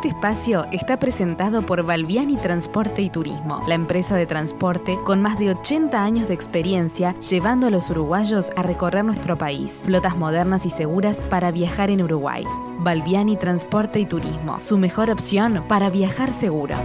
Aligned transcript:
Este 0.00 0.16
espacio 0.16 0.64
está 0.72 0.98
presentado 0.98 1.60
por 1.60 1.82
Valviani 1.82 2.38
Transporte 2.38 3.02
y 3.02 3.10
Turismo, 3.10 3.62
la 3.68 3.74
empresa 3.74 4.16
de 4.16 4.24
transporte 4.24 4.98
con 5.04 5.20
más 5.20 5.38
de 5.38 5.50
80 5.50 6.02
años 6.02 6.26
de 6.26 6.32
experiencia 6.32 7.14
llevando 7.20 7.66
a 7.66 7.70
los 7.70 7.90
uruguayos 7.90 8.50
a 8.56 8.62
recorrer 8.62 9.04
nuestro 9.04 9.36
país. 9.36 9.82
Flotas 9.84 10.16
modernas 10.16 10.64
y 10.64 10.70
seguras 10.70 11.20
para 11.28 11.50
viajar 11.50 11.90
en 11.90 12.00
Uruguay. 12.00 12.44
Valviani 12.78 13.36
Transporte 13.36 14.00
y 14.00 14.06
Turismo, 14.06 14.62
su 14.62 14.78
mejor 14.78 15.10
opción 15.10 15.64
para 15.68 15.90
viajar 15.90 16.32
seguro. 16.32 16.76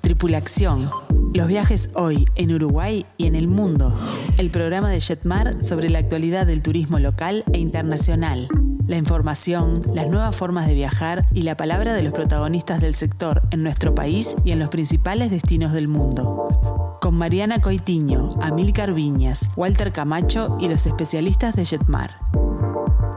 Tripulación. 0.00 0.88
Los 1.34 1.48
viajes 1.48 1.88
hoy 1.94 2.26
en 2.34 2.52
Uruguay 2.52 3.06
y 3.16 3.26
en 3.26 3.34
el 3.34 3.48
mundo. 3.48 3.98
El 4.36 4.50
programa 4.50 4.90
de 4.90 5.00
Jetmar 5.00 5.62
sobre 5.62 5.88
la 5.88 5.98
actualidad 5.98 6.46
del 6.46 6.60
turismo 6.60 6.98
local 6.98 7.42
e 7.54 7.58
internacional. 7.58 8.48
La 8.86 8.96
información, 8.96 9.80
las 9.94 10.10
nuevas 10.10 10.36
formas 10.36 10.66
de 10.66 10.74
viajar 10.74 11.26
y 11.32 11.42
la 11.42 11.56
palabra 11.56 11.94
de 11.94 12.02
los 12.02 12.12
protagonistas 12.12 12.82
del 12.82 12.94
sector 12.94 13.42
en 13.50 13.62
nuestro 13.62 13.94
país 13.94 14.36
y 14.44 14.50
en 14.50 14.58
los 14.58 14.68
principales 14.68 15.30
destinos 15.30 15.72
del 15.72 15.88
mundo. 15.88 16.98
Con 17.00 17.14
Mariana 17.14 17.62
Coitiño, 17.62 18.34
Amílcar 18.42 18.92
Viñas, 18.92 19.48
Walter 19.56 19.90
Camacho 19.90 20.58
y 20.60 20.68
los 20.68 20.84
especialistas 20.84 21.56
de 21.56 21.64
Jetmar. 21.64 22.41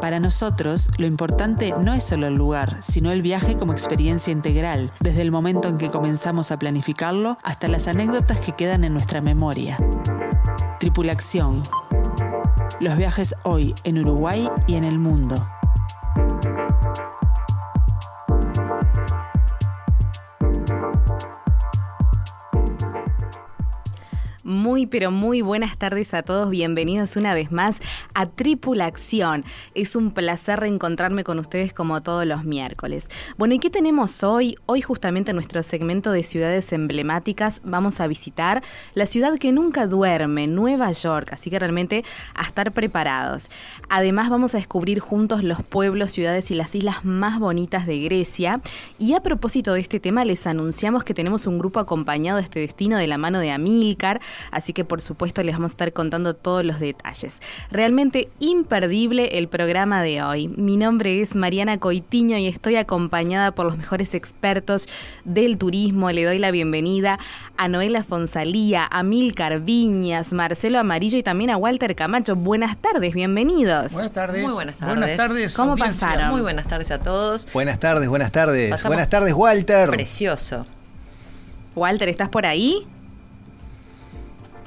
Para 0.06 0.20
nosotros, 0.20 0.92
lo 1.00 1.08
importante 1.08 1.74
no 1.82 1.96
es 1.96 2.04
solo 2.04 2.28
el 2.28 2.36
lugar, 2.36 2.78
sino 2.84 3.10
el 3.10 3.24
viaje 3.24 3.58
como 3.58 3.72
experiencia 3.72 4.32
integral, 4.32 4.92
desde 5.00 5.24
el 5.24 5.32
momento 5.32 5.68
en 5.68 5.80
que 5.80 5.90
comenzamos 5.90 6.52
a 6.52 6.60
planificarlo 6.60 7.40
hasta 7.42 7.68
las 7.68 7.88
anécdotas 7.88 8.40
que 8.40 8.52
quedan 8.52 8.84
en 8.84 8.94
nuestra 8.94 9.20
memoria. 9.22 9.80
Tripulación. 10.80 11.64
Los 12.80 12.98
viajes 12.98 13.34
hoy 13.42 13.74
en 13.84 13.98
Uruguay 13.98 14.48
y 14.68 14.76
en 14.76 14.84
el 14.84 15.00
mundo. 15.00 15.44
Muy, 24.46 24.86
pero 24.86 25.10
muy 25.10 25.42
buenas 25.42 25.76
tardes 25.76 26.14
a 26.14 26.22
todos. 26.22 26.52
Bienvenidos 26.52 27.18
una 27.18 27.34
vez 27.34 27.52
más 27.52 27.82
a 28.14 28.28
Tripulación. 28.28 29.44
Es 29.74 29.96
un 29.96 30.12
placer 30.12 30.60
reencontrarme 30.60 31.24
con 31.24 31.40
ustedes 31.40 31.74
como 31.74 32.04
todos 32.04 32.28
los 32.28 32.44
miércoles. 32.44 33.10
Bueno, 33.40 33.56
¿y 33.56 33.60
qué 33.60 33.72
tenemos 33.72 34.24
hoy? 34.24 34.56
Hoy 34.68 34.82
justamente 34.82 35.32
en 35.32 35.38
nuestro 35.38 35.64
segmento 35.64 36.12
de 36.12 36.22
ciudades 36.22 36.72
emblemáticas 36.74 37.60
vamos 37.64 38.00
a 38.00 38.06
visitar 38.06 38.62
la 38.94 39.08
ciudad 39.08 39.36
que 39.40 39.52
nunca 39.52 39.88
duerme, 39.88 40.46
Nueva 40.46 40.92
York. 40.92 41.34
Así 41.34 41.50
que 41.50 41.58
realmente 41.58 42.06
a 42.36 42.44
estar 42.44 42.72
preparados. 42.72 43.50
Además 43.90 44.30
vamos 44.30 44.54
a 44.54 44.58
descubrir 44.58 45.00
juntos 45.00 45.44
los 45.44 45.64
pueblos, 45.64 46.12
ciudades 46.12 46.52
y 46.52 46.54
las 46.54 46.76
islas 46.76 47.04
más 47.04 47.40
bonitas 47.40 47.88
de 47.88 47.98
Grecia. 47.98 48.62
Y 49.00 49.16
a 49.16 49.22
propósito 49.22 49.74
de 49.74 49.80
este 49.80 50.00
tema 50.00 50.24
les 50.24 50.46
anunciamos 50.46 51.04
que 51.04 51.16
tenemos 51.16 51.48
un 51.48 51.58
grupo 51.58 51.80
acompañado 51.80 52.38
a 52.38 52.42
este 52.42 52.60
destino 52.60 53.00
de 53.00 53.08
la 53.08 53.18
mano 53.18 53.40
de 53.40 53.50
Amílcar 53.50 54.22
así 54.52 54.74
que 54.74 54.84
por 54.86 55.02
supuesto 55.02 55.44
les 55.44 55.56
vamos 55.56 55.72
a 55.72 55.74
estar 55.74 55.94
contando 55.94 56.34
todos 56.36 56.64
los 56.66 56.80
detalles. 56.80 57.40
Realmente 57.72 58.30
imperdible 58.40 59.38
el 59.38 59.48
programa 59.48 60.02
de 60.02 60.22
hoy. 60.24 60.48
Mi 60.50 60.78
nombre 60.78 61.22
es 61.22 61.36
Mariana 61.36 61.78
Coitiño 61.80 62.38
y 62.38 62.48
estoy 62.48 62.76
acompañada 62.76 63.52
por 63.52 63.66
los 63.66 63.78
mejores 63.78 64.14
expertos 64.14 64.88
del 65.24 65.58
turismo. 65.58 66.12
Le 66.12 66.24
doy 66.26 66.40
la 66.40 66.52
bienvenida 66.52 67.20
a 67.58 67.68
Noela 67.68 68.04
Fonsalía, 68.04 68.88
a 68.90 69.04
Milcar 69.04 69.60
Viñas, 69.62 70.34
Marcelo 70.34 70.80
Amarillo 70.80 71.18
y 71.18 71.24
también 71.24 71.50
a 71.50 71.58
Walter 71.58 71.96
Camacho. 71.96 72.36
Buenas 72.36 72.78
tardes, 72.78 73.14
bienvenidos. 73.14 73.92
Buenas 73.94 74.12
tardes. 74.14 74.44
Muy 74.44 74.54
buenas 74.54 74.76
tardes. 74.78 74.98
Buenas 74.98 75.18
tardes. 75.18 75.54
¿Cómo 75.56 75.72
audiencia. 75.74 76.08
pasaron? 76.08 76.32
Muy 76.32 76.42
buenas 76.42 76.68
tardes 76.68 76.92
a 76.92 77.00
todos. 77.00 77.48
Buenas 77.54 77.80
tardes, 77.80 78.10
buenas 78.10 78.32
tardes. 78.32 78.72
Pasamos- 78.72 78.90
Buenas 78.90 79.10
tardes, 79.10 79.34
Walter. 79.34 79.90
Precioso. 79.90 80.66
Walter, 81.76 82.08
¿estás 82.10 82.30
por 82.30 82.46
ahí? 82.46 82.88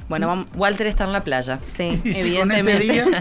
Bueno. 0.09 0.45
Walter 0.57 0.87
está 0.87 1.05
en 1.05 1.13
la 1.13 1.23
playa. 1.25 1.61
Sí, 1.65 2.01
Y 2.05 2.15
si 2.15 2.37
con 2.37 2.51
este 2.53 2.61
evidentemente. 2.61 2.93
día- 2.93 3.05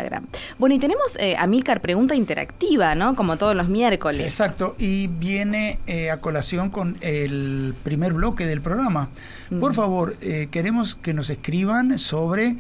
Bueno, 0.59 0.75
y 0.75 0.78
tenemos 0.78 1.16
eh, 1.19 1.37
a 1.37 1.47
Milcar 1.47 1.81
pregunta 1.81 2.15
interactiva, 2.15 2.94
¿no? 2.94 3.15
Como 3.15 3.37
todos 3.37 3.55
los 3.55 3.69
miércoles. 3.69 4.21
Exacto, 4.21 4.77
y 4.78 5.09
viene 5.09 5.78
eh, 5.87 6.11
a 6.11 6.19
colación 6.19 6.71
con 6.71 6.97
el 7.00 7.75
primer 7.83 8.12
bloque 8.12 8.47
del 8.47 8.61
programa. 8.61 9.11
Por 9.61 9.75
favor, 9.75 10.16
eh, 10.21 10.49
queremos 10.50 10.94
que 10.94 11.12
nos 11.12 11.31
escriban 11.31 11.99
sobre 11.99 12.56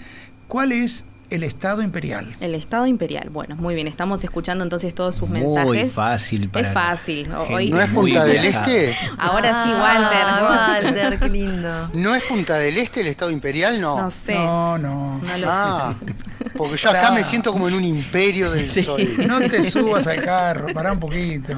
cuál 0.48 0.72
es 0.72 1.04
el 1.30 1.42
Estado 1.44 1.82
imperial. 1.82 2.32
El 2.40 2.54
Estado 2.54 2.86
Imperial. 2.86 3.30
Bueno, 3.30 3.56
muy 3.56 3.74
bien. 3.74 3.86
Estamos 3.86 4.22
escuchando 4.24 4.64
entonces 4.64 4.94
todos 4.94 5.16
sus 5.16 5.28
Muy 5.28 5.40
mensajes. 5.42 5.92
fácil 5.92 6.48
para 6.48 6.68
Es 6.68 6.74
fácil. 6.74 7.28
Hoy, 7.50 7.70
¿No 7.70 7.80
es 7.80 7.90
muy 7.90 8.10
Punta 8.12 8.24
del. 8.24 8.44
Este? 8.44 8.96
Ahora 9.16 9.64
sí, 9.64 9.70
Walter. 9.70 10.24
Ah, 10.24 10.80
Walter, 10.84 11.18
qué 11.18 11.28
lindo. 11.28 11.90
¿No 11.94 12.14
es 12.14 12.22
Punta 12.24 12.54
del 12.58 12.76
Este 12.78 13.00
el 13.02 13.06
Estado 13.06 13.30
Imperial? 13.30 13.80
No. 13.80 14.00
No 14.00 14.10
sé. 14.10 14.34
No, 14.34 14.78
no. 14.78 15.20
No 15.24 15.38
lo 15.38 15.46
ah, 15.50 15.94
porque 16.56 16.76
yo 16.76 16.90
acá 16.90 17.12
me 17.12 17.22
siento 17.22 17.52
como 17.52 17.68
en 17.68 17.74
un 17.74 17.84
imperio 17.84 18.50
del 18.50 18.70
sol. 18.70 19.00
No 19.26 19.40
te 19.40 19.62
subas 19.70 20.06
al 20.06 20.22
carro, 20.22 20.68
pará 20.74 20.92
un 20.92 21.00
poquito. 21.00 21.52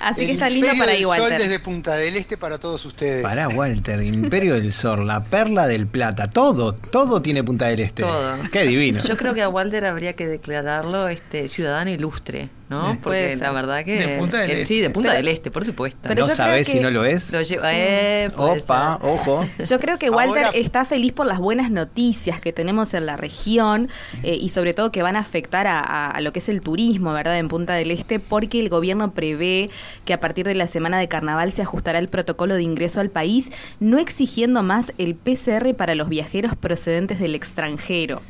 Así 0.00 0.22
El 0.22 0.26
que 0.26 0.32
está 0.32 0.48
lindo 0.50 0.68
para 0.78 0.92
ahí, 0.92 1.02
sol 1.02 1.18
Walter. 1.20 1.38
desde 1.42 1.58
Punta 1.60 1.94
del 1.94 2.16
Este 2.16 2.36
para 2.36 2.58
todos 2.58 2.84
ustedes. 2.84 3.22
Pará, 3.22 3.48
Walter, 3.48 4.02
Imperio 4.02 4.54
del 4.54 4.72
Sol, 4.72 5.06
la 5.06 5.22
perla 5.22 5.66
del 5.66 5.86
plata, 5.86 6.30
todo, 6.30 6.72
todo 6.72 7.20
tiene 7.22 7.44
Punta 7.44 7.66
del 7.66 7.80
Este. 7.80 8.02
Todo. 8.02 8.38
Qué 8.50 8.64
divino. 8.64 9.00
Yo 9.04 9.16
creo 9.16 9.32
que 9.34 9.42
a 9.42 9.48
Walter 9.48 9.84
habría 9.84 10.14
que 10.14 10.26
declararlo 10.26 11.08
este 11.08 11.46
ciudadano 11.48 11.90
ilustre, 11.90 12.50
¿no? 12.70 12.92
Eh, 12.92 12.98
puede 13.02 13.28
Porque 13.30 13.44
la 13.44 13.52
verdad 13.52 13.84
que. 13.84 13.98
De 13.98 14.18
Punta 14.18 14.38
del 14.38 14.46
que- 14.46 14.52
Este. 14.62 14.64
Sí, 14.64 14.80
de 14.80 14.88
Punta 14.90 15.10
Pero- 15.10 15.18
del 15.18 15.28
Este, 15.28 15.50
por 15.50 15.66
supuesto. 15.66 15.98
pero 16.02 16.26
¿No 16.26 16.32
creo 16.32 16.64
si 16.64 16.80
no 16.80 16.90
lo 16.90 17.04
es? 17.04 17.30
Lo 17.32 17.42
lleva- 17.42 17.70
eh, 17.74 18.30
Opa, 18.36 18.98
ser. 19.00 19.10
ojo. 19.10 19.46
Yo 19.68 19.78
creo 19.80 19.98
que 19.98 20.08
Walter 20.08 20.44
Ahora- 20.46 20.58
está 20.58 20.84
feliz 20.84 21.12
por 21.12 21.26
las 21.26 21.38
buenas 21.38 21.70
noticias 21.70 22.40
que 22.40 22.52
tenemos 22.52 22.94
en 22.94 23.04
la 23.06 23.16
región 23.16 23.88
eh, 24.22 24.36
y 24.40 24.48
sobre 24.50 24.72
todo 24.72 24.90
que 24.92 25.02
van 25.02 25.16
a 25.16 25.20
afectar 25.20 25.66
a, 25.66 25.80
a- 25.80 26.10
a 26.10 26.20
lo 26.20 26.32
que 26.32 26.38
es 26.38 26.48
el 26.48 26.60
turismo, 26.62 27.12
¿verdad? 27.12 27.36
En 27.38 27.48
Punta 27.48 27.74
del 27.74 27.90
Este, 27.90 28.20
porque 28.20 28.60
el 28.60 28.68
gobierno 28.68 29.12
prevé 29.12 29.68
que 30.04 30.12
a 30.14 30.20
partir 30.20 30.46
de 30.46 30.54
la 30.54 30.66
semana 30.68 30.98
de 30.98 31.08
carnaval 31.08 31.52
se 31.52 31.62
ajustará 31.62 31.98
el 31.98 32.08
protocolo 32.08 32.54
de 32.54 32.62
ingreso 32.62 33.00
al 33.00 33.10
país, 33.10 33.50
no 33.80 33.98
exigiendo 33.98 34.62
más 34.62 34.92
el 34.98 35.14
PCR 35.16 35.74
para 35.74 35.94
los 35.96 36.08
viajeros 36.08 36.54
procedentes 36.56 37.18
del 37.18 37.34
extranjero. 37.34 38.22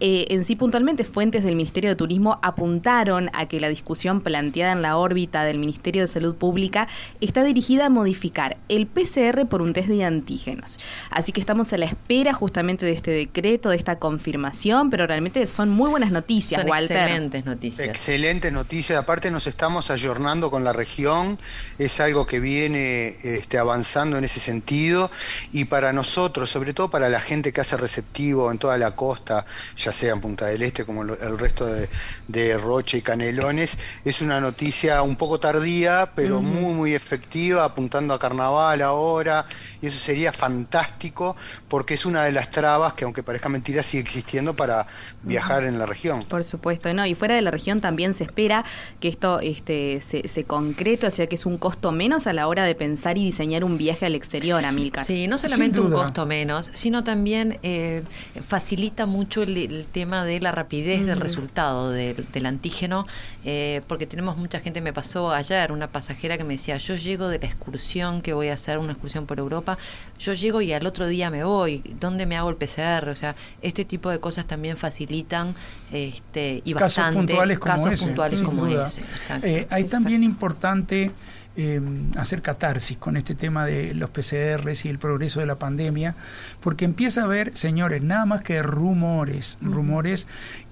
Eh, 0.00 0.26
en 0.30 0.44
sí, 0.44 0.56
puntualmente, 0.56 1.04
fuentes 1.04 1.44
del 1.44 1.56
Ministerio 1.56 1.90
de 1.90 1.96
Turismo 1.96 2.38
apuntaron 2.42 3.30
a 3.32 3.46
que 3.46 3.60
la 3.60 3.68
discusión 3.68 4.20
planteada 4.20 4.72
en 4.72 4.82
la 4.82 4.96
órbita 4.96 5.44
del 5.44 5.58
Ministerio 5.58 6.02
de 6.02 6.08
Salud 6.08 6.34
Pública 6.34 6.88
está 7.20 7.44
dirigida 7.44 7.86
a 7.86 7.88
modificar 7.88 8.56
el 8.68 8.86
PCR 8.86 9.46
por 9.46 9.62
un 9.62 9.72
test 9.72 9.88
de 9.88 10.04
antígenos. 10.04 10.78
Así 11.10 11.32
que 11.32 11.40
estamos 11.40 11.72
a 11.72 11.78
la 11.78 11.86
espera 11.86 12.32
justamente 12.32 12.86
de 12.86 12.92
este 12.92 13.10
decreto, 13.10 13.70
de 13.70 13.76
esta 13.76 13.98
confirmación, 13.98 14.90
pero 14.90 15.06
realmente 15.06 15.46
son 15.46 15.70
muy 15.70 15.90
buenas 15.90 16.10
noticias, 16.10 16.62
Son 16.62 16.70
Walter. 16.70 16.96
excelentes 16.96 17.44
noticias. 17.44 17.88
Excelente 17.88 18.50
noticia. 18.50 18.98
Aparte 18.98 19.30
nos 19.30 19.46
estamos 19.46 19.90
ayornando 19.90 20.50
con 20.50 20.64
la 20.64 20.72
región. 20.72 21.38
Es 21.78 22.00
algo 22.00 22.26
que 22.26 22.40
viene 22.40 23.16
este, 23.22 23.58
avanzando 23.58 24.18
en 24.18 24.24
ese 24.24 24.40
sentido. 24.40 25.10
Y 25.52 25.66
para 25.66 25.92
nosotros, 25.92 26.50
sobre 26.50 26.74
todo 26.74 26.90
para 26.90 27.08
la 27.08 27.20
gente 27.20 27.52
que 27.52 27.60
hace 27.60 27.76
receptivo 27.76 28.50
en 28.50 28.58
toda 28.58 28.78
la 28.78 28.94
costa, 28.96 29.44
ya 29.86 29.92
sea 29.92 30.14
en 30.14 30.20
Punta 30.20 30.46
del 30.46 30.62
Este 30.62 30.84
como 30.84 31.02
el 31.04 31.38
resto 31.38 31.64
de, 31.64 31.88
de 32.26 32.58
Roche 32.58 32.98
y 32.98 33.02
Canelones, 33.02 33.78
es 34.04 34.20
una 34.20 34.40
noticia 34.40 35.00
un 35.02 35.14
poco 35.14 35.38
tardía, 35.38 36.10
pero 36.16 36.40
muy, 36.40 36.74
muy 36.74 36.94
efectiva, 36.94 37.64
apuntando 37.64 38.12
a 38.12 38.18
carnaval 38.18 38.82
ahora. 38.82 39.46
Y 39.80 39.86
eso 39.86 39.98
sería 39.98 40.32
fantástico 40.32 41.36
porque 41.68 41.94
es 41.94 42.04
una 42.04 42.24
de 42.24 42.32
las 42.32 42.50
trabas 42.50 42.94
que, 42.94 43.04
aunque 43.04 43.22
parezca 43.22 43.48
mentira, 43.48 43.84
sigue 43.84 44.02
existiendo 44.02 44.56
para 44.56 44.88
viajar 45.26 45.64
en 45.64 45.78
la 45.78 45.84
región. 45.86 46.20
Por 46.22 46.44
supuesto, 46.44 46.92
no, 46.94 47.04
y 47.04 47.14
fuera 47.14 47.34
de 47.34 47.42
la 47.42 47.50
región 47.50 47.80
también 47.80 48.14
se 48.14 48.24
espera 48.24 48.64
que 49.00 49.08
esto 49.08 49.40
este, 49.40 50.00
se, 50.00 50.26
se 50.28 50.44
concrete, 50.44 51.06
o 51.06 51.10
sea 51.10 51.26
que 51.26 51.34
es 51.34 51.44
un 51.46 51.58
costo 51.58 51.92
menos 51.92 52.26
a 52.26 52.32
la 52.32 52.48
hora 52.48 52.64
de 52.64 52.74
pensar 52.74 53.18
y 53.18 53.24
diseñar 53.24 53.64
un 53.64 53.76
viaje 53.76 54.06
al 54.06 54.14
exterior, 54.14 54.64
Amilcar. 54.64 55.04
Sí, 55.04 55.26
no 55.26 55.36
solamente 55.36 55.80
un 55.80 55.90
costo 55.92 56.24
menos, 56.26 56.70
sino 56.74 57.04
también 57.04 57.58
eh, 57.62 58.02
facilita 58.46 59.06
mucho 59.06 59.42
el- 59.42 59.56
el 59.56 59.86
tema 59.86 60.24
de 60.24 60.40
la 60.40 60.52
rapidez 60.52 61.04
del 61.06 61.20
resultado 61.20 61.90
del, 61.90 62.26
del 62.32 62.46
antígeno, 62.46 63.06
eh, 63.44 63.80
porque 63.88 64.06
tenemos 64.06 64.36
mucha 64.36 64.60
gente, 64.60 64.80
me 64.80 64.92
pasó 64.92 65.30
ayer, 65.32 65.72
una 65.72 65.88
pasajera 65.88 66.38
que 66.38 66.44
me 66.44 66.54
decía, 66.54 66.76
yo 66.78 66.94
llego 66.96 67.28
de 67.28 67.38
la 67.38 67.46
excursión 67.46 68.22
que 68.22 68.32
voy 68.32 68.48
a 68.48 68.54
hacer, 68.54 68.78
una 68.78 68.92
excursión 68.92 69.26
por 69.26 69.38
Europa, 69.38 69.78
yo 70.18 70.32
llego 70.34 70.60
y 70.60 70.72
al 70.72 70.86
otro 70.86 71.06
día 71.06 71.30
me 71.30 71.44
voy, 71.44 71.82
¿dónde 72.00 72.26
me 72.26 72.36
hago 72.36 72.48
el 72.50 72.56
PCR? 72.56 73.08
O 73.10 73.14
sea, 73.14 73.34
este 73.62 73.84
tipo 73.84 74.10
de 74.10 74.20
cosas 74.20 74.46
también 74.46 74.76
facilitan 75.24 75.54
este, 75.92 76.62
y 76.64 76.74
casos 76.74 76.96
bastante 76.98 77.18
puntuales 77.18 77.58
como 77.58 77.74
casos 77.74 77.92
ese, 77.92 78.06
puntuales 78.06 78.42
como 78.42 78.66
ese. 78.66 79.02
Eh, 79.42 79.66
hay 79.70 79.84
también 79.84 80.22
importante 80.22 81.12
eh, 81.56 81.80
hacer 82.18 82.42
catarsis 82.42 82.98
con 82.98 83.16
este 83.16 83.34
tema 83.34 83.64
de 83.64 83.94
los 83.94 84.10
PCRs 84.10 84.84
y 84.84 84.88
el 84.88 84.98
progreso 84.98 85.40
de 85.40 85.46
la 85.46 85.58
pandemia, 85.58 86.14
porque 86.60 86.84
empieza 86.84 87.22
a 87.22 87.24
haber, 87.24 87.56
señores, 87.56 88.02
nada 88.02 88.26
más 88.26 88.42
que 88.42 88.62
rumores, 88.62 89.58
rumores 89.62 90.26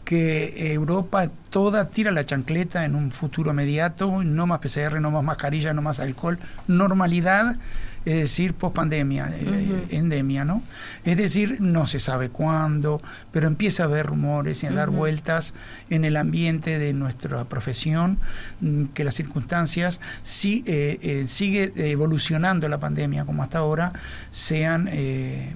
que 0.05 0.75
Europa 0.75 1.31
toda 1.49 1.89
tira 1.89 2.11
la 2.11 2.27
chancleta 2.27 2.85
en 2.85 2.95
un 2.95 3.11
futuro 3.11 3.53
inmediato, 3.53 4.23
no 4.23 4.47
más 4.47 4.59
PCR, 4.59 5.01
no 5.01 5.11
más 5.11 5.25
mascarilla, 5.25 5.73
no 5.73 5.81
más 5.81 6.01
alcohol, 6.01 6.39
normalidad, 6.67 7.57
es 8.05 8.17
decir, 8.17 8.55
pospandemia, 8.55 9.31
eh, 9.35 9.87
endemia, 9.91 10.45
¿no? 10.45 10.63
Es 11.05 11.17
decir, 11.17 11.61
no 11.61 11.87
se 11.87 11.99
sabe 11.99 12.29
cuándo, 12.29 13.01
pero 13.33 13.47
empieza 13.47 13.85
a 13.85 13.87
haber 13.87 14.07
rumores 14.07 14.63
y 14.63 14.67
a 14.67 14.73
dar 14.73 14.91
vueltas 14.91 15.55
en 15.91 16.05
el 16.05 16.17
ambiente 16.17 16.79
de 16.79 16.93
nuestra 16.93 17.45
profesión, 17.45 18.19
mm, 18.61 18.85
que 18.95 19.05
las 19.05 19.15
circunstancias, 19.15 20.01
si 20.23 20.65
eh, 20.67 20.99
eh, 21.03 21.25
sigue 21.29 21.73
evolucionando 21.77 22.69
la 22.69 22.79
pandemia 22.79 23.25
como 23.25 23.43
hasta 23.43 23.59
ahora, 23.59 23.93
sean 24.31 24.89
eh, 24.91 25.55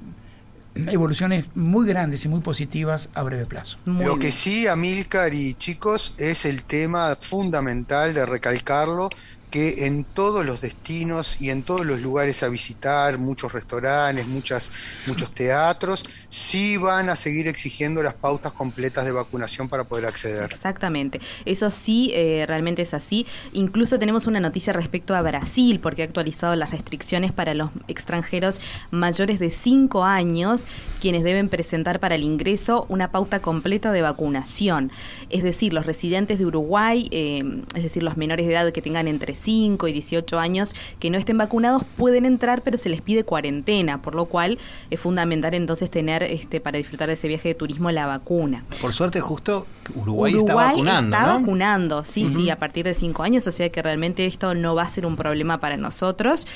evoluciones 0.74 1.46
muy 1.54 1.86
grandes 1.86 2.24
y 2.24 2.28
muy 2.28 2.40
positivas 2.40 3.10
a 3.14 3.22
breve 3.22 3.46
plazo. 3.46 3.78
Muy 3.84 4.04
Lo 4.04 4.16
bien. 4.16 4.20
que 4.20 4.32
sí, 4.32 4.66
Amílcar 4.66 5.34
y 5.34 5.54
chicos, 5.54 6.14
es 6.18 6.44
el 6.44 6.62
tema 6.62 7.16
fundamental 7.20 8.14
de 8.14 8.24
recalcarlo, 8.24 9.08
que 9.50 9.86
en 9.86 10.04
todos 10.04 10.44
los 10.44 10.60
destinos 10.60 11.40
y 11.40 11.50
en 11.50 11.62
todos 11.62 11.84
los 11.86 12.00
lugares 12.00 12.42
a 12.42 12.48
visitar, 12.48 13.18
muchos 13.18 13.52
restaurantes, 13.52 14.26
muchas, 14.26 14.70
muchos 15.06 15.34
teatros, 15.34 16.04
sí 16.28 16.76
van 16.76 17.08
a 17.08 17.16
seguir 17.16 17.48
exigiendo 17.48 18.02
las 18.02 18.14
pautas 18.14 18.52
completas 18.52 19.04
de 19.04 19.12
vacunación 19.12 19.68
para 19.68 19.84
poder 19.84 20.06
acceder. 20.06 20.44
Exactamente, 20.52 21.20
eso 21.44 21.70
sí, 21.70 22.10
eh, 22.14 22.44
realmente 22.46 22.82
es 22.82 22.94
así. 22.94 23.26
Incluso 23.52 23.98
tenemos 23.98 24.26
una 24.26 24.40
noticia 24.40 24.72
respecto 24.72 25.14
a 25.14 25.22
Brasil, 25.22 25.80
porque 25.80 26.02
ha 26.02 26.04
actualizado 26.04 26.54
las 26.56 26.70
restricciones 26.70 27.32
para 27.32 27.54
los 27.54 27.70
extranjeros 27.88 28.60
mayores 28.90 29.38
de 29.38 29.50
5 29.50 30.04
años, 30.04 30.66
quienes 31.00 31.24
deben 31.24 31.48
presentar 31.48 32.00
para 32.00 32.14
el 32.14 32.22
ingreso 32.22 32.86
una 32.88 33.10
pauta 33.10 33.40
completa 33.40 33.92
de 33.92 34.02
vacunación. 34.02 34.92
Es 35.30 35.42
decir, 35.42 35.72
los 35.72 35.86
residentes 35.86 36.38
de 36.38 36.46
Uruguay, 36.46 37.08
eh, 37.10 37.42
es 37.74 37.82
decir, 37.82 38.02
los 38.02 38.16
menores 38.16 38.46
de 38.46 38.52
edad 38.52 38.72
que 38.72 38.82
tengan 38.82 39.08
entre 39.08 39.34
5 39.38 39.88
y 39.88 39.92
18 39.92 40.38
años 40.38 40.74
que 40.98 41.10
no 41.10 41.18
estén 41.18 41.38
vacunados, 41.38 41.84
pueden 41.96 42.24
entrar, 42.24 42.62
pero 42.62 42.78
se 42.78 42.88
les 42.88 43.02
pide 43.02 43.24
cuarentena, 43.24 44.02
por 44.02 44.14
lo 44.14 44.26
cual 44.26 44.58
es 44.90 45.00
fundamental 45.00 45.54
entonces 45.54 45.90
tener 45.90 46.22
este 46.22 46.60
para 46.60 46.78
disfrutar 46.78 47.08
de 47.08 47.14
ese 47.14 47.28
viaje 47.28 47.48
de 47.48 47.54
turismo 47.54 47.90
la 47.90 48.06
vacuna. 48.06 48.64
Por 48.80 48.92
suerte, 48.92 49.20
justo 49.20 49.66
Uruguay, 49.94 50.34
está 50.36 50.54
vacunando, 50.54 51.16
está 51.16 51.26
¿no? 51.26 51.40
vacunando, 51.40 52.04
sí, 52.04 52.26
sí, 52.26 52.50
a 52.50 52.56
partir 52.56 52.84
de 52.84 52.94
cinco 52.94 53.22
años, 53.22 53.46
o 53.46 53.50
sea 53.50 53.70
que 53.70 53.82
realmente 53.82 54.26
esto 54.26 54.54
no 54.54 54.74
va 54.74 54.82
a 54.82 54.88
ser 54.88 55.06
un 55.06 55.16
problema 55.16 55.58
para 55.58 55.76
nosotros. 55.76 56.46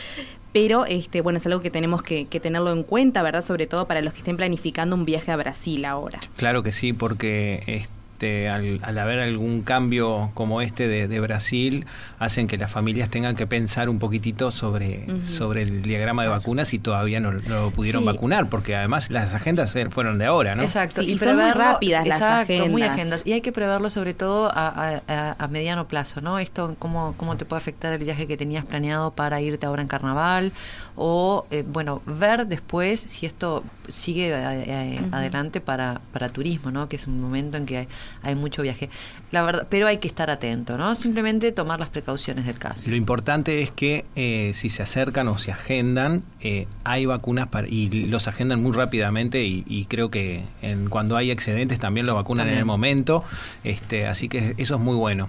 Pero 0.53 0.85
este, 0.85 1.23
bueno, 1.23 1.39
es 1.39 1.47
algo 1.47 1.63
que 1.63 1.71
tenemos 1.71 2.03
que, 2.03 2.27
que 2.27 2.39
tenerlo 2.39 2.73
en 2.73 2.83
cuenta, 2.83 3.23
¿verdad? 3.23 3.43
Sobre 3.43 3.67
todo 3.67 3.87
para 3.87 4.03
los 4.03 4.13
que 4.13 4.19
estén 4.19 4.37
planificando 4.37 4.95
un 4.95 5.07
viaje 5.07 5.33
a 5.33 5.37
Brasil 5.37 5.83
ahora. 5.87 6.21
Claro 6.37 6.63
que 6.63 6.73
sí, 6.73 6.93
porque 6.93 7.63
este, 7.67 8.02
al, 8.23 8.79
al 8.83 8.99
haber 8.99 9.19
algún 9.21 9.63
cambio 9.63 10.31
como 10.35 10.61
este 10.61 10.89
de, 10.89 11.09
de 11.09 11.21
Brasil, 11.21 11.87
hacen 12.19 12.47
que 12.47 12.57
las 12.57 12.71
familias 12.71 13.09
tengan 13.11 13.35
que 13.37 13.47
pensar 13.47 13.89
un 13.89 13.99
poquitito 13.99 14.51
sobre, 14.51 15.07
sobre 15.25 15.63
el 15.63 15.83
diagrama 15.83 16.23
de 16.23 16.29
vacunas 16.29 16.73
y 16.75 16.79
todavía 16.79 17.21
no, 17.21 17.33
no 17.33 17.41
lo 17.65 17.71
pudieron 17.71 18.03
Sí. 18.03 18.07
vacunar, 18.07 18.49
porque 18.49 18.77
además 18.77 19.11
las 19.11 19.35
agendas 19.35 19.75
er- 19.77 19.91
fueron 19.91 20.19
de 20.19 20.27
ahora, 20.27 20.55
¿no? 20.55 20.63
Exacto, 20.63 21.03
Sí, 21.03 21.13
y 21.13 21.19
son 21.19 21.37
muy 21.37 21.51
rápidas 21.53 22.07
las 22.07 22.19
exacto, 22.19 22.53
muy 22.69 22.83
agendas. 22.83 22.91
agendas. 22.99 23.23
Y 23.25 23.33
hay 23.33 23.41
que 23.41 23.53
preverlo 23.53 23.91
sobre 23.91 24.15
todo 24.15 24.51
a, 24.55 25.01
a- 25.39 25.49
mediano 25.49 25.87
plazo, 25.89 26.21
¿no? 26.21 26.39
Esto, 26.39 26.77
cómo, 26.79 27.15
cómo 27.17 27.37
te 27.37 27.45
puede 27.45 27.61
afectar 27.61 27.93
el 27.93 28.03
viaje 28.03 28.27
que 28.27 28.37
tenías 28.37 28.65
planeado 28.65 29.11
para 29.11 29.41
irte 29.41 29.67
ahora 29.67 29.83
en 29.83 29.89
carnaval, 29.89 30.53
o, 30.97 31.47
eh, 31.51 31.65
bueno, 31.67 32.03
ver 32.07 32.47
después 32.47 33.01
si 33.01 33.27
esto 33.27 33.65
sigue 33.89 34.29
eh, 34.31 34.65
eh, 34.67 35.01
adelante 35.11 35.61
para, 35.61 36.01
para 36.13 36.29
turismo, 36.29 36.71
¿no? 36.71 36.89
Que 36.89 36.97
es 36.97 37.07
un 37.07 37.21
momento 37.21 37.57
en 37.57 37.67
que 37.67 37.79
hay, 37.79 37.89
hay 38.23 38.35
mucho 38.35 38.63
viaje. 38.63 38.91
La 39.31 39.43
verdad, 39.43 39.67
pero 39.69 39.87
hay 39.87 39.99
que 39.99 40.09
estar 40.09 40.31
atento, 40.31 40.77
¿no? 40.77 40.95
Simplemente 40.95 41.53
tomar 41.53 41.81
las 41.81 41.89
precauciones 41.89 42.47
del 42.47 42.59
caso. 42.59 42.91
Lo 42.91 42.97
importante 42.97 43.63
es 43.63 43.71
que 43.71 44.05
eh, 44.17 44.53
si 44.55 44.69
se 44.69 44.83
acercan 44.83 45.29
o 45.29 45.39
se 45.39 45.53
agendan, 45.53 46.23
eh, 46.41 46.67
hay 46.85 47.07
vacunas 47.07 47.49
para, 47.49 47.69
y 47.69 47.89
los 48.07 48.29
agendan 48.29 48.63
muy 48.63 48.73
rápidamente 48.73 49.45
y, 49.45 49.65
y 49.67 49.87
creo 49.87 50.11
que 50.11 50.45
en, 50.61 50.89
cuando 50.89 51.17
hay 51.17 51.31
excedentes 51.31 51.79
también 51.79 52.07
los 52.07 52.15
vacunan 52.15 52.49
en 52.49 52.59
el 52.59 52.65
momento, 52.65 53.25
este, 53.65 54.07
así 54.07 54.29
que 54.29 54.55
eso 54.59 54.75
es 54.75 54.81
muy 54.81 54.97
bueno. 54.97 55.29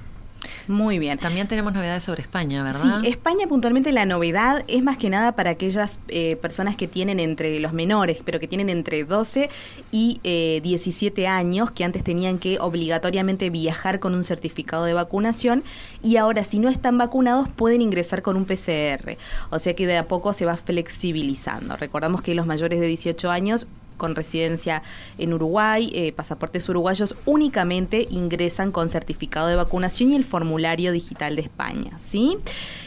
Muy 0.68 1.00
bien. 1.00 1.18
También 1.18 1.48
tenemos 1.48 1.74
novedades 1.74 2.04
sobre 2.04 2.22
España, 2.22 2.64
¿verdad? 2.64 3.02
Sí, 3.02 3.08
España 3.08 3.48
puntualmente 3.48 3.92
la 3.92 4.06
novedad 4.06 4.64
es 4.68 4.84
más 4.84 4.98
que 4.98 5.10
nada 5.10 5.34
para 5.34 5.52
aquellas 5.52 6.00
eh, 6.08 6.38
personas 6.38 6.76
que 6.76 6.88
tienen 6.88 7.20
entre 7.20 7.60
los 7.60 7.74
menores, 7.74 8.20
pero 8.24 8.40
que 8.40 8.48
tienen 8.48 8.70
entre 8.70 9.04
12 9.04 9.50
y 9.92 10.20
eh, 10.24 10.62
17 10.64 11.28
años, 11.28 11.72
que 11.72 11.84
antes 11.84 12.04
tenían 12.04 12.40
que 12.40 12.60
obligatoriamente 12.60 13.50
viajar 13.50 14.00
con 14.00 14.16
un 14.16 14.24
certificado 14.24 14.86
de 14.86 14.94
vacunación 14.94 15.64
y 16.02 16.18
ahora 16.18 16.44
si 16.44 16.60
no 16.60 16.70
están 16.70 16.98
vacunados 16.98 17.50
pueden 17.50 17.82
ingresar 17.82 18.22
con 18.22 18.38
un 18.38 18.46
PCR. 18.46 19.18
O 19.50 19.60
sea 19.60 19.74
que 19.74 19.86
de 19.88 19.98
a 19.98 20.08
poco 20.08 20.34
se 20.34 20.46
va 20.46 20.56
flexibilizando. 20.58 21.76
Recordamos 21.76 22.22
que 22.22 22.36
los 22.36 22.46
mayores 22.46 22.80
de 22.80 22.88
18 22.88 23.30
años 23.30 23.68
con 24.04 24.16
residencia 24.16 24.84
en 25.18 25.32
Uruguay, 25.34 25.90
eh, 25.96 26.12
pasaportes 26.12 26.68
uruguayos, 26.68 27.16
únicamente 27.24 28.06
ingresan 28.12 28.74
con 28.74 28.90
certificado 28.90 29.48
de 29.48 29.56
vacunación 29.56 30.12
y 30.12 30.16
el 30.18 30.26
formulario 30.26 30.92
digital 30.92 31.38
de 31.38 31.44
España, 31.44 31.92
¿sí? 32.06 32.38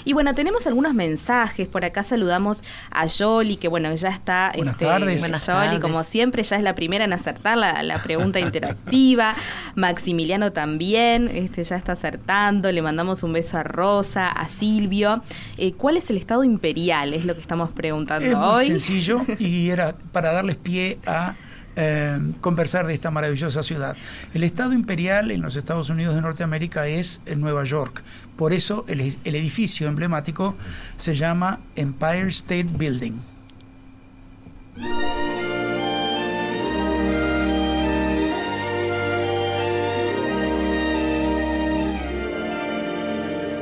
Y 0.05 0.13
bueno, 0.13 0.35
tenemos 0.35 0.67
algunos 0.67 0.93
mensajes. 0.93 1.67
Por 1.69 1.87
acá 1.87 2.03
saludamos 2.03 2.63
a 2.91 3.07
Yoli, 3.07 3.57
que 3.57 3.69
bueno, 3.69 3.95
ya 3.95 4.11
está. 4.11 4.49
este, 4.49 4.59
Buenas 4.59 4.77
tardes. 4.79 5.21
Buenas 5.21 5.47
Yoli, 5.47 5.59
tardes. 5.59 5.81
como 5.81 6.03
siempre, 6.05 6.43
ya 6.43 6.57
es 6.57 6.63
la 6.63 6.75
primera 6.75 7.07
en 7.07 7.15
acertar 7.15 7.57
la, 7.57 7.83
la 7.83 8.03
pregunta 8.03 8.39
interactiva. 8.49 9.35
Maximiliano 9.75 10.53
también, 10.53 11.29
este, 11.33 11.65
ya 11.65 11.77
está 11.77 11.93
acertando. 11.93 12.71
Le 12.71 12.83
mandamos 12.83 13.23
un 13.23 13.33
beso 13.33 13.57
a 13.57 13.63
Rosa, 13.63 14.29
a 14.29 14.49
Silvio. 14.49 15.23
Eh, 15.57 15.73
¿Cuál 15.73 15.97
es 15.97 16.11
el 16.11 16.19
estado 16.19 16.45
imperial? 16.45 17.15
Es 17.15 17.25
lo 17.25 17.35
que 17.35 17.41
estamos 17.41 17.71
preguntando 17.71 18.25
Es 18.27 18.35
muy 18.37 18.45
hoy. 18.49 18.67
sencillo 18.67 19.23
y 19.39 19.71
era 19.71 19.95
para 20.13 20.31
darles 20.33 20.57
pie 20.57 20.99
a 21.07 21.37
eh, 21.79 22.19
conversar 22.41 22.87
de 22.87 22.95
esta 22.95 23.11
maravillosa 23.11 23.63
ciudad. 23.63 23.97
El 24.33 24.45
Estado 24.45 24.73
Imperial 24.73 25.31
en 25.31 25.43
los 25.43 25.57
Estados 25.57 25.91
Unidos 25.91 26.15
de 26.15 26.23
Norteamérica 26.23 26.87
es 26.87 27.21
en 27.27 27.41
Nueva 27.41 27.65
York. 27.65 28.03
Por 28.37 28.55
eso 28.55 28.87
el, 28.89 29.01
edificio 29.25 29.87
emblemático 29.87 30.55
se 30.97 31.15
llama 31.15 31.61
Empire 31.75 32.29
State 32.29 32.69
Building. 32.79 33.21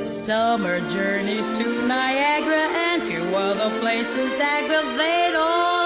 Summer 0.04 0.80
journeys 0.88 1.46
to 1.58 1.86
Niagara 1.86 2.68
and 2.94 3.04
to 3.04 3.36
other 3.36 3.76
places 3.80 4.40
all 5.36 5.83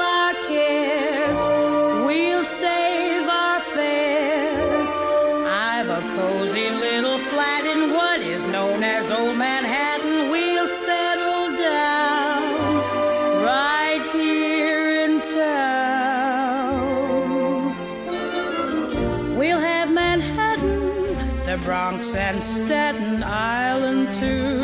Bronx, 21.99 22.15
and 22.15 22.43
Staten 22.43 23.25
Island 23.25 24.15
too. 24.15 24.61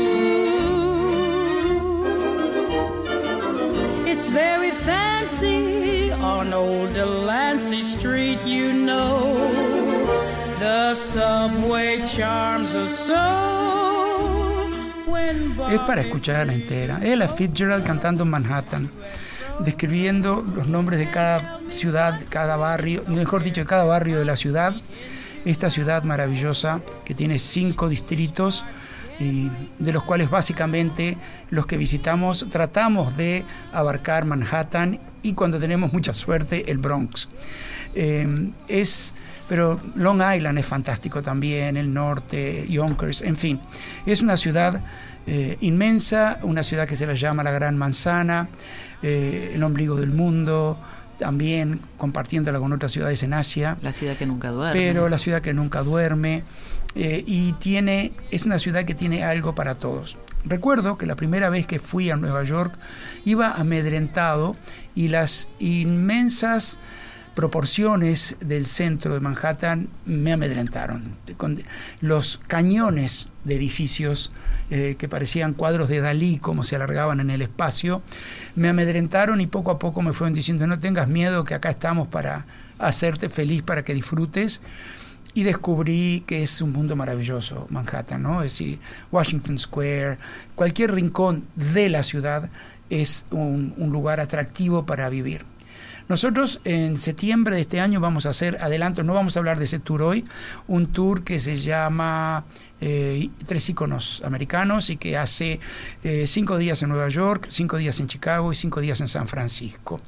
It's 4.08 4.28
very 4.28 4.72
fancy 4.72 6.12
on 6.12 6.54
old 6.54 6.94
Delancey 6.94 7.82
Street, 7.82 8.40
you 8.46 8.72
know. 8.72 9.36
The 10.60 10.96
subway 10.96 12.06
charms 12.06 12.76
us 12.76 12.98
so. 13.08 13.52
es 15.72 15.80
para 15.80 16.02
escucharla 16.02 16.54
entera. 16.54 17.00
Es 17.04 17.18
la 17.18 17.28
Fitzgerald 17.28 17.84
cantando 17.84 18.24
en 18.24 18.30
Manhattan, 18.30 18.90
describiendo 19.64 20.44
los 20.56 20.68
nombres 20.68 21.00
de 21.00 21.10
cada 21.10 21.60
ciudad, 21.70 22.20
cada 22.30 22.56
barrio, 22.58 23.04
mejor 23.08 23.44
dicho, 23.44 23.62
de 23.62 23.68
cada 23.68 23.84
barrio 23.84 24.20
de 24.20 24.26
la 24.26 24.36
ciudad. 24.36 24.76
Esta 25.46 25.70
ciudad 25.70 26.04
maravillosa 26.04 26.82
que 27.04 27.16
tiene 27.16 27.40
cinco 27.40 27.90
distritos 27.90 28.66
y 29.20 29.50
de 29.80 29.92
los 29.92 30.04
cuales 30.04 30.30
básicamente 30.30 31.18
los 31.50 31.66
que 31.66 31.78
visitamos 31.78 32.48
tratamos 32.50 33.18
de 33.18 33.46
abarcar 33.72 34.26
Manhattan 34.26 35.00
y 35.22 35.34
cuando 35.34 35.60
tenemos 35.60 35.94
mucha 35.94 36.14
suerte 36.14 36.72
el 36.72 36.80
Bronx. 36.80 37.30
Eh, 37.94 38.52
es, 38.68 39.14
pero 39.48 39.80
Long 39.96 40.22
Island 40.36 40.58
es 40.58 40.66
fantástico 40.66 41.22
también, 41.22 41.78
el 41.78 41.94
norte, 41.94 42.66
Yonkers, 42.68 43.22
en 43.22 43.38
fin, 43.38 43.60
es 44.06 44.22
una 44.22 44.38
ciudad 44.38 44.82
eh, 45.28 45.58
inmensa, 45.62 46.40
una 46.42 46.64
ciudad 46.64 46.88
que 46.88 46.98
se 46.98 47.06
la 47.06 47.14
llama 47.14 47.44
la 47.44 47.52
Gran 47.52 47.78
Manzana, 47.78 48.50
eh, 49.02 49.52
el 49.56 49.64
ombligo 49.64 49.96
del 49.96 50.12
mundo, 50.12 50.78
también 51.18 51.80
compartiéndola 51.98 52.60
con 52.60 52.74
otras 52.74 52.92
ciudades 52.92 53.22
en 53.24 53.34
Asia. 53.34 53.78
La 53.82 53.94
ciudad 53.94 54.18
que 54.18 54.26
nunca 54.26 54.50
duerme. 54.50 54.80
Pero 54.80 55.08
la 55.08 55.18
ciudad 55.18 55.42
que 55.42 55.54
nunca 55.54 55.84
duerme. 55.84 56.44
Eh, 56.96 57.24
y 57.26 57.54
tiene, 57.54 58.12
es 58.32 58.46
una 58.46 58.60
ciudad 58.60 58.84
que 58.84 58.96
tiene 58.96 59.24
algo 59.24 59.56
para 59.56 59.76
todos. 59.76 60.18
Recuerdo 60.44 60.98
que 60.98 61.06
la 61.06 61.16
primera 61.16 61.50
vez 61.50 61.68
que 61.68 61.80
fui 61.80 62.10
a 62.10 62.16
Nueva 62.16 62.44
York 62.44 62.78
iba 63.24 63.52
amedrentado 63.52 64.56
y 64.96 65.08
las 65.08 65.48
inmensas 65.60 66.80
proporciones 67.36 68.36
del 68.42 68.66
centro 68.66 69.14
de 69.14 69.22
Manhattan 69.22 69.90
me 70.06 70.34
amedrentaron. 70.34 71.16
Los 72.02 72.40
cañones 72.48 73.30
de 73.46 73.56
edificios 73.56 74.32
eh, 74.70 74.96
que 74.98 75.08
parecían 75.08 75.54
cuadros 75.54 75.90
de 75.90 76.02
Dalí, 76.02 76.38
como 76.38 76.64
se 76.64 76.76
alargaban 76.76 77.20
en 77.20 77.30
el 77.30 77.42
espacio, 77.42 78.02
me 78.56 78.70
amedrentaron 78.70 79.40
y 79.42 79.48
poco 79.48 79.72
a 79.72 79.80
poco 79.80 80.02
me 80.02 80.14
fueron 80.14 80.34
diciendo, 80.34 80.68
no 80.68 80.80
tengas 80.80 81.08
miedo, 81.08 81.44
que 81.46 81.54
acá 81.54 81.70
estamos 81.70 82.08
para 82.08 82.46
hacerte 82.80 83.30
feliz, 83.30 83.62
para 83.62 83.84
que 83.84 83.94
disfrutes. 83.94 84.62
Y 85.34 85.44
descubrí 85.44 86.26
que 86.28 86.44
es 86.44 86.62
un 86.62 86.74
mundo 86.74 86.98
maravilloso, 86.98 87.66
Manhattan, 87.70 88.22
¿no? 88.22 88.44
Es 88.44 88.52
decir, 88.52 88.80
Washington 89.14 89.58
Square, 89.58 90.18
cualquier 90.56 90.92
rincón 90.94 91.48
de 91.56 91.88
la 91.88 92.04
ciudad 92.04 92.50
es 92.90 93.26
un 93.30 93.74
lugar 93.78 94.20
atractivo 94.20 94.86
para 94.86 95.08
vivir. 95.08 95.46
Nosotros 96.08 96.60
en 96.64 96.98
septiembre 96.98 97.56
de 97.56 97.62
este 97.62 97.80
año 97.80 98.00
vamos 98.00 98.26
a 98.26 98.30
hacer, 98.30 98.58
adelanto, 98.62 99.04
no 99.04 99.14
vamos 99.14 99.36
a 99.36 99.40
hablar 99.40 99.60
de 99.60 99.66
ese 99.66 99.80
tour 99.80 100.02
hoy, 100.02 100.26
un 100.68 100.88
tour 100.88 101.24
que 101.24 101.40
se 101.40 101.58
llama 101.58 102.46
eh, 102.84 103.30
Tres 103.46 103.70
iconos 103.70 104.24
americanos 104.26 104.90
y 104.90 104.98
que 104.98 105.16
hace 105.16 105.60
eh, 106.04 106.26
cinco 106.28 106.58
días 106.58 106.82
en 106.82 106.90
Nueva 106.90 107.10
York, 107.10 107.48
cinco 107.50 107.78
días 107.78 108.00
en 108.00 108.08
Chicago 108.08 108.52
y 108.52 108.56
cinco 108.56 108.82
días 108.82 109.00
en 109.02 109.08
San 109.08 109.28
Francisco. 109.28 110.02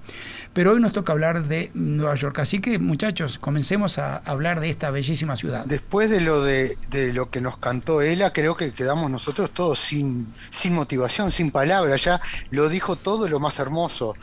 Pero 0.53 0.71
hoy 0.71 0.81
nos 0.81 0.91
toca 0.91 1.13
hablar 1.13 1.47
de 1.47 1.69
Nueva 1.75 2.15
York, 2.15 2.39
así 2.39 2.59
que 2.59 2.79
muchachos, 2.79 3.37
comencemos 3.37 3.99
a 3.99 4.17
hablar 4.17 4.59
de 4.59 4.69
esta 4.69 4.89
bellísima 4.89 5.35
ciudad. 5.35 5.65
Después 5.65 6.09
de 6.09 6.21
lo 6.21 6.43
de, 6.43 6.77
de 6.89 7.13
lo 7.13 7.29
que 7.29 7.41
nos 7.41 7.59
cantó 7.59 8.01
Ela, 8.01 8.33
creo 8.33 8.57
que 8.57 8.73
quedamos 8.73 9.09
nosotros 9.11 9.51
todos 9.51 9.79
sin, 9.79 10.33
sin 10.49 10.73
motivación, 10.73 11.31
sin 11.31 11.51
palabras, 11.51 12.03
ya 12.03 12.21
lo 12.49 12.69
dijo 12.69 12.95
todo 12.95 13.27
lo 13.27 13.39
más 13.39 13.59
hermoso. 13.59 14.15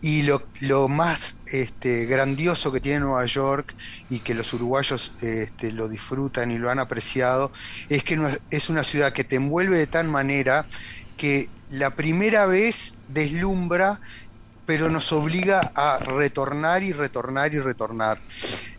Y 0.00 0.22
lo, 0.22 0.42
lo 0.60 0.88
más 0.88 1.38
este, 1.46 2.04
grandioso 2.06 2.70
que 2.70 2.80
tiene 2.80 3.00
Nueva 3.00 3.26
York 3.26 3.74
y 4.10 4.20
que 4.20 4.34
los 4.34 4.52
uruguayos 4.52 5.12
este, 5.20 5.72
lo 5.72 5.88
disfrutan 5.88 6.50
y 6.52 6.58
lo 6.58 6.70
han 6.70 6.78
apreciado 6.78 7.50
es 7.88 8.04
que 8.04 8.14
es- 8.14 8.40
es 8.50 8.68
una 8.70 8.84
ciudad 8.84 9.12
que 9.12 9.24
te 9.24 9.36
envuelve 9.36 9.78
de 9.78 9.86
tal 9.86 10.08
manera 10.08 10.66
que 11.16 11.48
la 11.70 11.96
primera 11.96 12.46
vez 12.46 12.94
deslumbra, 13.08 14.00
pero 14.66 14.90
nos 14.90 15.12
obliga 15.12 15.72
a 15.74 15.98
retornar 15.98 16.82
y 16.82 16.92
retornar 16.92 17.54
y 17.54 17.58
retornar. 17.60 18.20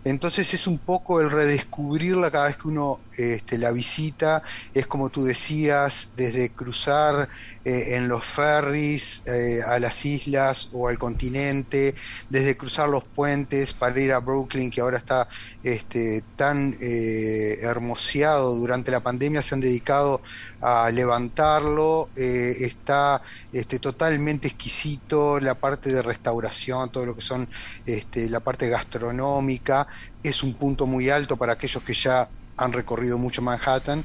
Entonces 0.04 0.54
es 0.54 0.68
un 0.68 0.80
poco 0.80 1.20
el 1.22 1.30
redescubrirla 1.32 2.32
cada 2.32 2.48
vez 2.48 2.58
que 2.58 2.68
uno 2.68 3.00
este, 3.18 3.58
la 3.58 3.72
visita, 3.72 4.44
es 4.74 4.88
como 4.88 5.10
tú 5.10 5.26
decías, 5.26 6.12
desde 6.16 6.52
cruzar 6.52 7.30
eh, 7.66 7.96
en 7.96 8.08
los 8.08 8.24
ferries 8.24 9.24
eh, 9.26 9.62
a 9.66 9.80
las 9.80 10.06
islas 10.06 10.70
o 10.72 10.88
al 10.88 10.98
continente, 10.98 11.96
desde 12.30 12.56
cruzar 12.56 12.90
los 12.90 13.04
puentes 13.04 13.74
para 13.74 14.00
ir 14.00 14.14
a 14.14 14.20
Brooklyn, 14.20 14.70
que 14.70 14.82
ahora 14.82 14.98
está 14.98 15.28
este, 15.64 16.24
tan 16.36 16.78
eh, 16.80 17.60
hermoseado 17.62 18.56
durante 18.56 18.92
la 18.92 19.00
pandemia, 19.00 19.42
se 19.42 19.56
han 19.56 19.62
dedicado 19.62 20.22
a 20.62 20.90
levantarlo, 20.92 22.10
eh, 22.16 22.56
está 22.62 23.22
este, 23.52 23.80
totalmente 23.80 24.48
exquisito, 24.48 25.40
la 25.40 25.56
parte 25.56 25.92
de 25.92 26.02
restauración, 26.02 26.92
todo 26.92 27.06
lo 27.06 27.16
que 27.16 27.22
son 27.22 27.48
este, 27.86 28.30
la 28.30 28.40
parte 28.40 28.70
gastronómica, 28.70 29.88
es 30.24 30.44
un 30.44 30.54
punto 30.54 30.88
muy 30.88 31.10
alto 31.10 31.38
para 31.38 31.54
aquellos 31.54 31.84
que 31.84 31.94
ya 31.94 32.30
han 32.58 32.74
recorrido 32.74 33.18
mucho 33.18 33.42
Manhattan. 33.42 34.04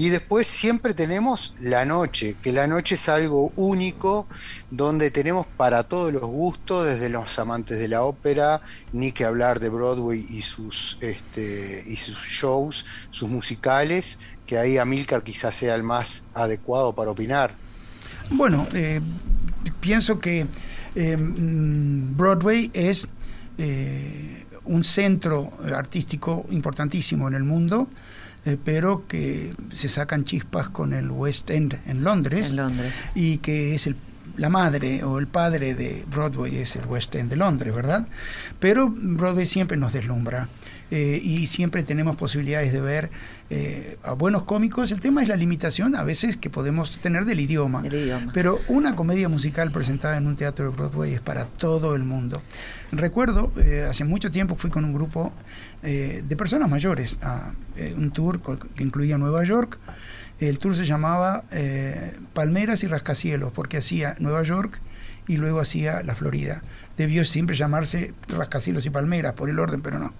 Y 0.00 0.08
después 0.08 0.46
siempre 0.46 0.94
tenemos 0.94 1.54
la 1.60 1.84
noche, 1.84 2.34
que 2.40 2.52
la 2.52 2.66
noche 2.66 2.94
es 2.94 3.06
algo 3.10 3.52
único, 3.56 4.26
donde 4.70 5.10
tenemos 5.10 5.46
para 5.46 5.82
todos 5.82 6.10
los 6.10 6.22
gustos, 6.22 6.86
desde 6.86 7.10
los 7.10 7.38
amantes 7.38 7.78
de 7.78 7.86
la 7.86 8.02
ópera, 8.02 8.62
ni 8.92 9.12
que 9.12 9.26
hablar 9.26 9.60
de 9.60 9.68
Broadway 9.68 10.26
y 10.30 10.40
sus, 10.40 10.96
este, 11.02 11.84
y 11.86 11.96
sus 11.96 12.16
shows, 12.16 12.86
sus 13.10 13.28
musicales, 13.28 14.18
que 14.46 14.56
ahí 14.56 14.78
Amilcar 14.78 15.22
quizás 15.22 15.54
sea 15.54 15.74
el 15.74 15.82
más 15.82 16.22
adecuado 16.32 16.94
para 16.94 17.10
opinar. 17.10 17.54
Bueno, 18.30 18.66
eh, 18.72 19.02
pienso 19.80 20.18
que 20.18 20.46
eh, 20.94 21.16
mm, 21.16 22.16
Broadway 22.16 22.70
es 22.72 23.06
eh, 23.58 24.46
un 24.70 24.84
centro 24.84 25.50
artístico 25.74 26.46
importantísimo 26.50 27.28
en 27.28 27.34
el 27.34 27.42
mundo, 27.42 27.88
eh, 28.44 28.56
pero 28.62 29.06
que 29.06 29.52
se 29.74 29.88
sacan 29.88 30.24
chispas 30.24 30.68
con 30.68 30.94
el 30.94 31.10
West 31.10 31.50
End 31.50 31.78
en 31.86 32.04
Londres, 32.04 32.50
En 32.50 32.56
Londres. 32.56 32.92
y 33.14 33.38
que 33.38 33.74
es 33.74 33.86
el, 33.86 33.96
la 34.40 34.48
madre 34.48 35.04
o 35.04 35.18
el 35.18 35.26
padre 35.26 35.74
de 35.74 36.04
Broadway 36.10 36.56
es 36.56 36.74
el 36.74 36.86
West 36.86 37.14
End 37.14 37.28
de 37.28 37.36
Londres, 37.36 37.74
¿verdad? 37.74 38.06
Pero 38.58 38.88
Broadway 38.88 39.44
siempre 39.44 39.76
nos 39.76 39.92
deslumbra. 39.92 40.48
eh, 40.90 41.20
y 41.22 41.46
siempre 41.46 41.82
tenemos 41.84 42.16
posibilidades 42.16 42.72
de 42.72 42.80
ver 42.80 43.10
eh, 43.48 43.96
a 44.02 44.12
buenos 44.14 44.42
cómicos. 44.42 44.90
El 44.90 44.98
tema 45.00 45.22
es 45.22 45.28
la 45.28 45.36
limitación 45.36 45.94
a 45.94 46.02
veces 46.02 46.36
que 46.36 46.50
podemos 46.50 46.98
tener 46.98 47.26
del 47.26 47.38
idioma. 47.38 47.84
Pero 48.32 48.60
una 48.66 48.96
comedia 48.96 49.28
musical 49.28 49.70
presentada 49.70 50.16
en 50.16 50.26
un 50.26 50.36
teatro 50.36 50.64
de 50.64 50.76
Broadway 50.76 51.14
es 51.14 51.20
para 51.20 51.44
todo 51.44 51.94
el 51.94 52.02
mundo. 52.02 52.42
Recuerdo, 52.92 53.52
eh, 53.62 53.86
hace 53.88 54.04
mucho 54.04 54.30
tiempo 54.32 54.56
fui 54.56 54.70
con 54.70 54.84
un 54.84 54.92
grupo 54.92 55.32
de 55.82 56.36
personas 56.36 56.68
mayores 56.68 57.18
a 57.22 57.52
un 57.96 58.10
tour 58.10 58.40
que 58.74 58.82
incluía 58.82 59.16
Nueva 59.16 59.44
York. 59.44 59.78
El 60.40 60.58
tour 60.58 60.74
se 60.74 60.86
llamaba 60.86 61.44
eh, 61.52 62.16
Palmeras 62.32 62.82
y 62.82 62.86
Rascacielos, 62.86 63.52
porque 63.52 63.76
hacía 63.76 64.16
Nueva 64.18 64.42
York 64.42 64.80
y 65.28 65.36
luego 65.36 65.60
hacía 65.60 66.02
la 66.02 66.14
Florida. 66.14 66.62
Debió 66.96 67.24
siempre 67.24 67.56
llamarse 67.56 68.14
Rascacielos 68.28 68.84
y 68.86 68.90
Palmeras, 68.90 69.34
por 69.34 69.50
el 69.50 69.58
orden, 69.58 69.82
pero 69.82 69.98
no. 69.98 70.14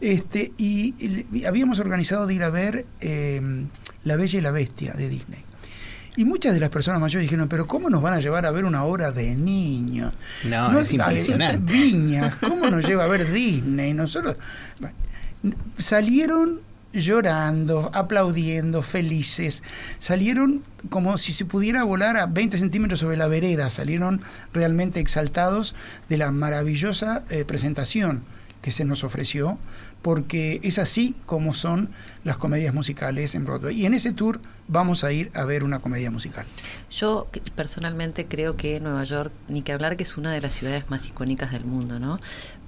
Este, 0.00 0.52
y, 0.56 0.94
y 1.32 1.44
habíamos 1.44 1.78
organizado 1.78 2.26
de 2.26 2.34
ir 2.34 2.42
a 2.42 2.50
ver 2.50 2.86
eh, 3.00 3.66
La 4.04 4.16
Bella 4.16 4.38
y 4.38 4.42
la 4.42 4.50
Bestia 4.50 4.94
de 4.94 5.08
Disney. 5.08 5.44
Y 6.16 6.24
muchas 6.24 6.54
de 6.54 6.60
las 6.60 6.70
personas 6.70 7.00
mayores 7.00 7.24
dijeron, 7.24 7.48
pero 7.48 7.66
¿cómo 7.66 7.88
nos 7.88 8.02
van 8.02 8.14
a 8.14 8.20
llevar 8.20 8.44
a 8.44 8.50
ver 8.50 8.64
una 8.64 8.84
obra 8.84 9.12
de 9.12 9.34
niños? 9.34 10.12
No, 10.44 10.80
es 10.80 10.92
impresionante. 10.92 11.72
Viñas, 11.72 12.34
¿cómo 12.36 12.68
nos 12.68 12.84
lleva 12.84 13.04
a 13.04 13.06
ver 13.06 13.30
Disney? 13.30 13.92
Nosotros 13.94 14.36
bueno, 14.80 14.94
salieron 15.78 16.60
llorando, 16.92 17.90
aplaudiendo, 17.94 18.82
felices. 18.82 19.62
Salieron 19.98 20.62
como 20.88 21.18
si 21.18 21.32
se 21.32 21.44
pudiera 21.44 21.84
volar 21.84 22.16
a 22.16 22.26
20 22.26 22.58
centímetros 22.58 23.00
sobre 23.00 23.16
la 23.16 23.28
vereda. 23.28 23.70
Salieron 23.70 24.22
realmente 24.52 25.00
exaltados 25.00 25.74
de 26.08 26.18
la 26.18 26.30
maravillosa 26.30 27.24
eh, 27.30 27.44
presentación 27.44 28.22
que 28.62 28.70
se 28.70 28.84
nos 28.84 29.04
ofreció, 29.04 29.58
porque 30.02 30.60
es 30.62 30.78
así 30.78 31.14
como 31.26 31.54
son 31.54 31.90
las 32.24 32.36
comedias 32.36 32.74
musicales 32.74 33.34
en 33.34 33.44
Broadway. 33.44 33.80
Y 33.80 33.86
en 33.86 33.94
ese 33.94 34.12
tour 34.12 34.40
vamos 34.68 35.02
a 35.04 35.12
ir 35.12 35.30
a 35.34 35.44
ver 35.44 35.64
una 35.64 35.80
comedia 35.80 36.10
musical. 36.10 36.46
Yo 36.90 37.28
personalmente 37.54 38.26
creo 38.26 38.56
que 38.56 38.80
Nueva 38.80 39.04
York, 39.04 39.32
ni 39.48 39.62
que 39.62 39.72
hablar 39.72 39.96
que 39.96 40.02
es 40.02 40.16
una 40.16 40.32
de 40.32 40.40
las 40.40 40.54
ciudades 40.54 40.90
más 40.90 41.06
icónicas 41.06 41.52
del 41.52 41.64
mundo, 41.64 41.98
¿no? 41.98 42.20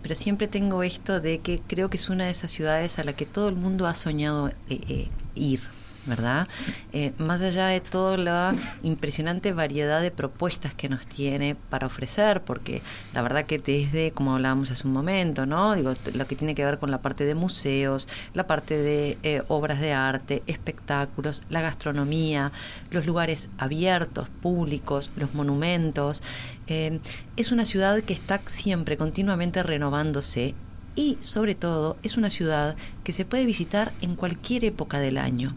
Pero 0.03 0.15
siempre 0.15 0.49
tengo 0.49 0.83
esto 0.83 1.21
de 1.21 1.39
que 1.39 1.61
creo 1.67 1.89
que 1.89 1.97
es 1.97 2.11
una 2.11 2.27
de 2.27 2.33
esas 2.33 2.51
ciudades 2.51 2.99
a 2.99 3.05
la 3.05 3.13
que 3.15 3.25
todo 3.25 3.49
el 3.49 3.55
mundo 3.55 3.87
ha 3.87 3.95
soñado 3.95 4.49
eh, 4.49 4.55
eh, 4.69 5.09
ir. 5.35 5.61
¿Verdad? 6.07 6.49
Eh, 6.93 7.13
más 7.19 7.43
allá 7.43 7.67
de 7.67 7.81
toda 7.81 8.17
la 8.17 8.55
impresionante 8.83 9.53
variedad 9.53 10.01
de 10.01 10.11
propuestas 10.11 10.75
que 10.75 10.89
nos 10.89 11.07
tiene 11.07 11.55
para 11.55 11.87
ofrecer, 11.87 12.43
porque 12.43 12.83
la 13.15 13.23
verdad 13.23 13.47
que 13.47 13.59
desde, 13.59 14.13
como 14.13 14.35
hablábamos 14.35 14.71
hace 14.71 14.87
un 14.87 14.93
momento, 14.93 15.47
¿no? 15.47 15.75
Digo, 15.75 15.95
lo 16.15 16.27
que 16.27 16.37
tiene 16.37 16.55
que 16.55 16.65
ver 16.65 16.79
con 16.79 16.91
la 16.91 17.03
parte 17.03 17.25
de 17.25 17.35
museos, 17.35 18.09
la 18.35 18.47
parte 18.47 18.77
de 18.77 19.19
eh, 19.23 19.43
obras 19.49 19.81
de 19.81 19.93
arte, 19.93 20.43
espectáculos, 20.47 21.43
la 21.49 21.63
gastronomía, 21.63 22.53
los 22.91 23.07
lugares 23.07 23.51
abiertos, 23.59 24.29
públicos, 24.29 25.11
los 25.17 25.35
monumentos. 25.35 26.23
eh, 26.67 27.01
es 27.37 27.51
una 27.53 27.65
ciudad 27.65 28.01
que 28.03 28.13
está 28.13 28.43
siempre 28.47 28.97
continuamente 28.97 29.63
renovándose 29.63 30.55
y 30.95 31.17
sobre 31.21 31.55
todo 31.55 31.97
es 32.03 32.17
una 32.17 32.31
ciudad 32.31 32.77
que 33.05 33.13
se 33.13 33.25
puede 33.25 33.47
visitar 33.47 33.93
en 34.01 34.15
cualquier 34.17 34.65
época 34.65 35.01
del 35.01 35.17
año 35.17 35.55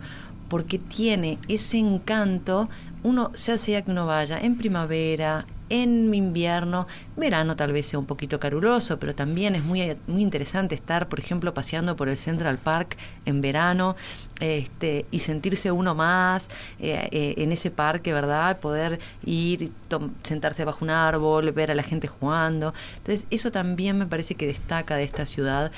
porque 0.55 0.79
tiene 0.79 1.38
ese 1.50 1.77
encanto, 1.77 2.69
uno, 3.03 3.33
ya 3.33 3.57
sea 3.57 3.81
que 3.81 3.91
uno 3.91 4.05
vaya 4.05 4.39
en 4.39 4.57
primavera, 4.57 5.45
en 5.67 6.13
invierno, 6.13 6.88
verano 7.17 7.57
tal 7.57 7.74
vez 7.74 7.88
sea 7.88 8.00
un 8.00 8.05
poquito 8.05 8.39
caluroso, 8.39 8.97
pero 8.97 9.13
también 9.13 9.55
es 9.55 9.65
muy, 9.65 9.97
muy 10.07 10.21
interesante 10.21 10.74
estar, 10.74 11.09
por 11.09 11.19
ejemplo, 11.19 11.53
paseando 11.53 11.97
por 11.97 12.07
el 12.07 12.15
Central 12.15 12.57
Park 12.57 12.95
en 13.25 13.41
verano 13.41 13.97
este, 14.39 15.05
y 15.12 15.19
sentirse 15.19 15.74
uno 15.74 15.93
más 15.93 16.47
eh, 16.79 17.09
eh, 17.12 17.33
en 17.35 17.51
ese 17.51 17.69
parque, 17.69 18.13
¿verdad? 18.13 18.57
Poder 18.62 19.00
ir, 19.25 19.74
sentarse 20.24 20.63
bajo 20.63 20.85
un 20.85 20.89
árbol, 20.89 21.51
ver 21.51 21.69
a 21.69 21.75
la 21.75 21.83
gente 21.83 22.07
jugando. 22.07 22.74
Entonces, 22.95 23.25
eso 23.29 23.51
también 23.51 23.97
me 23.97 24.05
parece 24.05 24.35
que 24.35 24.47
destaca 24.47 24.95
de 24.95 25.03
esta 25.03 25.25
ciudad. 25.25 25.74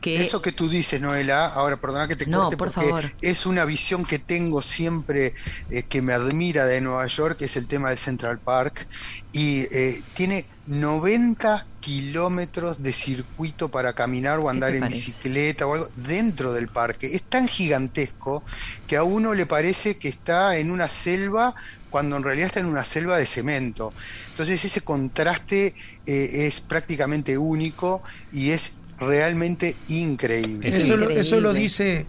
Que- 0.00 0.22
Eso 0.22 0.40
que 0.42 0.52
tú 0.52 0.68
dices, 0.68 1.00
Noela, 1.00 1.46
ahora 1.46 1.76
perdona 1.80 2.08
que 2.08 2.16
te 2.16 2.26
No, 2.26 2.42
corte 2.42 2.56
por 2.56 2.72
porque 2.72 2.88
favor. 2.88 3.12
es 3.20 3.46
una 3.46 3.64
visión 3.64 4.04
que 4.04 4.18
tengo 4.18 4.62
siempre 4.62 5.34
eh, 5.70 5.82
que 5.84 6.02
me 6.02 6.12
admira 6.12 6.66
de 6.66 6.80
Nueva 6.80 7.06
York, 7.06 7.38
que 7.38 7.44
es 7.46 7.56
el 7.56 7.68
tema 7.68 7.90
del 7.90 7.98
Central 7.98 8.38
Park, 8.40 8.86
y 9.32 9.60
eh, 9.70 10.02
tiene 10.14 10.46
90 10.66 11.66
kilómetros 11.80 12.82
de 12.82 12.92
circuito 12.92 13.70
para 13.70 13.92
caminar 13.94 14.38
o 14.38 14.48
andar 14.48 14.74
en 14.74 14.80
parece? 14.80 14.96
bicicleta 14.96 15.66
o 15.66 15.74
algo 15.74 15.88
dentro 15.96 16.52
del 16.52 16.68
parque. 16.68 17.14
Es 17.14 17.22
tan 17.24 17.48
gigantesco 17.48 18.44
que 18.86 18.96
a 18.96 19.02
uno 19.02 19.34
le 19.34 19.46
parece 19.46 19.98
que 19.98 20.08
está 20.08 20.56
en 20.56 20.70
una 20.70 20.88
selva 20.88 21.54
cuando 21.90 22.16
en 22.16 22.22
realidad 22.22 22.46
está 22.46 22.60
en 22.60 22.66
una 22.66 22.84
selva 22.84 23.16
de 23.18 23.26
cemento. 23.26 23.92
Entonces 24.30 24.64
ese 24.64 24.82
contraste 24.82 25.74
eh, 26.06 26.46
es 26.46 26.60
prácticamente 26.60 27.36
único 27.38 28.02
y 28.32 28.50
es 28.50 28.72
realmente 29.00 29.76
increíble. 29.88 30.68
Es 30.68 30.76
Eso, 30.76 30.96
lo, 30.96 31.10
eso 31.10 31.40
lo 31.40 31.48
increíble. 31.50 31.60
dice 31.60 32.06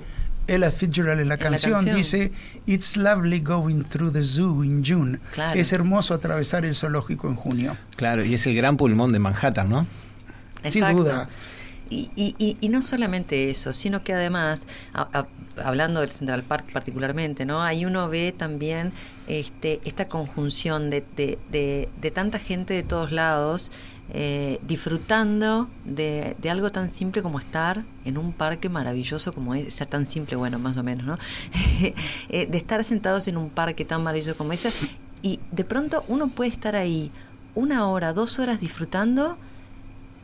Ella 0.48 0.72
Fitzgerald 0.72 1.22
en 1.22 1.30
la 1.30 1.36
En 1.36 1.40
la 1.40 1.50
canción. 1.50 1.86
Dice, 1.86 2.32
It's 2.66 2.98
lovely 2.98 3.40
going 3.40 3.84
through 3.84 4.12
the 4.12 4.24
zoo 4.24 4.64
in 4.64 4.84
June. 4.86 5.20
Claro. 5.34 5.60
Es 5.60 5.72
hermoso 5.72 6.14
atravesar 6.14 6.66
el 6.66 6.76
zoológico 6.76 7.28
en 7.30 7.36
junio. 7.36 7.78
Claro, 7.96 8.24
y 8.26 8.34
es 8.34 8.46
el 8.48 8.56
gran 8.56 8.76
pulmón 8.78 9.12
de 9.14 9.20
Manhattan, 9.20 9.70
¿no? 9.70 9.88
Sin 10.70 10.86
duda. 10.92 11.30
Y, 11.90 12.10
y- 12.16 12.36
y- 12.38 12.58
y 12.62 12.70
no 12.70 12.82
solamente 12.82 13.50
eso, 13.50 13.74
sino 13.74 14.02
que 14.04 14.14
además, 14.14 14.66
a- 14.94 15.10
a- 15.20 15.28
hablando 15.66 16.00
del 16.00 16.10
Central 16.10 16.44
Park 16.44 16.72
particularmente, 16.72 17.46
¿no? 17.46 17.62
Ahí 17.62 17.84
uno 17.86 18.08
ve 18.08 18.34
también 18.36 18.94
este, 19.28 19.82
esta 19.84 20.08
conjunción 20.08 20.90
de, 20.90 21.04
de- 21.18 21.38
de- 21.52 21.90
de 22.02 22.12
tanta 22.12 22.40
gente 22.40 22.74
de 22.74 22.84
todos 22.84 23.12
lados 23.12 23.72
eh, 24.14 24.60
disfrutando 24.68 25.70
de, 25.86 26.36
algo 26.50 26.70
tan 26.72 26.90
simple 26.90 27.22
como 27.22 27.40
estar 27.40 27.86
en 28.04 28.18
un 28.18 28.34
parque 28.34 28.68
maravilloso 28.68 29.34
como 29.34 29.56
es, 29.56 29.68
o 29.68 29.72
sea, 29.72 29.88
tan 29.88 30.06
simple, 30.06 30.36
bueno, 30.36 30.60
más 30.60 30.76
o 30.76 30.84
menos, 30.84 31.06
¿no? 31.06 31.18
Eh, 32.30 32.46
de 32.46 32.58
estar 32.58 32.84
sentados 32.84 33.28
en 33.28 33.36
un 33.38 33.50
parque 33.50 33.84
tan 33.86 34.04
maravilloso 34.04 34.38
como 34.38 34.54
ese 34.54 34.72
y 35.22 35.40
de 35.52 35.64
pronto 35.64 36.04
uno 36.08 36.30
puede 36.30 36.50
estar 36.50 36.76
ahí 36.76 37.12
una 37.56 37.88
hora, 37.88 38.14
dos 38.14 38.40
horas 38.40 38.60
disfrutando 38.60 39.38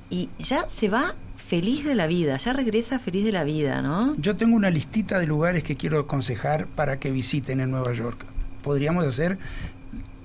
y 0.10 0.30
ya 0.38 0.68
se 0.70 0.90
va 0.90 1.16
feliz 1.36 1.84
de 1.84 1.96
la 1.96 2.08
vida, 2.08 2.38
ya 2.38 2.54
regresa 2.54 3.00
feliz 3.00 3.26
de 3.26 3.32
la 3.32 3.44
vida, 3.44 3.82
¿no? 3.82 4.16
Yo 4.18 4.36
tengo 4.36 4.56
una 4.56 4.70
listita 4.70 5.20
de 5.20 5.26
lugares 5.26 5.64
que 5.64 5.76
quiero 5.76 6.00
aconsejar 6.00 6.68
para 6.68 7.00
que 7.00 7.12
visiten 7.12 7.60
en 7.60 7.72
Nueva 7.72 7.94
York. 7.94 8.26
Podríamos 8.64 9.06
hacer 9.06 9.40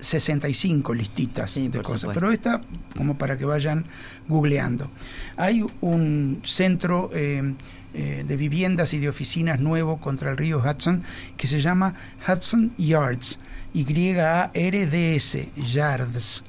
65 0.03 0.95
listitas 0.95 1.51
Sí, 1.53 1.69
de 1.69 1.81
cosas, 1.81 2.03
supuesto. 2.03 2.21
pero 2.21 2.33
esta 2.33 2.61
como 2.97 3.17
para 3.17 3.39
que 3.39 3.45
vayan 3.45 3.87
googleando. 4.29 4.91
Hay 5.37 5.65
un 5.81 6.41
centro 6.45 7.09
eh, 7.15 7.55
eh, 7.95 8.25
de 8.27 8.37
viviendas 8.37 8.93
y 8.95 8.99
de 8.99 9.09
oficinas 9.09 9.61
nuevo 9.61 9.99
contra 9.99 10.31
el 10.31 10.37
río 10.37 10.59
Hudson 10.65 11.03
que 11.37 11.47
se 11.47 11.61
llama 11.61 11.95
Hudson 12.29 12.75
Yards, 12.77 13.39
Y-A-R-D-S, 13.75 15.49
Yards. 15.57 16.45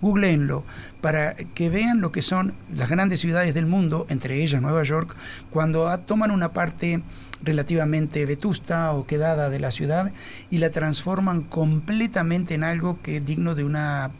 Googleenlo 0.00 0.64
para 1.00 1.34
que 1.34 1.70
vean 1.70 2.00
lo 2.02 2.12
que 2.12 2.20
son 2.20 2.54
las 2.74 2.90
grandes 2.90 3.20
ciudades 3.20 3.54
del 3.54 3.64
mundo, 3.66 4.06
entre 4.10 4.42
ellas 4.42 4.60
Nueva 4.60 4.82
York, 4.82 5.16
cuando 5.50 5.98
toman 6.00 6.30
una 6.30 6.52
parte 6.52 7.02
relativamente 7.44 8.26
vetusta 8.26 8.92
o 8.92 9.06
quedada 9.06 9.50
de 9.50 9.60
la 9.60 9.70
ciudad 9.70 10.12
y 10.50 10.58
la 10.58 10.70
transforman 10.70 11.42
completamente 11.42 12.54
en 12.54 12.64
algo 12.64 13.00
que 13.02 13.18
es 13.18 13.26
digno 13.26 13.54
de 13.54 13.64
una 13.64 14.10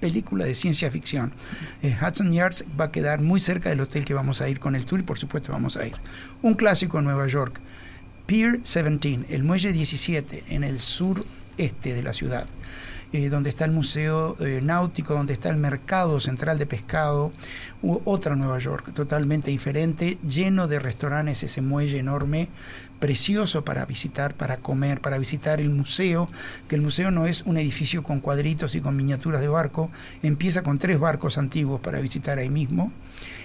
película 0.00 0.44
de 0.44 0.54
ciencia 0.54 0.90
ficción. 0.90 1.32
Eh, 1.82 1.96
Hudson 2.00 2.32
Yards 2.32 2.64
va 2.78 2.86
a 2.86 2.90
quedar 2.90 3.20
muy 3.20 3.38
cerca 3.38 3.70
del 3.70 3.80
hotel 3.80 4.04
que 4.04 4.14
vamos 4.14 4.40
a 4.40 4.48
ir 4.48 4.58
con 4.58 4.74
el 4.74 4.84
tour 4.84 5.00
y 5.00 5.04
por 5.04 5.18
supuesto 5.18 5.52
vamos 5.52 5.76
a 5.76 5.86
ir. 5.86 5.94
Un 6.42 6.54
clásico 6.54 6.98
en 6.98 7.04
Nueva 7.04 7.26
York, 7.28 7.60
Pier 8.26 8.62
17, 8.62 9.26
el 9.34 9.44
muelle 9.44 9.72
17 9.72 10.44
en 10.48 10.64
el 10.64 10.78
sur 10.78 11.24
este 11.56 11.94
de 11.94 12.02
la 12.02 12.12
ciudad 12.12 12.46
eh, 13.12 13.28
donde 13.28 13.50
está 13.50 13.64
el 13.64 13.72
Museo 13.72 14.36
eh, 14.40 14.60
Náutico, 14.62 15.14
donde 15.14 15.32
está 15.32 15.48
el 15.50 15.56
Mercado 15.56 16.18
Central 16.20 16.58
de 16.58 16.66
Pescado, 16.66 17.32
u 17.82 18.00
otra 18.04 18.36
Nueva 18.36 18.58
York, 18.58 18.92
totalmente 18.94 19.50
diferente, 19.50 20.18
lleno 20.26 20.68
de 20.68 20.78
restaurantes, 20.78 21.42
ese 21.42 21.60
muelle 21.60 21.98
enorme, 21.98 22.48
precioso 23.00 23.64
para 23.64 23.84
visitar, 23.84 24.34
para 24.34 24.58
comer, 24.58 25.00
para 25.00 25.18
visitar 25.18 25.60
el 25.60 25.70
museo, 25.70 26.28
que 26.68 26.76
el 26.76 26.82
museo 26.82 27.10
no 27.10 27.26
es 27.26 27.42
un 27.42 27.58
edificio 27.58 28.02
con 28.02 28.20
cuadritos 28.20 28.74
y 28.76 28.80
con 28.80 28.96
miniaturas 28.96 29.40
de 29.40 29.48
barco, 29.48 29.90
empieza 30.22 30.62
con 30.62 30.78
tres 30.78 30.98
barcos 31.00 31.36
antiguos 31.36 31.80
para 31.80 32.00
visitar 32.00 32.38
ahí 32.38 32.48
mismo, 32.48 32.92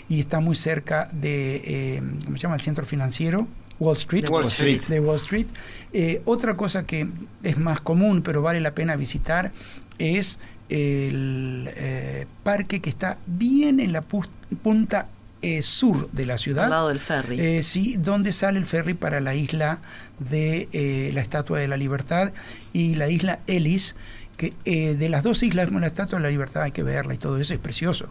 y 0.10 0.20
está 0.20 0.40
muy 0.40 0.56
cerca 0.56 1.10
de, 1.12 1.62
eh, 1.66 2.04
¿cómo 2.24 2.38
se 2.38 2.44
llama?, 2.44 2.56
el 2.56 2.62
centro 2.62 2.86
financiero. 2.86 3.48
Wall 3.80 3.96
Street, 3.98 4.24
De 4.24 4.30
Wall 4.30 4.46
Street. 4.48 4.82
de 4.88 5.00
Wall 5.00 5.16
Street. 5.18 5.48
Eh, 5.94 6.22
otra 6.26 6.56
cosa 6.58 6.86
que 6.86 7.08
es 7.44 7.58
más 7.58 7.80
común, 7.82 8.22
pero 8.22 8.42
vale 8.42 8.60
la 8.62 8.72
pena 8.76 8.96
visitar, 8.96 9.52
es 10.00 10.40
el 10.70 11.70
eh, 11.76 12.26
parque 12.44 12.82
que 12.82 12.90
está 12.90 13.18
bien 13.26 13.80
en 13.80 13.94
la 13.94 14.08
pu- 14.08 14.28
punta 14.64 15.08
eh, 15.42 15.62
sur 15.62 16.10
de 16.12 16.26
la 16.26 16.38
ciudad. 16.38 16.66
Al 16.66 16.70
lado 16.72 16.88
del 16.90 17.00
ferry. 17.00 17.40
Eh, 17.40 17.64
sí, 17.64 17.96
donde 17.98 18.32
sale 18.32 18.58
el 18.60 18.66
ferry 18.66 18.94
para 18.96 19.22
la 19.22 19.36
isla 19.36 19.80
de 20.20 20.68
eh, 20.72 21.12
la 21.14 21.22
Estatua 21.22 21.60
de 21.60 21.68
la 21.68 21.78
Libertad 21.78 22.34
y 22.74 22.96
la 22.96 23.08
isla 23.10 23.40
Ellis, 23.48 23.96
que 24.36 24.54
eh, 24.66 24.96
de 24.96 25.10
las 25.10 25.24
dos 25.24 25.42
islas, 25.44 25.66
bueno, 25.68 25.82
la 25.82 25.88
Estatua 25.88 26.20
de 26.20 26.24
la 26.24 26.30
Libertad 26.30 26.64
hay 26.64 26.72
que 26.72 26.84
verla 26.84 27.14
y 27.14 27.18
todo 27.18 27.38
eso 27.40 27.54
es 27.54 27.60
precioso, 27.60 28.10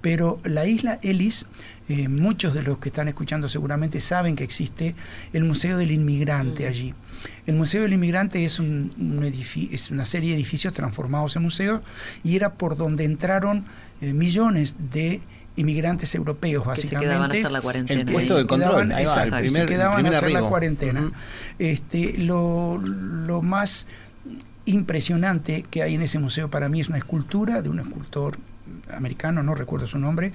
pero 0.00 0.38
la 0.44 0.66
isla 0.66 0.98
Ellis, 1.02 1.46
eh, 1.88 2.08
muchos 2.08 2.52
de 2.54 2.62
los 2.62 2.78
que 2.78 2.88
están 2.88 3.08
escuchando 3.08 3.48
seguramente 3.48 4.00
saben 4.00 4.34
que 4.36 4.44
existe 4.44 4.94
el 5.32 5.44
Museo 5.44 5.76
del 5.78 5.90
Inmigrante 5.92 6.66
allí. 6.66 6.94
El 7.46 7.54
Museo 7.54 7.82
del 7.82 7.92
Inmigrante 7.92 8.44
es, 8.44 8.58
un, 8.58 8.92
un 8.98 9.20
edifi- 9.22 9.68
es 9.72 9.90
una 9.90 10.04
serie 10.04 10.30
de 10.30 10.36
edificios 10.36 10.72
transformados 10.72 11.36
en 11.36 11.42
museos 11.42 11.80
y 12.24 12.36
era 12.36 12.54
por 12.54 12.76
donde 12.76 13.04
entraron 13.04 13.64
eh, 14.00 14.12
millones 14.12 14.76
de 14.90 15.20
inmigrantes 15.58 16.14
europeos, 16.14 16.64
que 16.64 16.82
se 16.82 16.94
básicamente. 16.96 17.06
quedaban 17.08 17.30
a 17.30 17.34
hacer 17.34 17.50
la 17.52 17.60
cuarentena. 17.62 18.00
El 18.00 18.06
puesto 18.12 18.34
se 18.34 18.40
de 18.40 18.46
control, 18.46 18.68
quedaban, 18.70 18.92
ahí 18.92 19.04
va, 19.06 19.12
exacto, 19.14 19.36
el 19.38 19.46
y 19.46 19.48
se 19.48 19.52
primer- 19.54 19.68
quedaban 19.68 20.06
a 20.06 20.08
hacer 20.10 20.30
la 20.32 20.42
cuarentena. 20.42 21.12
Este, 21.58 22.18
lo, 22.18 22.76
lo 22.78 23.40
más 23.42 23.86
impresionante 24.64 25.64
que 25.70 25.82
hay 25.82 25.94
en 25.94 26.02
ese 26.02 26.18
museo 26.18 26.50
para 26.50 26.68
mí 26.68 26.80
es 26.80 26.88
una 26.88 26.98
escultura 26.98 27.62
de 27.62 27.68
un 27.68 27.78
escultor 27.78 28.38
americano, 28.92 29.42
no 29.42 29.54
recuerdo 29.54 29.86
su 29.86 29.98
nombre, 29.98 30.32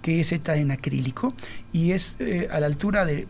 que 0.00 0.20
es 0.20 0.32
esta 0.32 0.56
en 0.56 0.70
acrílico 0.70 1.34
y 1.72 1.92
es 1.92 2.16
eh, 2.18 2.48
a 2.50 2.60
la 2.60 2.66
altura 2.66 3.04
de, 3.04 3.26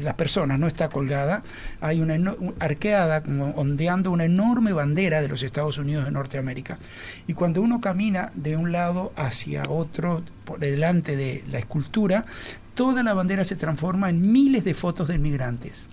las 0.00 0.14
personas, 0.14 0.58
no 0.58 0.66
está 0.66 0.88
colgada, 0.88 1.42
hay 1.80 2.00
una 2.00 2.16
arqueada, 2.60 3.22
ondeando 3.54 4.10
una 4.10 4.24
enorme 4.24 4.72
bandera 4.72 5.20
de 5.20 5.28
los 5.28 5.42
Estados 5.42 5.78
Unidos 5.78 6.04
de 6.04 6.10
Norteamérica. 6.10 6.78
Y 7.26 7.34
cuando 7.34 7.62
uno 7.62 7.80
camina 7.80 8.30
de 8.34 8.56
un 8.56 8.72
lado 8.72 9.12
hacia 9.16 9.64
otro, 9.68 10.22
por 10.44 10.58
delante 10.58 11.16
de 11.16 11.44
la 11.48 11.58
escultura, 11.58 12.26
toda 12.74 13.02
la 13.02 13.14
bandera 13.14 13.44
se 13.44 13.56
transforma 13.56 14.10
en 14.10 14.32
miles 14.32 14.64
de 14.64 14.74
fotos 14.74 15.08
de 15.08 15.14
inmigrantes. 15.14 15.90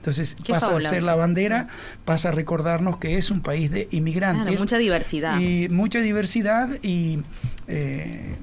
Entonces 0.00 0.34
Qué 0.42 0.54
pasa 0.54 0.74
a 0.74 0.80
ser 0.80 1.02
la 1.02 1.14
bandera, 1.14 1.68
pasa 2.06 2.30
a 2.30 2.32
recordarnos 2.32 2.96
que 2.96 3.18
es 3.18 3.30
un 3.30 3.42
país 3.42 3.70
de 3.70 3.86
inmigrantes. 3.90 4.46
Claro, 4.46 4.58
mucha 4.58 4.78
diversidad. 4.78 5.38
Y 5.38 5.68
mucha 5.68 6.00
diversidad 6.00 6.70
y, 6.82 7.20
eh, 7.68 8.36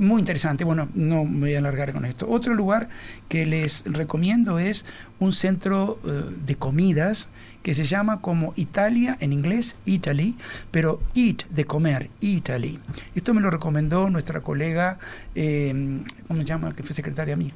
Muy 0.00 0.20
interesante. 0.20 0.64
Bueno, 0.64 0.88
no 0.94 1.24
me 1.24 1.40
voy 1.40 1.54
a 1.54 1.58
alargar 1.58 1.92
con 1.92 2.04
esto. 2.04 2.28
Otro 2.28 2.54
lugar 2.54 2.88
que 3.28 3.46
les 3.46 3.84
recomiendo 3.84 4.58
es 4.58 4.86
un 5.20 5.32
centro 5.32 6.00
eh, 6.04 6.24
de 6.46 6.54
comidas 6.56 7.28
que 7.62 7.74
se 7.74 7.86
llama 7.86 8.20
como 8.20 8.52
Italia 8.56 9.16
en 9.20 9.32
inglés, 9.32 9.76
Italy, 9.84 10.36
pero 10.70 11.00
eat 11.14 11.44
de 11.50 11.64
comer, 11.64 12.10
Italy. 12.20 12.78
Esto 13.14 13.34
me 13.34 13.40
lo 13.40 13.50
recomendó 13.50 14.08
nuestra 14.10 14.40
colega, 14.40 14.98
eh, 15.34 16.00
¿cómo 16.26 16.40
se 16.42 16.46
llama? 16.46 16.74
Que 16.74 16.82
fue 16.82 16.94
secretaria 16.94 17.36
mía. 17.36 17.52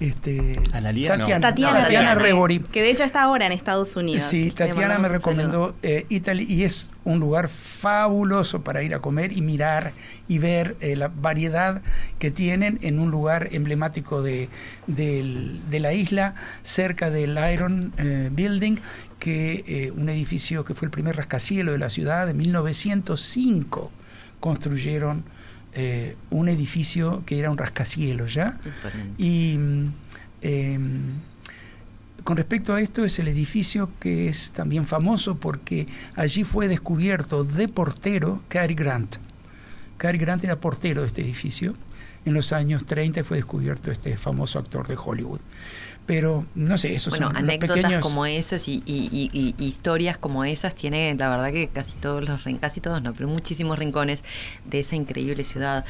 Este, 0.00 0.60
no. 0.62 0.70
Tatiana, 0.70 1.40
Tatiana, 1.40 1.82
Tatiana 1.82 2.14
Rebori. 2.14 2.60
Que 2.60 2.82
de 2.82 2.90
hecho 2.90 3.04
está 3.04 3.22
ahora 3.22 3.46
en 3.46 3.52
Estados 3.52 3.96
Unidos. 3.96 4.22
Sí, 4.22 4.50
Tatiana 4.50 4.98
me 4.98 5.08
recomendó 5.08 5.74
eh, 5.82 6.06
Italy 6.08 6.46
y 6.48 6.64
es 6.64 6.90
un 7.04 7.20
lugar 7.20 7.48
fabuloso 7.48 8.62
para 8.62 8.82
ir 8.82 8.94
a 8.94 9.00
comer 9.00 9.32
y 9.36 9.42
mirar 9.42 9.92
y 10.28 10.38
ver 10.38 10.76
eh, 10.80 10.94
la 10.94 11.08
variedad 11.08 11.82
que 12.18 12.30
tienen 12.30 12.78
en 12.82 12.98
un 12.98 13.10
lugar 13.10 13.48
emblemático 13.52 14.22
de 14.22 14.48
la 14.86 15.92
isla, 15.92 16.34
cerca 16.62 17.10
del 17.10 17.38
Iron 17.52 17.92
eh, 17.98 18.28
Building, 18.30 18.76
que 19.18 19.64
eh, 19.66 19.90
un 19.90 20.08
edificio 20.08 20.64
que 20.64 20.74
fue 20.74 20.86
el 20.86 20.90
primer 20.90 21.16
rascacielos 21.16 21.72
de 21.72 21.78
la 21.78 21.90
ciudad 21.90 22.26
de 22.26 22.34
1905 22.34 23.90
construyeron 24.40 25.24
eh, 25.74 26.16
un 26.30 26.48
edificio 26.48 27.22
que 27.26 27.38
era 27.38 27.50
un 27.50 27.58
rascacielos 27.58 28.34
ya 28.34 28.58
y 29.18 29.58
em, 30.40 31.20
con 32.28 32.36
respecto 32.36 32.74
a 32.74 32.80
esto 32.82 33.06
es 33.06 33.18
el 33.18 33.28
edificio 33.28 33.90
que 33.98 34.28
es 34.28 34.50
también 34.52 34.84
famoso 34.84 35.36
porque 35.36 35.86
allí 36.14 36.44
fue 36.44 36.68
descubierto 36.68 37.42
de 37.42 37.68
portero 37.68 38.42
Cary 38.48 38.74
Grant. 38.74 39.16
Cary 39.96 40.18
Grant 40.18 40.44
era 40.44 40.60
portero 40.60 41.00
de 41.00 41.06
este 41.06 41.22
edificio. 41.22 41.74
En 42.26 42.34
los 42.34 42.52
años 42.52 42.84
30 42.84 43.24
fue 43.24 43.38
descubierto 43.38 43.90
este 43.90 44.16
famoso 44.18 44.58
actor 44.58 44.86
de 44.86 44.98
Hollywood. 45.02 45.40
Pero 46.08 46.46
no 46.54 46.78
sé, 46.78 46.94
esos 46.94 47.10
Bueno, 47.10 47.26
son 47.26 47.34
los 47.34 47.42
anécdotas 47.42 47.76
pequeños... 47.76 48.02
como 48.02 48.24
esas 48.24 48.66
y, 48.66 48.82
y- 48.86 49.10
y- 49.12 49.28
y- 49.30 49.54
y 49.58 49.66
historias 49.66 50.16
como 50.16 50.42
esas 50.46 50.74
tiene 50.74 51.14
la 51.18 51.28
verdad 51.28 51.52
que 51.52 51.68
casi 51.68 51.98
todos 51.98 52.26
los 52.26 52.40
casi 52.58 52.80
todos 52.80 53.02
no, 53.02 53.12
pero 53.12 53.28
muchísimos 53.28 53.78
rincones 53.78 54.24
de 54.64 54.80
esa 54.80 54.96
increíble 54.96 55.44
ciudad. 55.44 55.84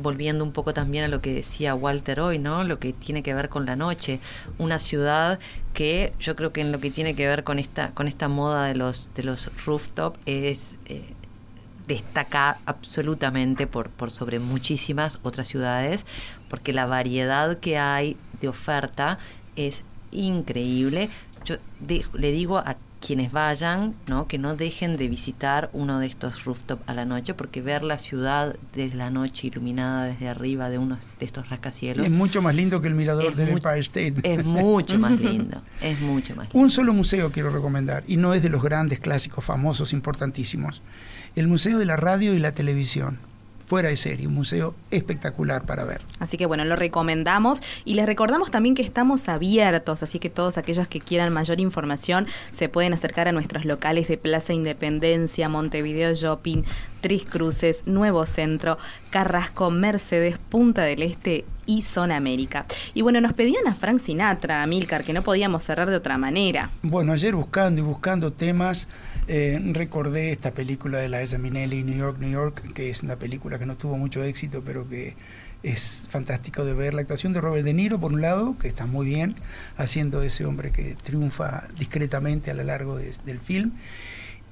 Volviendo 0.00 0.44
un 0.44 0.52
poco 0.52 0.74
también 0.74 1.02
a 1.04 1.08
lo 1.08 1.20
que 1.20 1.34
decía 1.34 1.74
Walter 1.74 2.20
hoy, 2.20 2.38
¿no? 2.38 2.62
Lo 2.62 2.78
que 2.78 2.92
tiene 2.92 3.24
que 3.24 3.34
ver 3.34 3.48
con 3.48 3.66
la 3.66 3.74
noche, 3.74 4.20
una 4.58 4.78
ciudad 4.78 5.40
que 5.72 6.12
yo 6.20 6.36
creo 6.36 6.52
que 6.52 6.60
en 6.60 6.70
lo 6.70 6.78
que 6.78 6.92
tiene 6.92 7.16
que 7.16 7.26
ver 7.26 7.42
con 7.42 7.58
esta 7.58 7.90
con 7.90 8.06
esta 8.06 8.28
moda 8.28 8.66
de 8.66 8.76
los 8.76 9.10
de 9.16 9.24
los 9.24 9.50
rooftop 9.66 10.16
es 10.24 10.78
eh, 10.86 11.02
destaca 11.88 12.58
absolutamente 12.64 13.66
por, 13.66 13.90
por 13.90 14.12
sobre 14.12 14.38
muchísimas 14.38 15.18
otras 15.24 15.48
ciudades, 15.48 16.06
porque 16.48 16.72
la 16.72 16.86
variedad 16.86 17.58
que 17.58 17.76
hay 17.76 18.16
de 18.40 18.48
oferta 18.48 19.18
es 19.56 19.84
increíble. 20.12 21.10
Yo 21.44 21.56
de- 21.80 22.04
le 22.14 22.32
digo 22.32 22.58
a 22.58 22.76
quienes 23.00 23.32
vayan, 23.32 23.94
¿no? 24.08 24.26
que 24.28 24.38
no 24.38 24.54
dejen 24.56 24.96
de 24.96 25.08
visitar 25.08 25.68
uno 25.74 25.98
de 26.00 26.06
estos 26.06 26.44
rooftop 26.46 26.80
a 26.86 26.94
la 26.94 27.04
noche, 27.04 27.34
porque 27.34 27.60
ver 27.60 27.82
la 27.82 27.98
ciudad 27.98 28.56
desde 28.74 28.96
la 28.96 29.10
noche 29.10 29.48
iluminada 29.48 30.06
desde 30.06 30.26
arriba 30.26 30.70
de 30.70 30.78
uno 30.78 30.96
de 31.18 31.26
estos 31.26 31.50
rascacielos 31.50 32.06
Es 32.06 32.12
mucho 32.12 32.40
más 32.40 32.54
lindo 32.54 32.80
que 32.80 32.88
el 32.88 32.94
mirador 32.94 33.34
del 33.34 33.50
Empire 33.50 33.80
State. 33.80 34.14
es 34.22 34.42
mucho 34.46 34.98
más 34.98 35.12
lindo, 35.20 35.60
es 35.82 36.00
mucho 36.00 36.34
más 36.34 36.46
lindo. 36.46 36.58
Un 36.58 36.70
solo 36.70 36.94
museo 36.94 37.30
quiero 37.30 37.50
recomendar, 37.50 38.04
y 38.06 38.16
no 38.16 38.32
es 38.32 38.42
de 38.42 38.48
los 38.48 38.62
grandes 38.62 39.00
clásicos 39.00 39.44
famosos, 39.44 39.92
importantísimos. 39.92 40.80
El 41.36 41.46
Museo 41.46 41.78
de 41.78 41.84
la 41.84 41.96
Radio 41.98 42.32
y 42.32 42.38
la 42.38 42.52
Televisión. 42.52 43.18
Fuera 43.66 43.88
de 43.88 43.96
serie, 43.96 44.26
un 44.26 44.34
museo 44.34 44.74
espectacular 44.90 45.64
para 45.64 45.84
ver. 45.84 46.02
Así 46.18 46.36
que 46.36 46.46
bueno, 46.46 46.64
lo 46.64 46.76
recomendamos 46.76 47.62
y 47.84 47.94
les 47.94 48.06
recordamos 48.06 48.50
también 48.50 48.74
que 48.74 48.82
estamos 48.82 49.28
abiertos, 49.28 50.02
así 50.02 50.18
que 50.18 50.30
todos 50.30 50.58
aquellos 50.58 50.86
que 50.86 51.00
quieran 51.00 51.32
mayor 51.32 51.60
información 51.60 52.26
se 52.52 52.68
pueden 52.68 52.92
acercar 52.92 53.28
a 53.28 53.32
nuestros 53.32 53.64
locales 53.64 54.08
de 54.08 54.18
Plaza 54.18 54.52
Independencia, 54.52 55.48
Montevideo 55.48 56.12
Shopping, 56.14 56.62
Tris 57.00 57.24
Cruces, 57.24 57.86
Nuevo 57.86 58.26
Centro, 58.26 58.78
Carrasco, 59.10 59.70
Mercedes, 59.70 60.38
Punta 60.38 60.82
del 60.82 61.02
Este 61.02 61.44
y 61.66 61.82
Zona 61.82 62.16
América. 62.16 62.66
Y 62.94 63.02
bueno, 63.02 63.20
nos 63.20 63.32
pedían 63.32 63.66
a 63.66 63.74
Frank 63.74 64.00
Sinatra, 64.00 64.62
a 64.62 64.66
Milcar, 64.66 65.04
que 65.04 65.12
no 65.12 65.22
podíamos 65.22 65.64
cerrar 65.64 65.90
de 65.90 65.96
otra 65.96 66.18
manera. 66.18 66.70
Bueno, 66.82 67.12
ayer 67.12 67.34
buscando 67.34 67.80
y 67.80 67.84
buscando 67.84 68.32
temas, 68.32 68.88
eh, 69.28 69.60
recordé 69.72 70.32
esta 70.32 70.52
película 70.52 70.98
de 70.98 71.08
la 71.08 71.22
Esa 71.22 71.38
Minnelli, 71.38 71.82
New 71.82 71.96
York, 71.96 72.18
New 72.18 72.30
York, 72.30 72.72
que 72.74 72.90
es 72.90 73.02
una 73.02 73.16
película 73.16 73.58
que 73.58 73.66
no 73.66 73.76
tuvo 73.76 73.96
mucho 73.96 74.22
éxito, 74.22 74.62
pero 74.64 74.88
que 74.88 75.16
es 75.62 76.06
fantástico 76.10 76.64
de 76.64 76.74
ver. 76.74 76.94
La 76.94 77.00
actuación 77.00 77.32
de 77.32 77.40
Robert 77.40 77.64
De 77.64 77.72
Niro, 77.72 77.98
por 77.98 78.12
un 78.12 78.20
lado, 78.20 78.56
que 78.58 78.68
está 78.68 78.86
muy 78.86 79.06
bien, 79.06 79.34
haciendo 79.76 80.22
ese 80.22 80.44
hombre 80.44 80.72
que 80.72 80.94
triunfa 81.02 81.64
discretamente 81.78 82.50
a 82.50 82.54
lo 82.54 82.64
largo 82.64 82.96
de- 82.96 83.14
del 83.24 83.38
film, 83.38 83.72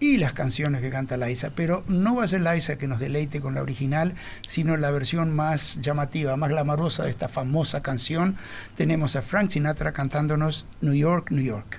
y 0.01 0.17
las 0.17 0.33
canciones 0.33 0.81
que 0.81 0.91
canta 0.91 1.17
Liza. 1.17 1.51
Pero 1.55 1.85
no 1.87 2.17
va 2.17 2.25
a 2.25 2.29
ser 2.29 2.41
Liza 2.41 2.77
que 2.77 2.89
nos 2.89 2.99
deleite 2.99 3.41
con 3.41 3.55
la 3.55 3.63
original, 3.63 4.15
sino 4.45 4.77
la 4.77 4.91
versión 4.91 5.33
más 5.37 5.79
llamativa, 5.81 6.37
más 6.37 6.51
glamorosa 6.51 7.05
de 7.05 7.11
esta 7.11 7.29
famosa 7.29 7.83
canción. 7.83 8.37
Tenemos 8.77 9.15
a 9.15 9.23
Frank 9.23 9.51
Sinatra 9.51 9.93
cantándonos 9.93 10.67
New 10.81 10.95
York, 10.95 11.31
New 11.31 11.45
York. 11.45 11.79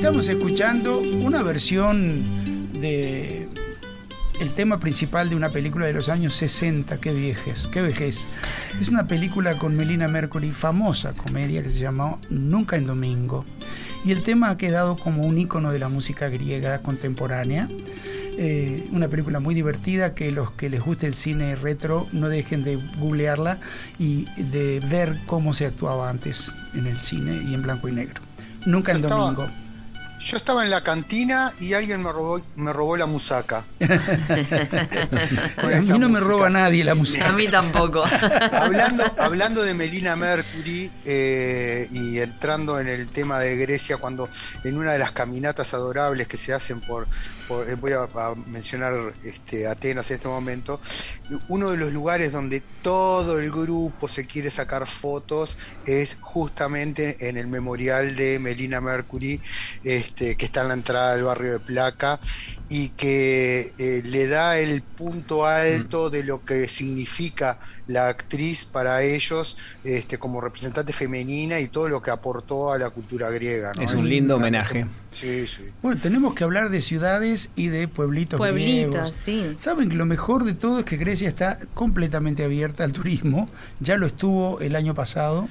Estamos 0.03 0.27
escuchando 0.27 0.99
una 0.99 1.43
versión 1.43 2.25
de 2.73 3.47
el 4.41 4.51
tema 4.51 4.77
principal 4.77 5.29
de 5.29 5.37
una 5.37 5.47
película 5.47 5.85
de 5.85 5.93
los 5.93 6.09
años 6.09 6.33
60, 6.33 6.97
qué 6.97 7.13
viejes, 7.13 7.69
qué 7.71 7.81
vejez. 7.81 8.27
Es 8.81 8.89
una 8.89 9.07
película 9.07 9.57
con 9.57 9.77
Melina 9.77 10.09
Mercury, 10.09 10.51
famosa 10.51 11.13
comedia 11.13 11.63
que 11.63 11.69
se 11.69 11.79
llamó 11.79 12.19
Nunca 12.29 12.75
en 12.75 12.85
Domingo. 12.85 13.45
Y 14.03 14.11
el 14.11 14.23
tema 14.23 14.49
ha 14.49 14.57
quedado 14.57 14.97
como 14.97 15.21
un 15.21 15.37
icono 15.37 15.71
de 15.71 15.79
la 15.79 15.87
música 15.87 16.27
griega 16.27 16.79
contemporánea. 16.79 17.69
Eh, 18.37 18.83
una 18.91 19.07
película 19.07 19.39
muy 19.39 19.55
divertida 19.55 20.13
que 20.13 20.33
los 20.33 20.51
que 20.51 20.69
les 20.69 20.83
guste 20.83 21.07
el 21.07 21.15
cine 21.15 21.55
retro 21.55 22.07
no 22.11 22.27
dejen 22.27 22.65
de 22.65 22.75
googlearla 22.97 23.59
y 23.97 24.25
de 24.35 24.81
ver 24.81 25.17
cómo 25.27 25.53
se 25.53 25.65
actuaba 25.65 26.09
antes 26.09 26.53
en 26.73 26.87
el 26.87 26.97
cine 26.97 27.41
y 27.49 27.53
en 27.53 27.61
blanco 27.61 27.87
y 27.87 27.93
negro. 27.93 28.21
Nunca 28.65 28.91
en 28.91 29.01
domingo. 29.01 29.47
Yo 30.25 30.37
estaba 30.37 30.63
en 30.63 30.69
la 30.71 30.81
cantina 30.81 31.53
y 31.59 31.73
alguien 31.73 32.01
me 32.01 32.11
robó, 32.11 32.41
me 32.55 32.71
robó 32.71 32.95
la 32.95 33.05
musaca. 33.05 33.65
A 35.57 35.67
mí 35.81 35.99
no 35.99 36.07
me 36.09 36.19
roba 36.21 36.49
nadie 36.49 36.83
la 36.83 36.95
música. 36.95 37.27
A 37.29 37.33
mí 37.33 37.47
tampoco. 37.49 38.03
hablando, 38.53 39.03
hablando 39.17 39.63
de 39.63 39.73
Melina 39.73 40.15
Mercury 40.15 40.89
eh, 41.05 41.87
y 41.91 42.19
entrando 42.19 42.79
en 42.79 42.87
el 42.87 43.11
tema 43.11 43.39
de 43.39 43.57
Grecia, 43.57 43.97
cuando 43.97 44.29
en 44.63 44.77
una 44.77 44.93
de 44.93 44.99
las 44.99 45.11
caminatas 45.11 45.73
adorables 45.73 46.27
que 46.27 46.37
se 46.37 46.53
hacen 46.53 46.79
por, 46.79 47.05
por- 47.47 47.69
eh, 47.69 47.75
voy 47.75 47.91
a, 47.91 48.03
a 48.03 48.35
mencionar 48.47 48.93
este, 49.25 49.67
Atenas 49.67 50.09
en 50.11 50.15
este 50.17 50.27
momento, 50.29 50.79
uno 51.49 51.69
de 51.71 51.77
los 51.77 51.91
lugares 51.91 52.31
donde 52.31 52.61
todo 52.81 53.39
el 53.39 53.51
grupo 53.51 54.07
se 54.07 54.25
quiere 54.25 54.49
sacar 54.51 54.87
fotos 54.87 55.57
es 55.85 56.17
justamente 56.21 57.27
en 57.27 57.37
el 57.37 57.47
memorial 57.47 58.15
de 58.15 58.39
Melina 58.39 58.79
Mercury, 58.81 59.41
este, 59.83 60.12
que 60.15 60.45
está 60.45 60.61
en 60.61 60.67
la 60.69 60.73
entrada 60.75 61.15
del 61.15 61.23
barrio 61.23 61.53
de 61.53 61.59
Placa 61.59 62.19
y 62.69 62.89
que 62.89 63.73
eh, 63.77 64.01
le 64.05 64.27
da 64.27 64.57
el 64.59 64.81
punto 64.81 65.45
alto 65.45 66.09
de 66.09 66.23
lo 66.23 66.43
que 66.45 66.67
significa 66.67 67.59
la 67.87 68.07
actriz 68.07 68.65
para 68.65 69.03
ellos 69.03 69.57
este, 69.83 70.17
como 70.17 70.39
representante 70.39 70.93
femenina 70.93 71.59
y 71.59 71.67
todo 71.67 71.89
lo 71.89 72.01
que 72.01 72.11
aportó 72.11 72.71
a 72.71 72.77
la 72.77 72.89
cultura 72.91 73.29
griega. 73.29 73.73
¿no? 73.75 73.81
Es 73.81 73.91
un 73.93 74.07
lindo 74.07 74.37
homenaje. 74.37 74.85
Sí, 75.07 75.45
sí. 75.47 75.63
Bueno, 75.81 75.99
tenemos 76.01 76.33
que 76.33 76.43
hablar 76.45 76.69
de 76.69 76.81
ciudades 76.81 77.49
y 77.55 77.67
de 77.67 77.87
pueblitos, 77.87 78.37
Pueblitos, 78.37 78.91
griegos. 78.91 79.11
sí. 79.11 79.55
Saben 79.59 79.89
que 79.89 79.95
lo 79.95 80.05
mejor 80.05 80.43
de 80.45 80.53
todo 80.53 80.79
es 80.79 80.85
que 80.85 80.95
Grecia 80.97 81.27
está 81.27 81.57
completamente 81.73 82.43
abierta 82.45 82.83
al 82.85 82.93
turismo. 82.93 83.49
Ya 83.81 83.97
lo 83.97 84.07
estuvo 84.07 84.59
el 84.61 84.75
año 84.77 84.95
pasado 84.95 85.49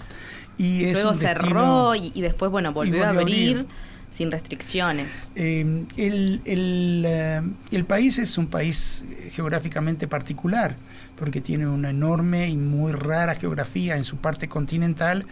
y 0.56 0.84
es 0.84 0.94
Luego 0.94 1.10
un 1.10 1.14
cerró 1.16 1.90
destino- 1.92 1.96
y, 1.96 2.12
y 2.18 2.22
después, 2.22 2.50
bueno, 2.50 2.72
volvió, 2.72 2.92
volvió 2.94 3.04
a 3.04 3.08
a 3.08 3.20
abrir, 3.20 3.56
abrir. 3.58 3.66
Sin 4.12 4.30
restricciones. 4.30 5.28
Eh, 5.34 5.84
el, 5.96 6.40
el, 6.44 7.04
eh, 7.04 7.42
el 7.72 7.84
país 7.84 8.18
es 8.18 8.38
un 8.38 8.46
país 8.46 9.04
eh, 9.10 9.30
geográficamente 9.30 10.06
particular, 10.06 10.76
porque 11.16 11.40
tiene 11.40 11.66
una 11.66 11.90
enorme 11.90 12.48
y 12.48 12.56
muy 12.56 12.92
rara 12.92 13.34
geografía 13.34 13.96
en 13.96 14.04
su 14.04 14.18
parte 14.18 14.48
continental 14.48 15.26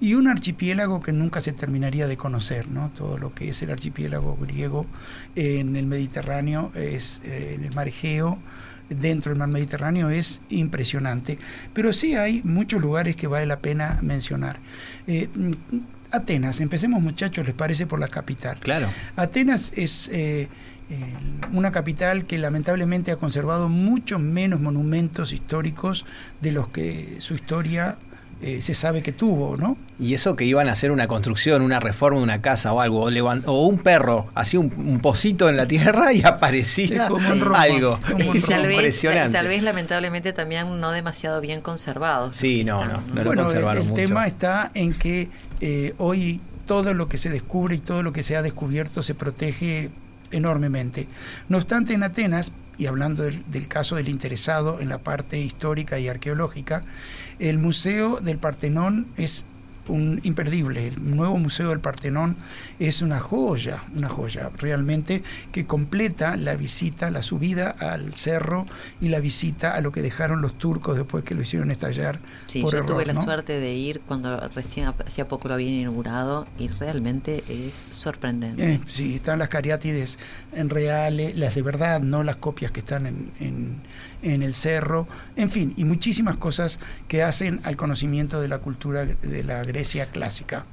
y 0.00 0.14
un 0.14 0.28
archipiélago 0.28 1.00
que 1.00 1.12
nunca 1.12 1.40
se 1.40 1.52
terminaría 1.52 2.06
de 2.06 2.16
conocer, 2.16 2.68
¿no? 2.68 2.90
Todo 2.96 3.18
lo 3.18 3.34
que 3.34 3.50
es 3.50 3.62
el 3.62 3.70
archipiélago 3.70 4.36
griego 4.36 4.86
en 5.36 5.76
el 5.76 5.86
Mediterráneo, 5.86 6.72
es 6.74 7.20
eh, 7.24 7.54
en 7.54 7.64
el 7.64 7.74
mar 7.74 7.88
Egeo, 7.88 8.38
dentro 8.88 9.30
del 9.30 9.38
mar 9.38 9.48
Mediterráneo 9.48 10.08
es 10.08 10.40
impresionante. 10.48 11.38
Pero 11.74 11.92
sí 11.92 12.16
hay 12.16 12.42
muchos 12.42 12.80
lugares 12.80 13.14
que 13.14 13.26
vale 13.26 13.46
la 13.46 13.60
pena 13.60 13.98
mencionar. 14.02 14.58
Eh, 15.06 15.28
Atenas, 16.10 16.60
empecemos 16.60 17.00
muchachos, 17.02 17.46
¿les 17.46 17.54
parece 17.54 17.86
por 17.86 18.00
la 18.00 18.08
capital? 18.08 18.58
Claro. 18.58 18.88
Atenas 19.16 19.72
es 19.76 20.08
eh, 20.08 20.48
eh, 20.90 21.14
una 21.52 21.70
capital 21.70 22.24
que 22.24 22.38
lamentablemente 22.38 23.12
ha 23.12 23.16
conservado 23.16 23.68
muchos 23.68 24.20
menos 24.20 24.60
monumentos 24.60 25.32
históricos 25.32 26.04
de 26.40 26.52
los 26.52 26.68
que 26.68 27.16
su 27.20 27.34
historia 27.34 27.96
eh, 28.42 28.62
se 28.62 28.72
sabe 28.72 29.02
que 29.02 29.12
tuvo, 29.12 29.58
¿no? 29.58 29.76
Y 29.98 30.14
eso 30.14 30.34
que 30.34 30.46
iban 30.46 30.68
a 30.68 30.72
hacer 30.72 30.90
una 30.90 31.06
construcción, 31.06 31.60
una 31.60 31.78
reforma 31.78 32.18
de 32.18 32.24
una 32.24 32.40
casa 32.40 32.72
o 32.72 32.80
algo, 32.80 33.02
o, 33.02 33.66
un 33.66 33.78
perro 33.78 34.28
hacía 34.34 34.60
un, 34.60 34.72
un 34.72 35.00
pocito 35.00 35.50
en 35.50 35.58
la 35.58 35.68
tierra 35.68 36.12
y 36.12 36.22
aparecía 36.24 37.08
Roma, 37.08 37.60
algo. 37.60 37.98
Roma. 38.08 38.24
tal, 38.48 38.66
vez, 38.66 38.76
impresionante. 38.76 39.36
tal 39.36 39.48
vez 39.48 39.62
lamentablemente 39.62 40.32
también 40.32 40.80
no 40.80 40.90
demasiado 40.92 41.42
bien 41.42 41.60
conservados. 41.60 42.36
Sí, 42.38 42.64
no, 42.64 42.84
no, 42.86 43.02
no 43.02 43.14
lo 43.14 43.24
bueno, 43.24 43.42
el, 43.42 43.46
conservaron 43.46 43.82
el 43.82 43.88
mucho. 43.90 44.02
tema 44.02 44.26
está 44.26 44.70
en 44.74 44.94
que 44.94 45.28
eh, 45.60 45.94
hoy 45.98 46.40
todo 46.64 46.94
lo 46.94 47.08
que 47.08 47.18
se 47.18 47.28
descubre 47.28 47.74
y 47.74 47.78
todo 47.80 48.02
lo 48.02 48.12
que 48.12 48.22
se 48.22 48.36
ha 48.36 48.42
descubierto 48.42 49.02
se 49.02 49.14
protege 49.14 49.90
enormemente. 50.30 51.08
No 51.48 51.58
obstante, 51.58 51.92
en 51.92 52.04
Atenas, 52.04 52.52
y 52.80 52.86
hablando 52.86 53.24
del, 53.24 53.68
caso 53.68 53.96
del 53.96 54.08
interesado 54.08 54.80
en 54.80 54.88
la 54.88 55.02
parte 55.02 55.38
histórica 55.38 55.98
y 55.98 56.08
arqueológica, 56.08 56.82
el 57.38 57.58
Museo 57.58 58.20
del 58.20 58.38
Partenón 58.38 59.06
es 59.18 59.44
un 59.90 60.20
imperdible. 60.22 60.88
El 60.88 61.16
nuevo 61.16 61.36
Museo 61.36 61.70
del 61.70 61.80
Partenón 61.80 62.36
es 62.78 63.02
una 63.02 63.20
joya, 63.20 63.84
una 63.94 64.08
joya 64.08 64.50
realmente 64.56 65.22
que 65.52 65.66
completa 65.66 66.36
la 66.36 66.56
visita, 66.56 67.10
la 67.10 67.22
subida 67.22 67.70
al 67.70 68.14
cerro 68.14 68.66
y 69.00 69.08
la 69.08 69.20
visita 69.20 69.74
a 69.74 69.80
lo 69.80 69.92
que 69.92 70.02
dejaron 70.02 70.40
los 70.40 70.56
turcos 70.56 70.96
después 70.96 71.24
que 71.24 71.34
lo 71.34 71.42
hicieron 71.42 71.70
estallar 71.70 72.20
Sí, 72.46 72.62
por 72.62 72.72
yo 72.72 72.78
error, 72.78 72.90
tuve 72.92 73.06
la 73.06 73.12
¿no? 73.14 73.24
suerte 73.24 73.58
de 73.60 73.74
ir 73.74 74.00
cuando 74.00 74.48
recién 74.48 74.86
hacía 74.86 75.28
poco 75.28 75.48
lo 75.48 75.54
habían 75.54 75.74
inaugurado 75.74 76.46
y 76.58 76.68
realmente 76.68 77.44
es 77.48 77.84
sorprendente. 77.90 78.74
Eh, 78.74 78.80
sí, 78.86 79.16
están 79.16 79.38
las 79.38 79.48
cariátides 79.48 80.18
en 80.52 80.70
reales, 80.70 81.36
las 81.36 81.54
de 81.54 81.62
verdad, 81.62 82.00
no 82.00 82.22
las 82.22 82.36
copias 82.36 82.70
que 82.72 82.80
están 82.80 83.06
en, 83.06 83.30
en, 83.40 83.76
en 84.22 84.42
el 84.42 84.54
cerro, 84.54 85.06
en 85.36 85.50
fin, 85.50 85.74
y 85.76 85.84
muchísimas 85.84 86.36
cosas 86.36 86.80
que 87.08 87.22
hacen 87.22 87.60
al 87.64 87.76
conocimiento 87.76 88.40
de 88.40 88.48
la 88.48 88.58
cultura 88.58 89.04
de 89.04 89.44
la 89.44 89.62
Grecia 89.64 90.10
clásica. 90.10 90.64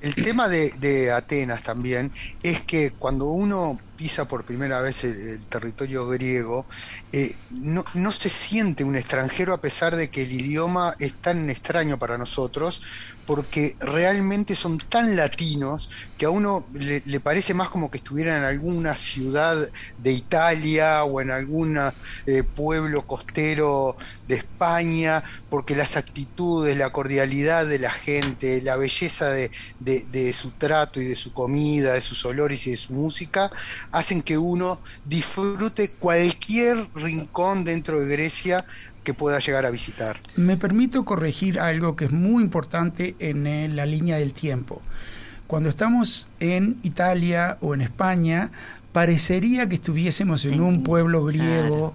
El 0.00 0.14
tema 0.14 0.48
de, 0.48 1.12
Atenas 1.12 1.62
también 1.62 2.10
es 2.42 2.62
que 2.62 2.90
cuando 2.92 3.26
uno 3.26 3.78
pisa 3.96 4.26
por 4.26 4.44
primera 4.44 4.80
vez 4.80 5.04
el, 5.04 5.20
el 5.20 5.44
territorio 5.44 6.08
griego, 6.08 6.64
eh, 7.12 7.36
no, 7.50 7.84
no 7.92 8.10
se 8.10 8.30
siente 8.30 8.82
un 8.82 8.96
extranjero 8.96 9.52
a 9.52 9.60
pesar 9.60 9.96
de 9.96 10.08
que 10.08 10.22
el 10.22 10.32
idioma 10.32 10.96
es 10.98 11.14
tan 11.14 11.50
extraño 11.50 11.98
para 11.98 12.16
nosotros, 12.16 12.80
porque 13.30 13.76
realmente 13.78 14.56
son 14.56 14.78
tan 14.78 15.14
latinos 15.14 15.88
que 16.18 16.26
a 16.26 16.30
uno 16.30 16.66
le, 16.72 17.20
parece 17.20 17.54
más 17.54 17.68
como 17.68 17.88
que 17.88 17.98
estuviera 17.98 18.36
en 18.36 18.42
alguna 18.42 18.96
ciudad 18.96 19.56
de 19.98 20.10
Italia 20.10 21.04
o 21.04 21.20
en 21.20 21.30
algún 21.30 21.78
pueblo 22.56 23.06
costero 23.06 23.96
de 24.30 24.36
España, 24.36 25.22
porque 25.50 25.76
las 25.76 25.98
actitudes, 25.98 26.78
la 26.78 26.90
cordialidad 26.90 27.66
de 27.66 27.78
la 27.78 27.90
gente, 27.90 28.62
la 28.62 28.76
belleza 28.76 29.28
de, 29.28 29.50
de- 29.80 30.06
de 30.10 30.32
su 30.32 30.52
trato 30.52 31.00
y 31.00 31.04
de 31.04 31.16
su 31.16 31.34
comida, 31.34 31.92
de 31.92 32.00
sus 32.00 32.24
olores 32.24 32.66
y 32.66 32.70
de 32.70 32.76
su 32.78 32.94
música, 32.94 33.50
hacen 33.92 34.22
que 34.22 34.38
uno 34.38 34.80
disfrute 35.04 35.90
cualquier 35.90 36.88
rincón 36.94 37.64
dentro 37.64 38.00
de 38.00 38.06
Grecia 38.08 38.64
que 39.04 39.12
pueda 39.14 39.38
llegar 39.38 39.66
a 39.66 39.70
visitar. 39.70 40.20
Me 40.36 40.56
permito 40.56 41.04
corregir 41.04 41.58
algo 41.58 41.96
que 41.96 42.04
es 42.06 42.10
muy 42.10 42.42
importante 42.42 43.16
en 43.18 43.46
eh, 43.46 43.68
la 43.68 43.84
línea 43.86 44.16
del 44.18 44.32
tiempo. 44.32 44.82
Cuando 45.46 45.68
estamos 45.68 46.28
en 46.38 46.78
Italia 46.82 47.58
o 47.60 47.74
en 47.74 47.80
España, 47.80 48.52
parecería 48.92 49.68
que 49.68 49.76
estuviésemos 49.76 50.44
en 50.44 50.60
un 50.60 50.82
pueblo 50.82 51.24
griego, 51.24 51.94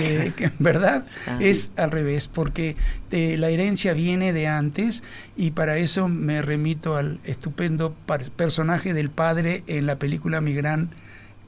eh, 0.00 0.32
que 0.36 0.44
en 0.46 0.52
verdad 0.58 1.04
Ah, 1.26 1.38
es 1.40 1.70
al 1.76 1.90
revés, 1.90 2.28
porque 2.28 2.76
eh, 3.10 3.36
la 3.38 3.48
herencia 3.50 3.94
viene 3.94 4.32
de 4.32 4.46
antes 4.46 5.02
y 5.36 5.52
para 5.52 5.76
eso 5.78 6.08
me 6.08 6.42
remito 6.42 6.96
al 6.96 7.18
estupendo 7.24 7.94
par- 8.06 8.30
personaje 8.36 8.94
del 8.94 9.10
padre 9.10 9.62
en 9.66 9.86
la 9.86 9.98
película 9.98 10.40
Mi 10.40 10.52
Gran 10.54 10.90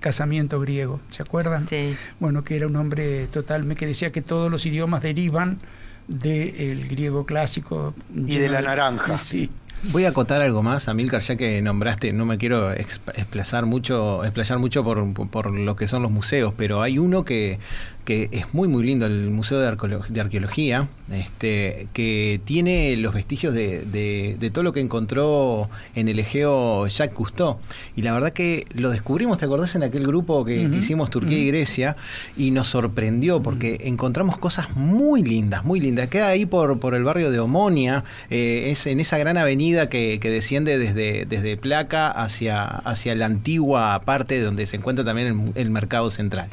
Casamiento 0.01 0.61
Griego, 0.61 1.01
¿se 1.11 1.23
acuerdan? 1.23 1.67
Sí. 1.69 1.97
bueno, 2.21 2.45
que 2.45 2.55
era 2.57 2.67
un 2.69 2.77
hombre 2.77 3.27
total, 3.27 3.67
que 3.75 3.87
decía 3.87 4.13
que 4.13 4.23
todos 4.23 4.51
los 4.51 4.65
idiomas 4.65 5.03
derivan 5.03 5.59
del 6.07 6.89
griego 6.89 7.27
clásico. 7.27 7.95
Y 8.15 8.37
de 8.37 8.49
la 8.49 8.61
naranja. 8.63 9.17
Sí. 9.19 9.51
Voy 9.93 10.05
a 10.07 10.09
acotar 10.09 10.43
algo 10.43 10.61
más, 10.61 10.89
Amilcar, 10.89 11.21
ya 11.21 11.37
que 11.37 11.63
nombraste, 11.63 12.13
no 12.13 12.25
me 12.27 12.37
quiero 12.37 12.73
exp- 12.75 13.13
explayar 13.15 13.65
mucho, 13.65 14.25
explayar 14.25 14.59
mucho 14.59 14.83
por, 14.83 15.13
por 15.31 15.53
lo 15.53 15.77
que 15.77 15.87
son 15.87 16.03
los 16.03 16.11
museos, 16.11 16.53
pero 16.57 16.83
hay 16.83 16.99
uno 16.99 17.25
que, 17.25 17.61
que 18.09 18.31
es 18.33 18.55
muy 18.55 18.69
muy 18.69 18.85
lindo, 18.87 19.05
el 19.05 19.29
Museo 19.29 19.59
de, 19.61 19.67
de 20.09 20.21
Arqueología, 20.23 20.89
este, 21.13 21.89
que 21.93 22.41
tiene 22.47 22.97
los 22.97 23.13
vestigios 23.13 23.53
de, 23.53 23.83
de- 23.85 24.37
de 24.41 24.51
todo 24.51 24.65
lo 24.65 24.73
que 24.73 24.81
encontró 24.81 25.69
en 25.95 26.09
el 26.09 26.19
Egeo 26.19 26.87
Jacques 26.87 27.15
Cousteau. 27.15 27.59
Y 27.97 28.01
la 28.03 28.15
verdad 28.15 28.33
que 28.33 28.65
lo 28.73 28.89
descubrimos, 28.89 29.37
¿te 29.37 29.45
acordás 29.45 29.75
en 29.77 29.83
aquel 29.83 30.07
grupo 30.07 30.43
que, 30.47 30.57
hicimos 30.63 31.11
Turquía 31.11 31.37
y 31.37 31.49
Grecia? 31.49 31.97
Y 32.35 32.51
nos 32.51 32.69
sorprendió 32.69 33.43
porque 33.43 33.83
encontramos 33.85 34.39
cosas 34.39 34.75
muy 34.75 35.23
lindas, 35.23 35.67
muy 35.67 35.79
lindas. 35.79 36.09
Queda 36.09 36.29
ahí 36.29 36.47
por, 36.47 36.81
por 36.81 36.95
el 36.95 37.05
barrio 37.05 37.31
de 37.31 37.41
Omonia, 37.41 38.05
eh, 38.31 38.69
es 38.71 38.87
en 38.87 39.01
esa 39.01 39.19
gran 39.19 39.37
avenida 39.37 39.91
que, 39.91 40.19
que 40.19 40.31
desciende 40.31 40.79
desde, 40.79 41.27
desde 41.27 41.59
Placa 41.59 42.11
hacia, 42.11 42.65
hacia 42.65 43.15
la 43.15 43.27
antigua 43.27 44.01
parte 44.07 44.41
donde 44.41 44.65
se 44.65 44.77
encuentra 44.77 45.05
también 45.05 45.53
el 45.57 45.71
mercado 45.71 46.09
central. 46.09 46.49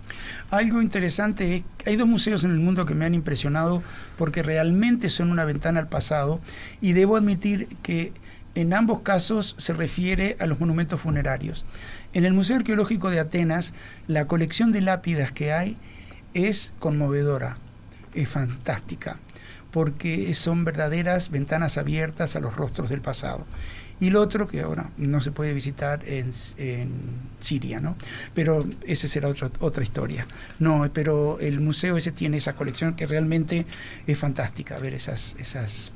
Algo 0.55 0.81
interesante 0.81 1.57
es 1.57 1.63
que 1.77 1.89
hay 1.89 1.95
dos 1.97 2.07
museos 2.07 2.45
en 2.45 2.51
el 2.51 2.61
mundo 2.61 2.85
que 2.85 2.95
me 2.95 3.03
han 3.03 3.13
impresionado 3.13 3.83
porque 4.17 4.41
realmente 4.41 5.09
son 5.09 5.29
una 5.29 5.43
ventana 5.43 5.81
al 5.81 5.89
pasado 5.89 6.39
y 6.79 6.93
debo 6.93 7.17
admitir 7.17 7.67
que 7.83 8.13
en 8.55 8.73
ambos 8.73 9.01
casos 9.01 9.57
se 9.59 9.73
refiere 9.73 10.37
a 10.39 10.45
los 10.45 10.61
monumentos 10.61 11.01
funerarios. 11.01 11.65
En 12.13 12.23
el 12.23 12.33
Museo 12.33 12.55
Arqueológico 12.55 13.09
de 13.09 13.19
Atenas, 13.19 13.73
la 14.07 14.27
colección 14.27 14.71
de 14.71 14.79
lápidas 14.79 15.33
que 15.33 15.51
hay 15.51 15.75
es 16.33 16.73
conmovedora, 16.79 17.57
es 18.13 18.29
fantástica, 18.29 19.19
porque 19.71 20.33
son 20.35 20.63
verdaderas 20.63 21.31
ventanas 21.31 21.77
abiertas 21.77 22.37
a 22.37 22.39
los 22.39 22.55
rostros 22.55 22.87
del 22.87 23.01
pasado. 23.01 23.45
Y 23.99 24.09
lo 24.09 24.21
otro 24.21 24.47
que 24.47 24.61
ahora 24.61 24.89
no 24.97 25.21
se 25.21 25.31
puede 25.31 25.53
visitar 25.53 26.01
en, 26.05 26.31
en 26.57 26.89
Siria, 27.39 27.79
¿no? 27.79 27.95
Pero 28.33 28.65
esa 28.85 29.07
será 29.07 29.29
otra, 29.29 29.49
otra 29.59 29.83
historia. 29.83 30.27
No, 30.59 30.85
pero 30.93 31.39
el 31.39 31.61
museo 31.61 31.95
ese 31.95 32.11
tiene 32.11 32.37
esa 32.37 32.53
colección 32.53 32.95
que 32.95 33.07
realmente 33.07 33.65
es 34.05 34.17
fantástica, 34.17 34.77
ver 34.79 34.93
esas, 34.93 35.37
esas, 35.39 35.93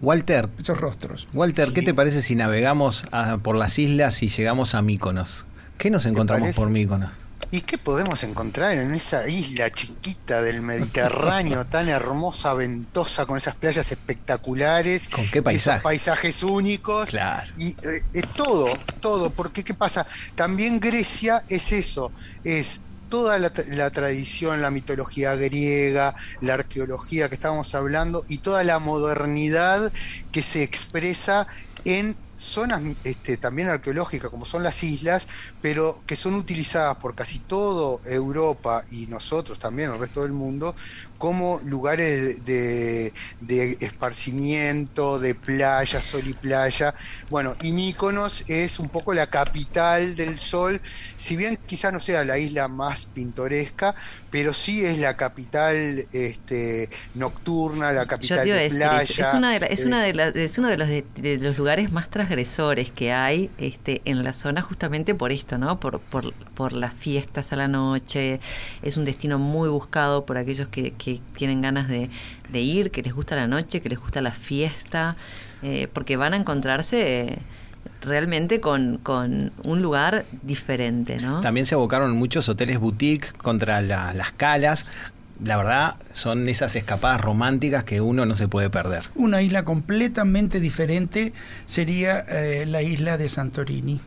Walter, 0.00 0.48
esos 0.58 0.78
rostros. 0.80 1.28
Walter, 1.34 1.72
¿qué 1.74 1.82
te 1.82 1.92
parece 1.94 2.22
si 2.22 2.34
navegamos 2.36 3.04
a- 3.12 3.36
por 3.38 3.54
las 3.56 3.78
islas 3.78 4.22
y 4.22 4.28
llegamos 4.28 4.74
a 4.74 4.80
Míconos? 4.82 5.44
¿Qué 5.78 5.90
nos 5.90 6.06
encontramos 6.06 6.54
por 6.56 6.70
Míconos? 6.70 7.10
¿Y 7.52 7.60
qué 7.60 7.76
podemos 7.76 8.24
encontrar 8.24 8.72
en 8.78 8.94
esa 8.94 9.28
isla 9.28 9.70
chiquita 9.70 10.40
del 10.40 10.62
Mediterráneo, 10.62 11.66
tan 11.70 11.86
hermosa, 11.90 12.54
ventosa, 12.54 13.26
con 13.26 13.36
esas 13.36 13.54
playas 13.54 13.92
espectaculares? 13.92 15.06
¿Con 15.06 15.28
qué 15.28 15.42
paisaje? 15.42 15.76
Esos 15.76 15.82
paisajes 15.82 16.42
únicos. 16.44 17.10
Claro. 17.10 17.52
Y 17.58 17.76
eh, 17.86 18.04
eh, 18.14 18.22
todo, 18.34 18.70
todo, 19.00 19.28
porque 19.28 19.62
¿qué 19.64 19.74
pasa? 19.74 20.06
También 20.34 20.80
Grecia 20.80 21.44
es 21.46 21.72
eso, 21.72 22.10
es 22.42 22.80
toda 23.10 23.38
la, 23.38 23.52
la 23.68 23.90
tradición, 23.90 24.62
la 24.62 24.70
mitología 24.70 25.34
griega, 25.34 26.14
la 26.40 26.54
arqueología 26.54 27.28
que 27.28 27.34
estábamos 27.34 27.74
hablando 27.74 28.24
y 28.30 28.38
toda 28.38 28.64
la 28.64 28.78
modernidad 28.78 29.92
que 30.30 30.40
se 30.40 30.62
expresa 30.62 31.46
en 31.84 32.16
zonas 32.36 32.82
este, 33.04 33.36
también 33.36 33.68
arqueológicas 33.68 34.30
como 34.30 34.44
son 34.44 34.62
las 34.62 34.82
islas, 34.82 35.28
pero 35.60 36.00
que 36.06 36.16
son 36.16 36.34
utilizadas 36.34 36.96
por 36.96 37.14
casi 37.14 37.40
todo 37.40 38.00
Europa 38.04 38.84
y 38.90 39.06
nosotros 39.06 39.58
también, 39.58 39.90
el 39.92 39.98
resto 39.98 40.22
del 40.22 40.32
mundo, 40.32 40.74
como 41.22 41.60
lugares 41.64 42.44
de, 42.44 43.12
de 43.40 43.76
esparcimiento, 43.80 45.20
de 45.20 45.36
playa, 45.36 46.02
sol 46.02 46.26
y 46.26 46.34
playa. 46.34 46.94
Bueno, 47.30 47.54
y 47.62 47.70
Míconos 47.70 48.42
es 48.48 48.80
un 48.80 48.88
poco 48.88 49.14
la 49.14 49.28
capital 49.28 50.16
del 50.16 50.36
sol, 50.40 50.80
si 51.14 51.36
bien 51.36 51.56
quizá 51.64 51.92
no 51.92 52.00
sea 52.00 52.24
la 52.24 52.38
isla 52.38 52.66
más 52.66 53.06
pintoresca, 53.06 53.94
pero 54.30 54.52
sí 54.52 54.84
es 54.84 54.98
la 54.98 55.16
capital 55.16 56.06
este, 56.12 56.90
nocturna, 57.14 57.92
la 57.92 58.06
capital 58.06 58.44
de 58.44 58.52
decir, 58.54 58.78
playa. 58.78 59.28
es, 59.28 59.34
una 59.34 59.52
de 59.52 59.60
la- 59.60 59.66
es 59.66 59.84
eh, 59.84 59.86
una 59.86 60.02
de 60.02 60.14
las- 60.14 60.34
es 60.34 60.58
uno 60.58 60.68
de 60.68 60.76
los, 60.78 60.88
de, 60.88 61.04
de 61.16 61.38
los 61.38 61.56
lugares 61.56 61.92
más 61.92 62.10
transgresores 62.10 62.90
que 62.90 63.12
hay 63.12 63.48
este, 63.58 64.02
en 64.04 64.24
la 64.24 64.32
zona 64.32 64.60
justamente 64.62 65.14
por 65.14 65.30
esto, 65.30 65.56
¿no? 65.58 65.78
Por, 65.78 66.00
por, 66.00 66.32
por 66.54 66.72
las 66.72 66.92
fiestas 66.94 67.52
a 67.52 67.56
la 67.56 67.68
noche. 67.68 68.40
Es 68.82 68.96
un 68.96 69.04
destino 69.04 69.38
muy 69.38 69.68
buscado 69.68 70.26
por 70.26 70.38
aquellos 70.38 70.68
que, 70.68 70.92
que 70.92 71.11
tienen 71.36 71.60
ganas 71.60 71.88
de, 71.88 72.08
de 72.50 72.60
ir, 72.60 72.90
que 72.90 73.02
les 73.02 73.12
gusta 73.14 73.36
la 73.36 73.46
noche, 73.46 73.80
que 73.80 73.88
les 73.88 73.98
gusta 73.98 74.22
la 74.22 74.32
fiesta, 74.32 75.16
eh, 75.62 75.88
porque 75.92 76.16
van 76.16 76.32
a 76.34 76.36
encontrarse 76.36 77.20
eh, 77.22 77.38
realmente 78.02 78.60
con, 78.60 78.98
con 79.02 79.52
un 79.64 79.82
lugar 79.82 80.24
diferente, 80.42 81.18
¿no? 81.18 81.40
También 81.40 81.66
se 81.66 81.74
abocaron 81.74 82.16
muchos 82.16 82.48
hoteles 82.48 82.78
boutique 82.78 83.32
contra 83.36 83.80
la- 83.80 84.12
las 84.14 84.32
calas. 84.32 84.86
La 85.42 85.56
verdad, 85.56 85.96
son 86.12 86.48
esas 86.48 86.76
escapadas 86.76 87.20
románticas 87.20 87.82
que 87.82 88.00
uno 88.00 88.26
no 88.26 88.34
se 88.36 88.46
puede 88.46 88.70
perder. 88.70 89.04
Una 89.16 89.42
isla 89.42 89.64
completamente 89.64 90.60
diferente 90.60 91.32
sería 91.66 92.20
eh, 92.20 92.64
la 92.66 92.82
isla 92.82 93.18
de 93.18 93.28
Santorini. 93.28 94.00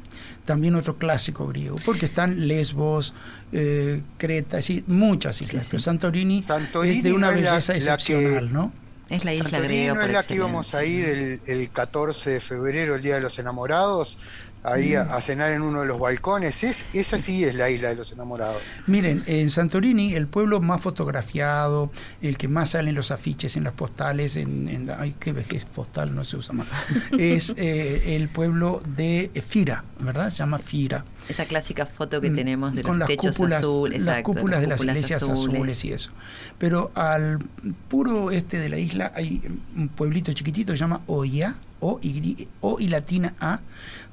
También 0.45 0.75
otro 0.75 0.97
clásico 0.97 1.47
griego, 1.47 1.77
porque 1.83 2.05
están 2.05 2.47
Lesbos, 2.47 3.13
eh, 3.51 4.01
Creta, 4.17 4.59
es 4.59 4.67
decir, 4.67 4.83
muchas 4.87 5.41
islas. 5.41 5.67
Pero 5.71 5.81
Santorini, 5.81 6.41
Santorini 6.41 6.97
es 6.97 7.03
de 7.03 7.13
una 7.13 7.31
no 7.31 7.37
es 7.37 7.43
la- 7.43 7.49
belleza 7.51 7.73
la 7.73 7.79
que- 7.79 7.85
excepcional, 7.85 8.53
¿no? 8.53 8.71
es 9.09 9.23
la 9.23 9.33
isla 9.33 9.49
Santorini 9.49 9.73
griega 9.75 9.93
no 9.93 10.01
es 10.01 10.11
la 10.13 10.23
que 10.23 10.33
íbamos 10.35 10.73
a 10.75 10.83
ir 10.83 11.05
el, 11.09 11.41
el 11.45 11.69
14 11.69 12.29
de 12.31 12.41
febrero, 12.41 12.95
el 12.95 13.01
Día 13.03 13.15
de 13.15 13.21
los 13.21 13.37
Enamorados, 13.37 14.17
ahí 14.65 14.95
a, 14.95 15.03
a 15.03 15.21
cenar 15.21 15.51
en 15.51 15.61
uno 15.61 15.81
de 15.81 15.85
los 15.87 15.99
balcones. 15.99 16.63
Es, 16.63 16.85
esa 16.93 17.17
sí 17.17 17.43
es 17.43 17.55
la 17.55 17.69
isla 17.69 17.89
de 17.89 17.95
los 17.95 18.11
enamorados. 18.11 18.61
Miren, 18.87 19.23
en 19.27 19.49
Santorini, 19.49 20.13
el 20.15 20.27
pueblo 20.27 20.59
más 20.61 20.81
fotografiado, 20.81 21.91
el 22.21 22.37
que 22.37 22.47
más 22.47 22.71
salen 22.71 22.95
los 22.95 23.11
afiches 23.11 23.55
en 23.57 23.63
las 23.63 23.73
postales, 23.73 24.35
en, 24.37 24.67
en- 24.67 24.89
ay, 24.97 25.15
qué 25.19 25.33
vejez 25.33 25.65
postal, 25.65 26.13
no 26.15 26.23
se 26.23 26.37
usa 26.37 26.53
más, 26.53 26.67
es 27.17 27.53
eh, 27.57 28.15
el 28.15 28.29
pueblo 28.29 28.81
de 28.95 29.31
Fira, 29.47 29.83
¿verdad? 29.99 30.29
Se 30.29 30.37
llama 30.37 30.59
Fira. 30.59 31.05
Esa 31.29 31.45
clásica 31.45 31.85
foto 31.85 32.21
que 32.21 32.29
Mm, 32.29 32.35
tenemos 32.35 32.75
de 32.75 32.81
con 32.83 32.93
los 32.93 32.99
las 32.99 33.07
techos 33.07 33.35
cúpulas, 33.35 33.59
azules, 33.59 33.99
las 34.03 34.07
exacto, 34.19 34.33
cúpulas 34.33 34.61
de 34.61 34.67
las 34.67 34.77
cúpulas 34.77 34.95
iglesias 34.97 35.23
azules. 35.23 35.85
y 35.85 35.91
eso. 35.93 36.11
Pero 36.57 36.91
al 36.95 37.39
puro 37.87 38.31
este 38.31 38.57
de 38.59 38.69
la 38.69 38.77
isla 38.77 39.11
hay 39.15 39.41
un 39.75 39.87
pueblito 39.89 40.31
chiquitito 40.33 40.71
que 40.73 40.77
se 40.77 40.81
llama 40.83 41.01
Oia, 41.07 41.55
o 41.85 41.99
y, 42.01 42.47
o 42.61 42.79
y 42.79 42.87
latina 42.87 43.35
A, 43.39 43.61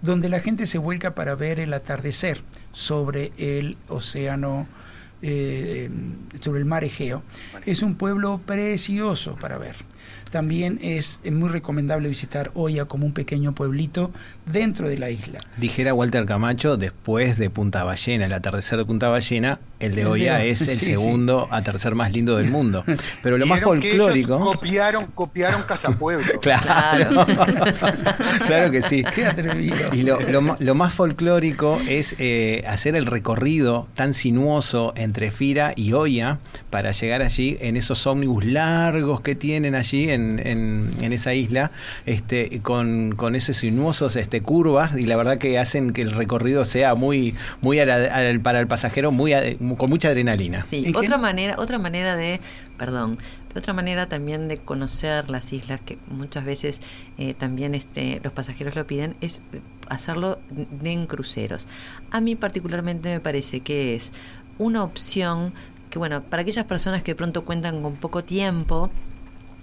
donde 0.03 0.29
la 0.29 0.41
gente 0.41 0.67
se 0.67 0.77
vuelca 0.77 1.15
para 1.15 1.35
ver 1.35 1.59
el 1.59 1.73
atardecer 1.73 2.43
sobre 2.73 3.33
el 3.39 3.79
océano, 3.89 4.67
eh, 5.23 5.89
sobre 6.41 6.61
el 6.61 6.67
mar 6.67 6.85
Egeo. 6.85 7.23
Es 7.65 7.83
un 7.83 7.95
pueblo 7.95 8.43
precioso 8.45 9.37
para 9.37 9.57
ver. 9.57 9.77
también 10.31 10.79
es 10.83 11.21
muy 11.31 11.49
recomendable 11.49 12.09
visitar 12.09 12.51
Oya 12.55 12.87
como 12.87 13.07
un 13.07 13.13
pequeño 13.13 13.55
pueblito 13.55 14.11
dentro 14.47 14.89
de 14.89 14.99
la 14.99 15.11
isla. 15.11 15.39
Dijera 15.57 15.95
Walter 15.95 16.25
Camacho, 16.27 16.77
después 16.77 17.39
de 17.39 17.51
Punta 17.51 17.85
Ballena, 17.85 18.27
el 18.27 18.33
atardecer 18.33 18.79
de 18.79 18.85
Punta 18.85 19.09
Ballena, 19.09 19.59
el 19.81 19.95
de 19.95 20.07
hoy. 20.07 20.27
es 20.27 20.61
el 20.63 20.69
Sí, 20.77 20.77
sí. 20.77 20.87
segundo 20.93 21.49
atardecer 21.51 21.95
más 21.95 22.13
lindo 22.13 22.37
del 22.37 22.51
mundo. 22.51 22.85
Pero 23.23 23.39
lo 23.39 23.47
más 23.47 23.59
Vieron 23.61 23.81
que 23.81 23.93
ellos 23.93 24.07
folclórico. 24.11 24.39
copiaron, 24.41 25.07
copiaron 25.15 25.63
Casa 25.63 25.91
Pueblo. 25.97 26.33
Claro. 26.41 27.25
claro 28.47 28.71
que 28.71 28.83
sí. 28.83 29.05
Qué 29.15 29.27
atrevido. 29.27 29.77
Y 29.93 30.03
lo, 30.03 30.21
lo 30.21 30.57
lo 30.59 30.75
más 30.75 30.93
folclórico 30.95 31.81
es 31.89 32.15
eh, 32.19 32.65
hacer 32.67 32.95
el 32.97 33.07
recorrido 33.07 33.89
tan 33.95 34.15
sinuoso 34.15 34.93
entre 34.97 35.31
Fira 35.31 35.73
y 35.77 35.93
Oya 35.93 36.39
para 36.71 36.93
llegar 36.93 37.23
allí 37.23 37.57
en 37.61 37.77
esos 37.77 38.07
ómnibus 38.07 38.45
largos 38.45 39.21
que 39.21 39.35
tienen 39.35 39.75
allí 39.75 40.11
en, 40.11 40.41
en- 40.45 40.91
en 41.01 41.13
esa 41.13 41.35
isla, 41.35 41.71
este, 42.07 42.61
con, 42.63 43.15
con 43.17 43.35
esos 43.35 43.57
sinuosos 43.57 44.17
este, 44.33 44.41
curvas, 44.43 44.97
y 44.97 45.05
la 45.05 45.17
verdad 45.17 45.37
que 45.37 45.59
hacen 45.59 45.93
que 45.93 46.01
el 46.01 46.13
recorrido 46.13 46.65
sea 46.65 46.95
muy, 46.95 47.35
muy 47.61 47.79
a 47.81 47.85
la- 47.85 48.41
para 48.43 48.61
el 48.61 48.67
pasajero, 48.67 49.13
muy 49.13 49.35
a- 49.35 49.43
con 49.77 49.91
mucha 49.91 50.09
adrenalina. 50.09 50.65
Sí, 50.65 50.91
otra 50.97 51.19
manera, 51.19 51.55
otra 51.59 51.79
manera 51.79 52.17
de, 52.17 52.41
perdón, 52.79 53.19
otra 53.55 53.75
manera 53.75 54.09
también 54.09 54.49
de 54.49 54.57
conocer 54.57 55.29
las 55.29 55.53
islas 55.53 55.83
que 55.83 55.99
muchas 56.09 56.47
veces 56.47 56.81
eh, 57.19 57.35
también 57.35 57.75
este, 57.75 58.21
los 58.25 58.33
pasajeros 58.33 58.75
lo 58.75 58.87
piden 58.87 59.17
es 59.21 59.43
hacerlo 59.91 60.39
en 60.83 61.05
cruceros. 61.07 61.67
A 62.11 62.23
mí 62.23 62.35
particularmente 62.35 63.11
me 63.11 63.21
parece 63.21 63.61
que 63.61 63.95
es 63.95 64.13
una 64.57 64.83
opción 64.83 65.53
que 65.91 65.99
bueno 65.99 66.23
para 66.23 66.41
aquellas 66.41 66.65
personas 66.65 67.03
que 67.03 67.11
de 67.11 67.17
pronto 67.17 67.45
cuentan 67.45 67.83
con 67.83 67.97
poco 67.97 68.25
tiempo 68.25 68.91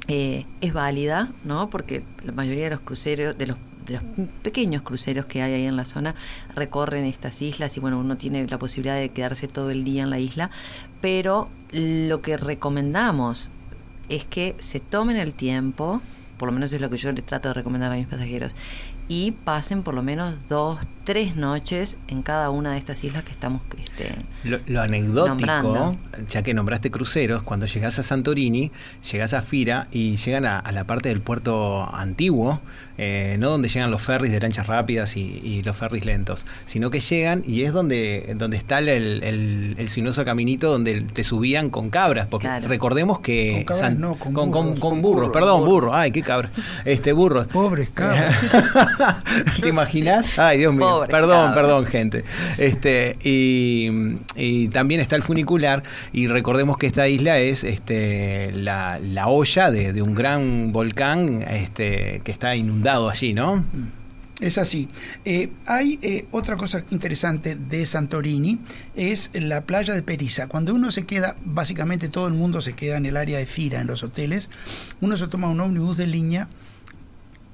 eh, 0.08 0.46
es 0.62 0.74
válida, 0.74 1.32
¿no? 1.44 1.70
Porque 1.72 2.04
la 2.24 2.32
mayoría 2.32 2.66
de 2.66 2.70
los 2.72 2.80
cruceros, 2.82 3.36
de 3.38 3.48
los, 3.48 3.58
de 3.90 3.96
los 3.96 4.28
pequeños 4.42 4.84
cruceros 4.84 5.26
que 5.26 5.42
hay 5.42 5.54
ahí 5.54 5.66
en 5.66 5.76
la 5.76 5.86
zona, 5.86 6.16
recorren 6.56 7.06
estas 7.06 7.42
islas 7.42 7.76
y 7.76 7.80
bueno, 7.80 8.00
uno 8.00 8.18
tiene 8.18 8.46
la 8.48 8.60
posibilidad 8.60 8.98
de 8.98 9.10
quedarse 9.10 9.48
todo 9.48 9.72
el 9.72 9.84
día 9.84 10.04
en 10.04 10.10
la 10.10 10.20
isla, 10.20 10.52
pero 11.02 11.50
lo 11.72 12.22
que 12.22 12.38
recomendamos 12.38 13.50
es 14.10 14.26
que 14.26 14.56
se 14.60 14.80
tomen 14.80 15.18
el 15.18 15.34
tiempo, 15.34 16.02
por 16.38 16.48
lo 16.48 16.54
menos 16.54 16.72
es 16.72 16.82
lo 16.82 16.90
que 16.90 16.98
yo 16.98 17.12
le 17.12 17.22
trato 17.22 17.50
de 17.50 17.54
recomendar 17.56 17.92
a 17.92 17.96
mis 17.96 18.08
pasajeros, 18.08 18.54
y 19.10 19.32
pasen 19.32 19.84
por 19.84 19.94
lo 19.96 20.04
menos 20.04 20.48
dos, 20.48 20.78
tres 21.04 21.36
noches 21.36 21.98
en 22.08 22.22
cada 22.22 22.52
una 22.52 22.74
de 22.74 22.78
estas 22.78 23.04
islas 23.04 23.24
que 23.24 23.32
estamos 23.32 23.62
este, 23.80 24.16
Lo, 24.44 24.60
lo 24.68 24.82
anecdótico, 24.82 25.28
Nombrando. 25.30 25.98
ya 26.28 26.44
que 26.44 26.54
nombraste 26.54 26.92
cruceros, 26.92 27.42
cuando 27.42 27.66
llegas 27.66 27.98
a 27.98 28.04
Santorini, 28.04 28.72
llegas 29.12 29.34
a 29.34 29.42
Fira 29.42 29.88
y 29.92 30.18
llegan 30.18 30.46
a, 30.46 30.60
a 30.60 30.72
la 30.72 30.84
parte 30.84 31.10
del 31.10 31.22
puerto 31.22 31.90
antiguo, 31.92 32.62
eh, 33.00 33.38
no 33.40 33.50
donde 33.50 33.68
llegan 33.70 33.90
los 33.90 34.02
ferries 34.04 34.32
de 34.32 34.40
lanchas 34.42 34.68
rápidas 34.68 35.18
y, 35.18 35.22
y 35.44 35.64
los 35.64 35.76
ferries 35.76 36.06
lentos, 36.06 36.46
sino 36.68 36.92
que 36.92 37.00
llegan 37.00 37.42
y 37.48 37.64
es 37.64 37.74
donde, 37.74 38.36
donde 38.38 38.58
está 38.58 38.78
el, 38.78 38.90
el, 38.90 39.76
el 39.80 39.90
sinuoso 39.90 40.24
caminito 40.24 40.70
donde 40.70 41.02
te 41.02 41.24
subían 41.24 41.72
con 41.72 41.90
cabras, 41.90 42.28
porque 42.30 42.46
Claro. 42.46 42.68
recordemos 42.68 43.20
que... 43.22 43.64
Con 43.66 43.76
cabras 43.78 43.96
no, 43.96 44.14
con 44.16 44.34
con, 44.34 44.52
con- 44.52 44.66
burros. 44.66 44.80
con 44.80 44.90
Con 44.92 45.02
burros, 45.02 45.16
burros, 45.22 45.34
perdón, 45.34 45.60
burros. 45.62 45.74
burros, 45.74 45.92
ay, 45.96 46.12
qué 46.12 46.22
cabra, 46.22 46.52
este 46.86 47.14
burros. 47.14 47.48
Pobres 47.48 47.90
cabras. 47.90 48.36
¿Te 49.62 49.70
imaginas? 49.70 50.38
Ay, 50.38 50.60
Dios 50.60 50.74
mío. 50.74 50.88
Pobre 50.88 51.10
perdón, 51.10 51.54
perdón, 51.54 51.86
gente. 51.86 52.24
Este, 52.58 53.18
y, 53.24 53.90
y 54.36 54.68
también 54.70 55.02
está 55.02 55.16
el 55.16 55.24
funicular. 55.24 55.84
Y 56.14 56.28
recordemos 56.28 56.78
que 56.78 56.88
esta 56.88 57.08
isla 57.08 57.40
es 57.40 57.64
este, 57.64 58.52
la, 58.52 59.00
la 59.00 59.28
olla 59.28 59.72
de, 59.72 59.94
de 59.94 60.02
un 60.02 60.16
gran 60.16 60.72
volcán 60.72 61.44
este, 61.44 62.22
que 62.24 62.32
está 62.32 62.56
inundado 62.56 63.10
allí, 63.10 63.34
¿no? 63.34 63.64
Es 64.40 64.58
así. 64.58 64.88
Eh, 65.26 65.50
hay 65.66 66.00
eh, 66.02 66.26
otra 66.32 66.56
cosa 66.56 66.86
interesante 66.92 67.56
de 67.56 67.86
Santorini, 67.86 68.58
es 68.96 69.32
la 69.34 69.62
playa 69.66 69.94
de 69.94 70.02
Perisa. 70.02 70.48
Cuando 70.48 70.74
uno 70.74 70.94
se 70.94 71.06
queda, 71.06 71.36
básicamente 71.44 72.08
todo 72.08 72.28
el 72.28 72.34
mundo 72.34 72.62
se 72.62 72.72
queda 72.72 72.96
en 72.96 73.06
el 73.06 73.18
área 73.18 73.38
de 73.38 73.46
Fira, 73.46 73.82
en 73.82 73.88
los 73.88 74.02
hoteles, 74.02 74.50
uno 75.02 75.18
se 75.18 75.28
toma 75.28 75.50
un 75.50 75.60
ómnibus 75.60 75.98
de 75.98 76.08
línea, 76.08 76.48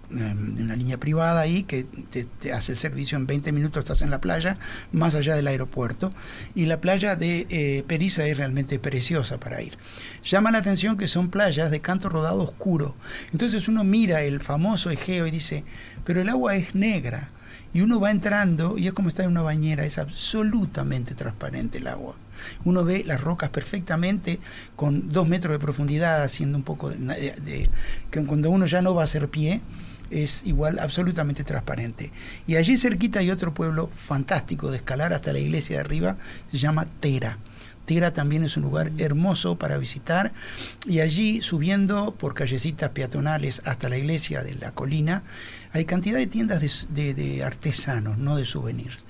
una 0.10 0.76
línea 0.76 0.97
privada 0.97 1.41
ahí, 1.41 1.64
que 1.64 1.84
te, 1.84 2.53
hace 2.53 2.72
el 2.74 2.78
servicio 2.78 3.18
en 3.18 3.28
20 3.28 3.51
minutos, 3.51 3.84
estás 3.84 4.01
en 4.01 4.10
la 4.10 4.22
playa, 4.22 4.58
más 4.91 5.16
allá 5.16 5.36
del 5.36 5.47
aeropuerto. 5.47 6.12
Y 6.53 6.66
la 6.66 6.82
playa 6.82 7.16
de 7.16 7.47
eh, 7.49 7.84
Perisa 7.88 8.26
es 8.28 8.38
realmente 8.38 8.80
preciosa 8.80 9.39
para 9.39 9.62
ir. 9.62 9.78
Llama 10.24 10.51
la 10.51 10.60
atención 10.60 10.97
que 10.97 11.08
son 11.08 11.30
playas 11.30 11.72
de 11.72 11.80
canto 11.82 12.10
rodado 12.10 12.41
oscuro. 12.43 12.95
Entonces 13.32 13.68
uno 13.68 13.84
mira 13.84 14.22
el 14.24 14.39
famoso 14.41 14.89
Egeo 14.89 15.28
y 15.28 15.32
dice, 15.32 15.64
pero 16.03 16.22
el 16.22 16.30
agua 16.30 16.56
es 16.56 16.76
negra. 16.76 17.30
Y 17.74 17.82
uno 17.82 17.99
va 17.99 18.10
entrando 18.12 18.78
y 18.78 18.88
es 18.88 18.93
como 18.93 19.10
estar 19.10 19.26
en 19.26 19.32
una 19.32 19.41
bañera, 19.41 19.86
es 19.86 19.97
absolutamente 19.97 21.14
transparente 21.14 21.80
el 21.80 21.88
agua. 21.88 22.16
Uno 22.64 22.86
ve 22.86 23.03
las 23.06 23.20
rocas 23.20 23.49
perfectamente 23.49 24.39
con 24.78 25.10
dos 25.10 25.28
metros 25.28 25.51
de 25.51 25.60
profundidad, 25.60 26.24
haciendo 26.24 26.58
un 26.58 26.64
poco 26.64 26.89
de, 26.89 26.97
de- 26.97 27.32
de- 27.41 27.70
que 28.12 28.24
cuando 28.24 28.49
uno 28.49 28.66
ya 28.66 28.82
no 28.82 28.93
va 28.95 29.01
a 29.01 29.03
hacer 29.06 29.28
pie, 29.30 29.60
es 30.24 30.43
igual 30.45 30.80
absolutamente 30.80 31.43
transparente. 31.43 32.11
Y 32.47 32.55
allí 32.55 32.78
cerquita 32.78 33.20
hay 33.20 33.32
otro 33.32 33.53
pueblo 33.53 33.89
fantástico 33.93 34.72
de 34.72 34.78
escalar 34.78 35.13
hasta 35.13 35.34
la 35.34 35.39
iglesia 35.39 35.78
de 35.78 35.82
arriba, 35.82 36.18
se 36.49 36.57
llama 36.57 36.86
Tera. 36.99 37.38
Tera 37.86 38.13
también 38.13 38.43
es 38.43 38.57
un 38.57 38.63
lugar 38.63 38.91
hermoso 38.97 39.57
para 39.59 39.78
visitar 39.78 40.32
y 40.88 41.01
allí 41.01 41.41
subiendo 41.41 42.16
por 42.16 42.34
callecitas 42.34 42.89
peatonales 42.89 43.61
hasta 43.66 43.89
la 43.89 43.97
iglesia 43.99 44.41
de 44.41 44.55
la 44.55 44.72
colina 44.72 45.22
hay 45.72 45.86
cantidad 45.86 46.18
de 46.18 46.26
tiendas 46.26 46.88
de, 46.89 47.13
de- 47.13 47.43
artesanos, 47.43 48.18
no 48.18 48.38
de 48.38 48.45
souvenirs. 48.45 49.05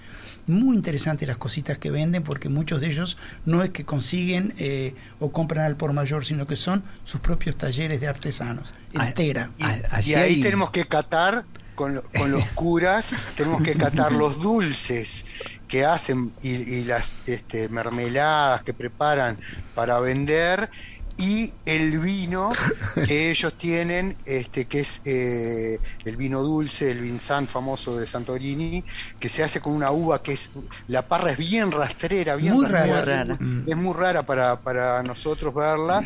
Muy 0.47 0.75
interesantes 0.75 1.27
las 1.27 1.37
cositas 1.37 1.77
que 1.77 1.89
venden 1.91 2.23
porque 2.23 2.49
muchos 2.49 2.79
de 2.81 2.87
ellos 2.87 3.17
no 3.45 3.63
es 3.63 3.71
que 3.71 3.83
consiguen 3.85 4.53
eh, 4.57 4.93
o 5.19 5.31
compran 5.31 5.65
al 5.65 5.75
por 5.75 5.91
mayor, 5.93 6.23
sino 6.25 6.45
que 6.47 6.55
son 6.55 6.83
sus 7.03 7.19
propios 7.21 7.57
talleres 7.57 7.99
de 7.99 8.07
artesanos. 8.07 8.73
Ah, 8.95 9.07
En 9.07 9.13
Tera. 9.13 9.49
Y, 9.57 9.63
Ah, 9.63 10.01
y 10.03 10.13
ahí 10.13 10.35
hay- 10.35 10.41
tenemos 10.41 10.69
que 10.71 10.85
catar 10.85 11.45
con, 11.73 11.95
lo- 11.95 12.03
con 12.03 12.31
los 12.31 12.45
curas, 12.53 13.15
tenemos 13.35 13.61
que 13.63 13.73
catar 13.73 14.11
los 14.13 14.41
dulces 14.41 15.25
que 15.67 15.83
hacen 15.83 16.31
y, 16.41 16.49
y 16.51 16.83
las 16.83 17.15
este, 17.25 17.67
mermeladas 17.69 18.61
que 18.63 18.73
preparan 18.73 19.37
para 19.73 19.99
vender 19.99 20.69
y 21.17 21.53
el 21.65 21.99
vino 21.99 22.51
que 23.05 23.31
ellos 23.31 23.53
tienen, 23.57 24.17
este, 24.25 24.65
que 24.65 24.81
es 24.81 25.01
eh, 25.05 25.79
el 26.03 26.17
vino 26.17 26.41
dulce, 26.41 26.91
el 26.91 27.01
Vincent 27.01 27.49
famoso 27.49 27.97
de 27.97 28.05
Santorini, 28.05 28.83
que 29.19 29.29
se 29.29 29.43
hace 29.43 29.61
con 29.61 29.73
una 29.73 29.91
uva 29.91 30.21
que 30.21 30.33
es, 30.33 30.49
la 30.87 31.07
parra 31.07 31.31
es 31.31 31.37
bien 31.37 31.71
rastrera, 31.71 32.35
bien 32.35 32.53
Muy 32.53 32.65
rastrera, 32.65 33.05
rara. 33.05 33.33
es- 33.33 33.39
Mm. 33.39 33.63
es 33.69 33.75
muy 33.77 33.93
rara 33.93 34.23
para, 34.25 34.59
para 34.61 35.01
nosotros 35.03 35.53
verla 35.53 36.05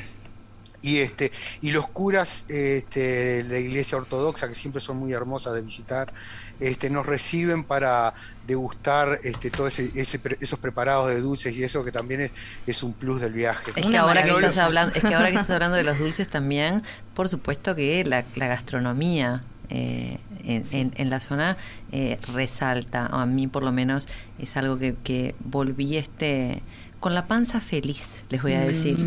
y 0.82 1.00
este 1.00 1.32
y 1.62 1.72
los 1.72 1.88
curas 1.90 2.46
este, 2.50 3.44
de 3.44 3.44
la 3.44 3.58
iglesia 3.60 3.98
ortodoxa 3.98 4.48
que 4.48 4.56
siempre 4.56 4.80
son 4.82 4.98
muy 4.98 5.12
hermosas 5.14 5.54
de 5.54 5.62
visitar 5.62 6.14
este 6.60 6.90
nos 6.90 7.06
reciben 7.06 7.64
para 7.66 8.14
degustar 8.48 9.20
este 9.24 9.50
todo 9.52 9.68
ese, 9.68 9.92
ese 9.96 10.20
pre- 10.20 10.38
esos 10.40 10.58
preparados 10.60 11.10
de 11.10 11.20
dulces 11.22 11.56
y 11.58 11.64
eso 11.64 11.84
que 11.84 11.92
también 11.92 12.22
es, 12.22 12.34
es 12.66 12.82
un 12.84 12.94
plus 12.94 13.22
del 13.22 13.34
viaje. 13.34 13.72
Es 13.76 13.86
que, 13.88 13.98
ahora 13.98 14.24
que, 14.24 14.32
estás 14.32 14.58
hablando, 14.58 14.94
es 14.96 15.04
que 15.04 15.14
ahora 15.14 15.28
que 15.32 15.36
estás 15.36 15.52
hablando 15.52 15.78
de 15.78 15.84
los 15.84 16.00
dulces 16.00 16.30
también, 16.30 16.82
por 17.14 17.30
supuesto 17.30 17.76
que 17.76 18.04
la, 18.06 18.26
la 18.36 18.48
gastronomía 18.48 19.44
eh, 19.70 20.18
en, 20.44 20.64
en- 20.72 20.94
en 20.96 21.10
la 21.12 21.20
zona 21.20 21.58
eh, 21.92 22.18
resalta, 22.34 23.10
o 23.14 23.18
a 23.18 23.26
mí 23.26 23.48
por 23.48 23.64
lo 23.64 23.72
menos 23.72 24.08
es 24.40 24.58
algo 24.58 24.78
que, 24.80 24.96
que 25.04 25.36
volví 25.40 25.98
este 25.98 26.64
con 27.00 27.14
la 27.16 27.28
panza 27.28 27.62
feliz, 27.62 28.24
les 28.30 28.42
voy 28.42 28.54
a 28.54 28.62
decir. 28.62 28.98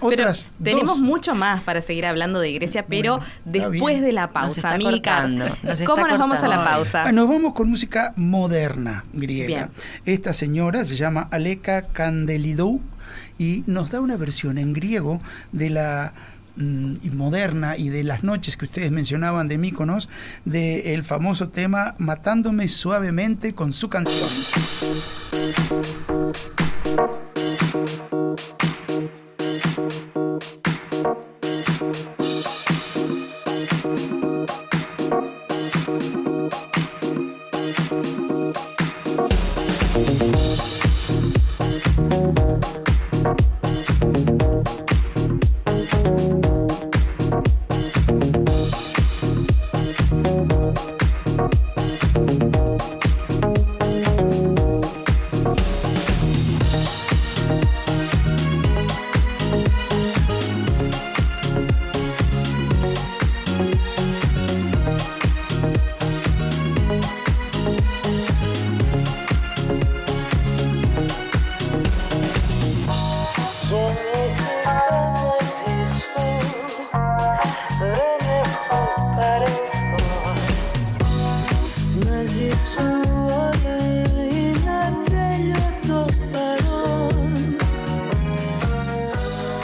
Pero 0.00 0.06
Otras 0.06 0.52
tenemos 0.62 0.98
dos- 0.98 1.00
mucho 1.00 1.34
más 1.34 1.62
para 1.62 1.80
seguir 1.80 2.06
hablando 2.06 2.40
de 2.40 2.52
Grecia, 2.52 2.86
pero 2.86 3.18
Bueno, 3.18 3.32
después 3.44 3.94
bien. 3.96 4.04
de 4.04 4.12
la 4.12 4.30
pausa, 4.30 4.76
cortando, 4.78 5.56
nos 5.62 5.80
¿Cómo 5.82 6.06
nos 6.06 6.18
vamos 6.18 6.38
a 6.38 6.48
la 6.48 6.64
pausa? 6.64 7.12
Nos 7.12 7.28
vamos 7.28 7.52
con 7.54 7.68
música 7.68 8.12
moderna 8.16 9.04
griega. 9.12 9.46
Bien. 9.46 9.68
Esta 10.04 10.32
señora 10.32 10.84
se 10.84 10.96
llama 10.96 11.28
Aleka 11.30 11.82
Kandelidou 11.82 12.80
y 13.38 13.62
nos 13.66 13.90
da 13.90 14.00
una 14.00 14.16
versión 14.16 14.58
en 14.58 14.72
griego 14.72 15.20
de 15.52 15.70
la 15.70 16.12
mm, 16.14 16.37
Mm, 16.60 16.96
y 17.04 17.10
moderna 17.10 17.76
y 17.76 17.88
de 17.88 18.02
las 18.02 18.24
noches 18.24 18.56
que 18.56 18.64
ustedes 18.64 18.90
mencionaban 18.90 19.46
de 19.46 19.58
Míconos, 19.58 20.08
del 20.44 20.84
el 20.86 21.04
famoso 21.04 21.50
tema 21.50 21.94
Matándome 21.98 22.66
suavemente 22.66 23.54
con 23.54 23.72
su 23.72 23.88
canción. 23.88 24.28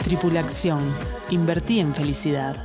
Tripulación. 0.05 0.81
Invertí 1.31 1.81
en 1.81 1.95
felicidad. 1.95 2.57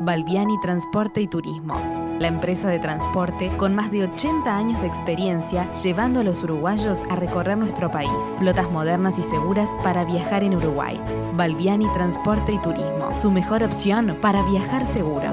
Balbiani 0.00 0.58
Transporte 0.60 1.20
y 1.20 1.28
Turismo 1.28 2.03
la 2.18 2.28
empresa 2.28 2.68
de 2.68 2.78
transporte 2.78 3.50
con 3.56 3.74
más 3.74 3.90
de 3.90 4.04
80 4.04 4.56
años 4.56 4.80
de 4.80 4.86
experiencia 4.86 5.72
llevando 5.74 6.20
a 6.20 6.24
los 6.24 6.42
uruguayos 6.42 7.02
a 7.10 7.16
recorrer 7.16 7.58
nuestro 7.58 7.90
país. 7.90 8.10
Flotas 8.38 8.70
modernas 8.70 9.18
y 9.18 9.22
seguras 9.22 9.70
para 9.82 10.04
viajar 10.04 10.44
en 10.44 10.54
Uruguay. 10.54 11.00
Balbiani 11.34 11.90
Transporte 11.92 12.52
y 12.52 12.58
Turismo, 12.58 13.14
su 13.14 13.30
mejor 13.30 13.62
opción 13.62 14.18
para 14.20 14.42
viajar 14.42 14.86
seguro. 14.86 15.30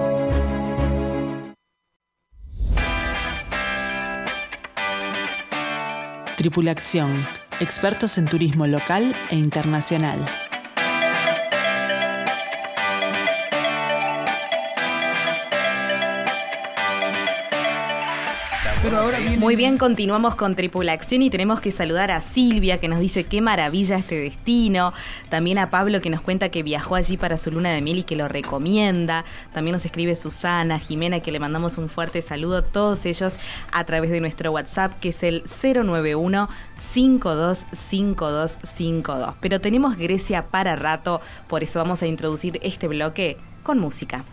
Tripulación. 6.37 7.23
Expertos 7.59 8.17
en 8.17 8.25
turismo 8.25 8.65
local 8.65 9.13
e 9.29 9.35
internacional. 9.35 10.25
Pero 18.83 18.97
ahora 18.97 19.19
viene- 19.19 19.37
Muy 19.37 19.55
bien, 19.55 19.77
continuamos 19.77 20.33
con 20.33 20.55
Tripulación 20.55 21.21
y 21.21 21.29
tenemos 21.29 21.61
que 21.61 21.71
saludar 21.71 22.09
a 22.09 22.19
Silvia 22.19 22.79
que 22.79 22.87
nos 22.87 22.99
dice 22.99 23.25
qué 23.25 23.39
maravilla 23.39 23.95
este 23.97 24.19
destino. 24.19 24.91
También 25.29 25.59
a 25.59 25.69
Pablo 25.69 26.01
que 26.01 26.09
nos 26.09 26.21
cuenta 26.21 26.49
que 26.49 26.63
viajó 26.63 26.95
allí 26.95 27.15
para 27.15 27.37
su 27.37 27.51
luna 27.51 27.69
de 27.71 27.79
miel 27.81 27.99
y 27.99 28.03
que 28.03 28.15
lo 28.15 28.27
recomienda. 28.27 29.23
También 29.53 29.73
nos 29.73 29.85
escribe 29.85 30.15
Susana, 30.15 30.79
Jimena 30.79 31.19
que 31.19 31.31
le 31.31 31.39
mandamos 31.39 31.77
un 31.77 31.89
fuerte 31.89 32.23
saludo. 32.23 32.63
Todos 32.63 33.05
ellos 33.05 33.39
a 33.71 33.83
través 33.85 34.09
de 34.09 34.19
nuestro 34.19 34.51
WhatsApp 34.51 34.93
que 34.99 35.09
es 35.09 35.21
el 35.21 35.43
091 35.45 36.49
525252. 36.79 39.35
Pero 39.41 39.61
tenemos 39.61 39.95
Grecia 39.95 40.47
para 40.47 40.75
rato, 40.75 41.21
por 41.47 41.61
eso 41.63 41.77
vamos 41.79 42.01
a 42.01 42.07
introducir 42.07 42.59
este 42.63 42.87
bloque 42.87 43.37
con 43.61 43.77
música. 43.77 44.23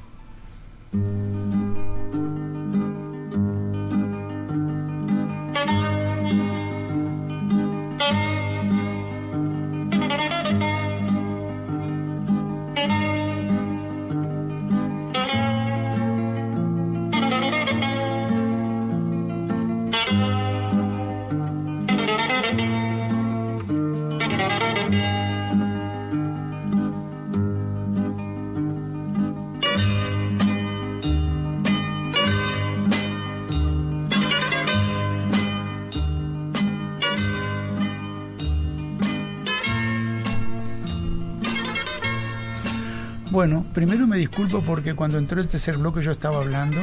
Bueno, 43.39 43.65
primero 43.73 44.05
me 44.09 44.17
disculpo 44.17 44.63
porque 44.63 44.95
cuando 44.95 45.17
entró 45.17 45.41
el 45.41 45.47
tercer 45.47 45.77
bloque 45.77 46.03
yo 46.03 46.11
estaba 46.11 46.39
hablando, 46.39 46.81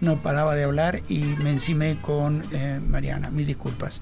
no 0.00 0.22
paraba 0.22 0.54
de 0.54 0.62
hablar 0.62 1.00
y 1.08 1.18
me 1.18 1.50
encimé 1.50 1.96
con 2.00 2.44
eh, 2.52 2.78
Mariana, 2.80 3.28
mil 3.30 3.44
disculpas. 3.44 4.00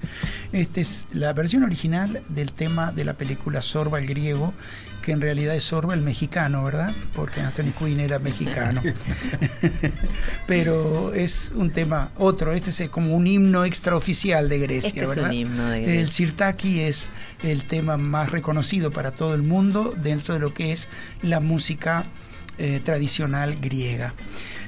Esta 0.51 0.81
es 0.81 1.07
la 1.13 1.33
versión 1.33 1.63
original 1.63 2.21
del 2.29 2.51
tema 2.51 2.91
de 2.91 3.05
la 3.05 3.13
película 3.13 3.63
Sorba 3.63 3.97
el 3.97 4.05
griego, 4.05 4.53
que 5.01 5.13
en 5.13 5.21
realidad 5.21 5.55
es 5.55 5.63
Sorba 5.63 5.95
el 5.95 6.01
mexicano, 6.01 6.63
¿verdad? 6.63 6.93
Porque 7.15 7.41
Anthony 7.41 7.71
Quinn 7.75 7.99
era 7.99 8.19
mexicano. 8.19 8.83
Pero 10.47 11.13
es 11.13 11.51
un 11.55 11.69
tema 11.71 12.11
otro, 12.17 12.53
este 12.53 12.69
es 12.69 12.89
como 12.89 13.15
un 13.15 13.27
himno 13.27 13.65
extraoficial 13.65 14.49
de 14.49 14.59
Grecia, 14.59 14.89
Este 14.89 15.03
es 15.03 15.09
un 15.09 15.15
¿verdad? 15.15 15.31
himno 15.31 15.69
de 15.69 15.77
El 15.77 15.83
Grecia. 15.83 16.11
Sirtaki 16.11 16.79
es 16.81 17.09
el 17.43 17.65
tema 17.65 17.97
más 17.97 18.31
reconocido 18.31 18.91
para 18.91 19.11
todo 19.11 19.33
el 19.33 19.43
mundo 19.43 19.93
dentro 19.97 20.33
de 20.33 20.39
lo 20.39 20.53
que 20.53 20.71
es 20.71 20.87
la 21.21 21.39
música 21.39 22.05
eh, 22.57 22.81
tradicional 22.83 23.57
griega. 23.59 24.13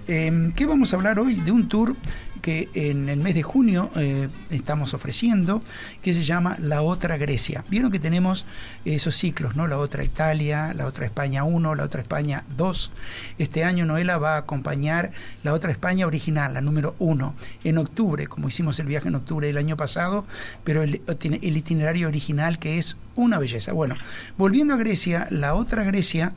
Eh, 0.07 0.51
¿Qué 0.55 0.65
vamos 0.65 0.93
a 0.93 0.95
hablar 0.95 1.19
hoy? 1.19 1.35
De 1.35 1.51
un 1.51 1.67
tour 1.69 1.95
que 2.41 2.69
en 2.73 3.09
el 3.09 3.19
mes 3.19 3.35
de 3.35 3.43
junio 3.43 3.89
eh, 3.95 4.27
estamos 4.49 4.93
ofreciendo, 4.93 5.63
que 6.01 6.13
se 6.13 6.23
llama 6.23 6.57
La 6.59 6.81
Otra 6.81 7.17
Grecia. 7.17 7.63
Vieron 7.69 7.91
que 7.91 7.99
tenemos 7.99 8.45
esos 8.85 9.15
ciclos, 9.15 9.55
¿no? 9.55 9.67
La 9.67 9.77
Otra 9.77 10.03
Italia, 10.03 10.73
La 10.73 10.85
Otra 10.85 11.05
España 11.05 11.43
1, 11.43 11.75
La 11.75 11.83
Otra 11.83 12.01
España 12.01 12.43
2. 12.57 12.91
Este 13.37 13.63
año 13.63 13.85
Noela 13.85 14.17
va 14.17 14.35
a 14.35 14.39
acompañar 14.39 15.11
La 15.43 15.53
Otra 15.53 15.71
España 15.71 16.07
original, 16.07 16.53
la 16.53 16.61
número 16.61 16.95
1, 16.99 17.35
en 17.63 17.77
octubre, 17.77 18.27
como 18.27 18.47
hicimos 18.47 18.79
el 18.79 18.87
viaje 18.87 19.07
en 19.07 19.15
octubre 19.15 19.47
del 19.47 19.57
año 19.57 19.77
pasado, 19.77 20.25
pero 20.63 20.83
el, 20.83 21.01
el 21.07 21.57
itinerario 21.57 22.07
original 22.07 22.59
que 22.59 22.77
es 22.77 22.97
una 23.15 23.39
belleza. 23.39 23.73
Bueno, 23.73 23.95
volviendo 24.37 24.73
a 24.73 24.77
Grecia, 24.77 25.27
La 25.29 25.55
Otra 25.55 25.83
Grecia 25.83 26.33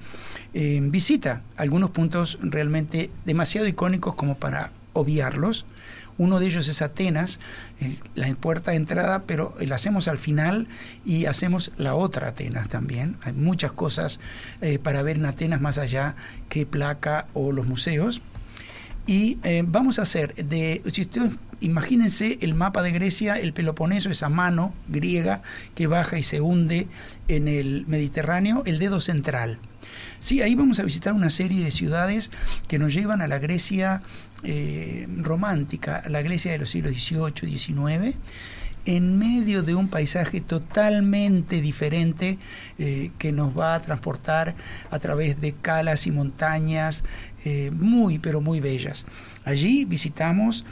eh, 0.53 0.79
visita 0.83 1.43
algunos 1.57 1.91
puntos 1.91 2.39
realmente 2.41 3.11
demasiado 3.25 3.67
icónicos 3.67 4.15
como 4.15 4.37
para 4.37 4.73
obviarlos. 4.93 5.67
Uno 6.17 6.39
de 6.39 6.47
ellos 6.47 6.69
es 6.69 6.83
Atenas, 6.83 7.41
la 8.15 8.33
puerta 8.35 8.71
de 8.71 8.77
entrada, 8.77 9.25
pero 9.27 9.55
la 9.61 9.75
hacemos 9.75 10.09
al 10.09 10.19
final 10.19 10.69
y 11.05 11.27
hacemos 11.27 11.73
la 11.77 11.95
otra 11.95 12.29
Atenas 12.29 12.69
también. 12.69 13.17
Hay 13.23 13.33
muchas 13.33 13.73
cosas 13.73 14.21
eh, 14.61 14.79
para 14.79 15.03
ver 15.03 15.17
en 15.17 15.27
Atenas 15.27 15.61
más 15.61 15.79
allá 15.79 16.15
que 16.49 16.67
placa 16.67 17.27
o 17.35 17.53
los 17.53 17.67
museos. 17.67 18.23
Y 19.07 19.39
eh, 19.43 19.62
vamos 19.67 19.99
a 19.99 20.03
hacer 20.03 20.35
de, 20.35 20.83
si 20.91 21.07
imagínense 21.61 22.39
el 22.41 22.55
mapa 22.55 22.83
de 22.83 22.91
Grecia, 22.91 23.35
el 23.35 23.53
Peloponeso, 23.53 24.11
esa 24.11 24.29
mano 24.29 24.73
griega 24.89 25.43
que 25.75 25.87
baja 25.87 26.19
y 26.19 26.23
se 26.23 26.41
hunde 26.41 26.89
en 27.29 27.49
el 27.49 27.85
Mediterráneo, 27.87 28.62
el 28.65 28.79
dedo 28.79 29.01
central. 29.01 29.59
Sí, 30.19 30.43
ahí 30.43 30.55
vamos 30.55 30.79
a 30.81 30.85
visitar 30.85 31.13
una 31.13 31.31
serie 31.31 31.65
de 31.65 31.71
ciudades 31.71 32.31
que 32.69 32.79
nos 32.79 32.95
llevan 32.95 33.21
a 33.21 33.27
la 33.27 33.39
Grecia 33.39 34.03
eh, 34.43 35.07
romántica, 35.19 36.03
a 36.05 36.09
la 36.09 36.23
Grecia 36.23 36.53
de 36.53 36.59
los 36.59 36.71
siglos 36.71 36.93
XVIII, 36.93 37.59
XIX, 37.59 38.17
en 38.85 39.19
medio 39.19 39.63
de 39.63 39.75
un 39.75 39.89
paisaje 39.89 40.43
totalmente 40.43 41.63
diferente 41.63 42.39
eh, 42.79 43.11
que 43.17 43.33
nos 43.33 43.59
va 43.59 43.75
a 43.75 43.81
transportar 43.81 44.55
a 44.91 44.99
través 44.99 45.41
de 45.41 45.53
calas 45.53 46.07
y 46.07 46.11
montañas 46.11 47.05
eh, 47.47 47.71
muy, 47.73 48.19
pero 48.19 48.43
muy 48.43 48.61
bellas. 48.61 49.07
Allí 49.45 49.85
visitamos 49.85 50.65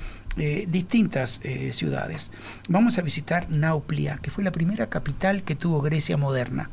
distintas 0.67 1.43
ciudades. 1.73 2.31
Vamos 2.67 2.97
a 2.97 3.03
visitar 3.03 3.51
Nauplia, 3.51 4.17
que 4.17 4.31
fue 4.31 4.43
la 4.43 4.51
primera 4.51 4.89
capital 4.89 5.43
que 5.43 5.55
tuvo 5.55 5.83
Grecia 5.83 6.17
moderna. 6.17 6.71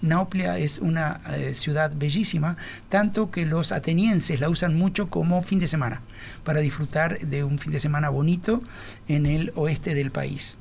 Nauplia 0.00 0.58
es 0.58 0.78
una 0.78 1.20
eh, 1.32 1.54
ciudad 1.54 1.92
bellísima, 1.94 2.56
tanto 2.88 3.30
que 3.30 3.46
los 3.46 3.72
atenienses 3.72 4.40
la 4.40 4.48
usan 4.48 4.76
mucho 4.76 5.08
como 5.08 5.42
fin 5.42 5.58
de 5.58 5.68
semana, 5.68 6.02
para 6.44 6.60
disfrutar 6.60 7.18
de 7.18 7.44
un 7.44 7.58
fin 7.58 7.72
de 7.72 7.80
semana 7.80 8.08
bonito 8.08 8.62
en 9.08 9.26
el 9.26 9.52
oeste 9.54 9.94
del 9.94 10.10
país. 10.10 10.58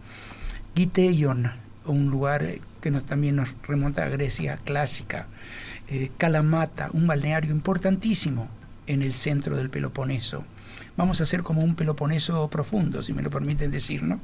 Giteion, 0.76 1.52
un 1.86 2.10
lugar 2.10 2.45
que 2.82 2.91
nos, 2.91 3.06
también 3.06 3.36
nos 3.36 3.49
remonta 3.68 4.04
a 4.04 4.10
Grecia 4.10 4.58
clásica. 4.58 5.28
Eh, 5.88 6.12
Kalamata, 6.18 6.89
un 6.93 7.08
balneario 7.08 7.52
importantísimo 7.52 8.47
en 8.88 9.02
el 9.02 9.14
centro 9.14 9.56
del 9.56 9.70
Peloponeso. 9.70 10.43
Vamos 10.97 11.20
a 11.20 11.24
hacer 11.24 11.43
como 11.43 11.62
un 11.62 11.76
Peloponeso 11.76 12.49
profundo, 12.49 13.04
si 13.04 13.14
me 13.14 13.22
lo 13.22 13.30
permiten 13.30 13.72
decir, 13.72 14.04
¿no? 14.04 14.20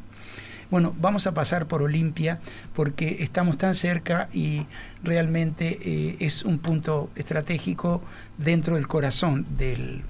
Bueno, 0.70 0.94
vamos 1.00 1.28
a 1.28 1.34
pasar 1.34 1.68
por 1.68 1.82
Olimpia 1.82 2.42
porque 2.74 3.18
estamos 3.22 3.58
tan 3.58 3.74
cerca 3.74 4.28
y 4.34 4.66
realmente 5.02 5.80
eh, 5.82 6.18
es 6.20 6.44
un 6.44 6.60
punto 6.60 7.10
estratégico 7.16 8.04
dentro 8.38 8.76
del 8.76 8.86
corazón 8.86 9.46
del, 9.58 10.04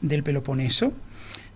del 0.00 0.24
Peloponeso. 0.24 0.92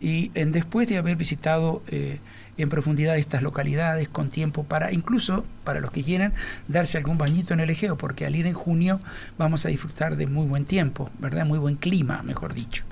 Y 0.00 0.28
después 0.28 0.88
de 0.88 0.98
haber 0.98 1.16
visitado 1.16 1.82
eh, 1.88 2.18
en 2.56 2.68
profundidad 2.68 3.16
estas 3.16 3.42
localidades 3.42 4.08
con 4.08 4.28
tiempo 4.28 4.62
para, 4.62 4.92
incluso 4.92 5.44
para 5.64 5.80
los 5.80 5.90
que 5.90 6.04
quieran, 6.04 6.34
darse 6.68 6.98
algún 6.98 7.18
bañito 7.18 7.54
en 7.54 7.60
el 7.60 7.70
Egeo, 7.70 7.96
porque 7.96 8.26
al 8.26 8.36
ir 8.36 8.46
en 8.46 8.54
junio 8.54 9.00
vamos 9.38 9.64
a 9.66 9.70
disfrutar 9.70 10.16
de 10.16 10.26
muy 10.26 10.46
buen 10.46 10.66
tiempo, 10.66 11.10
¿verdad? 11.18 11.46
Muy 11.46 11.58
buen 11.58 11.76
clima, 11.76 12.22
mejor 12.22 12.54
dicho. 12.54 12.84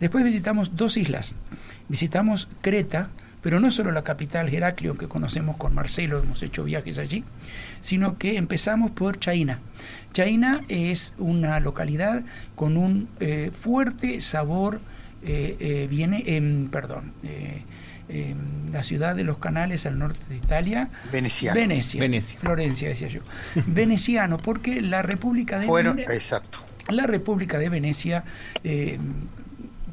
Después 0.00 0.24
visitamos 0.24 0.76
dos 0.76 0.96
islas. 0.96 1.36
Visitamos 1.88 2.48
Creta, 2.62 3.10
pero 3.46 3.60
no 3.60 3.70
solo 3.70 3.92
la 3.92 4.02
capital 4.02 4.52
Heraclio 4.52 4.98
que 4.98 5.06
conocemos 5.06 5.56
con 5.56 5.72
Marcelo, 5.72 6.18
hemos 6.18 6.42
hecho 6.42 6.64
viajes 6.64 6.98
allí, 6.98 7.22
sino 7.80 8.18
que 8.18 8.38
empezamos 8.38 8.90
por 8.90 9.20
Chaina. 9.20 9.60
Chaina 10.12 10.62
es 10.66 11.14
una 11.16 11.60
localidad 11.60 12.24
con 12.56 12.76
un 12.76 13.08
eh, 13.20 13.52
fuerte 13.56 14.20
sabor, 14.20 14.80
eh, 15.22 15.56
eh, 15.60 15.86
viene, 15.88 16.24
perdón, 16.72 17.12
eh, 17.22 18.34
la 18.72 18.82
ciudad 18.82 19.14
de 19.14 19.22
los 19.22 19.38
canales 19.38 19.86
al 19.86 19.96
norte 19.96 20.18
de 20.28 20.38
Italia. 20.38 20.90
Veneciano. 21.12 21.54
Venecia. 21.60 22.00
Venecia. 22.00 22.40
Florencia, 22.40 22.88
decía 22.88 23.06
yo. 23.06 23.20
Veneciano, 23.66 24.38
porque 24.38 24.82
la 24.82 25.02
República 25.02 25.60
de 25.60 25.66
Fueron, 25.66 25.98
Vene- 25.98 26.12
exacto. 26.12 26.58
la 26.88 27.06
República 27.06 27.58
de 27.60 27.68
Venecia 27.68 28.24
eh, 28.64 28.98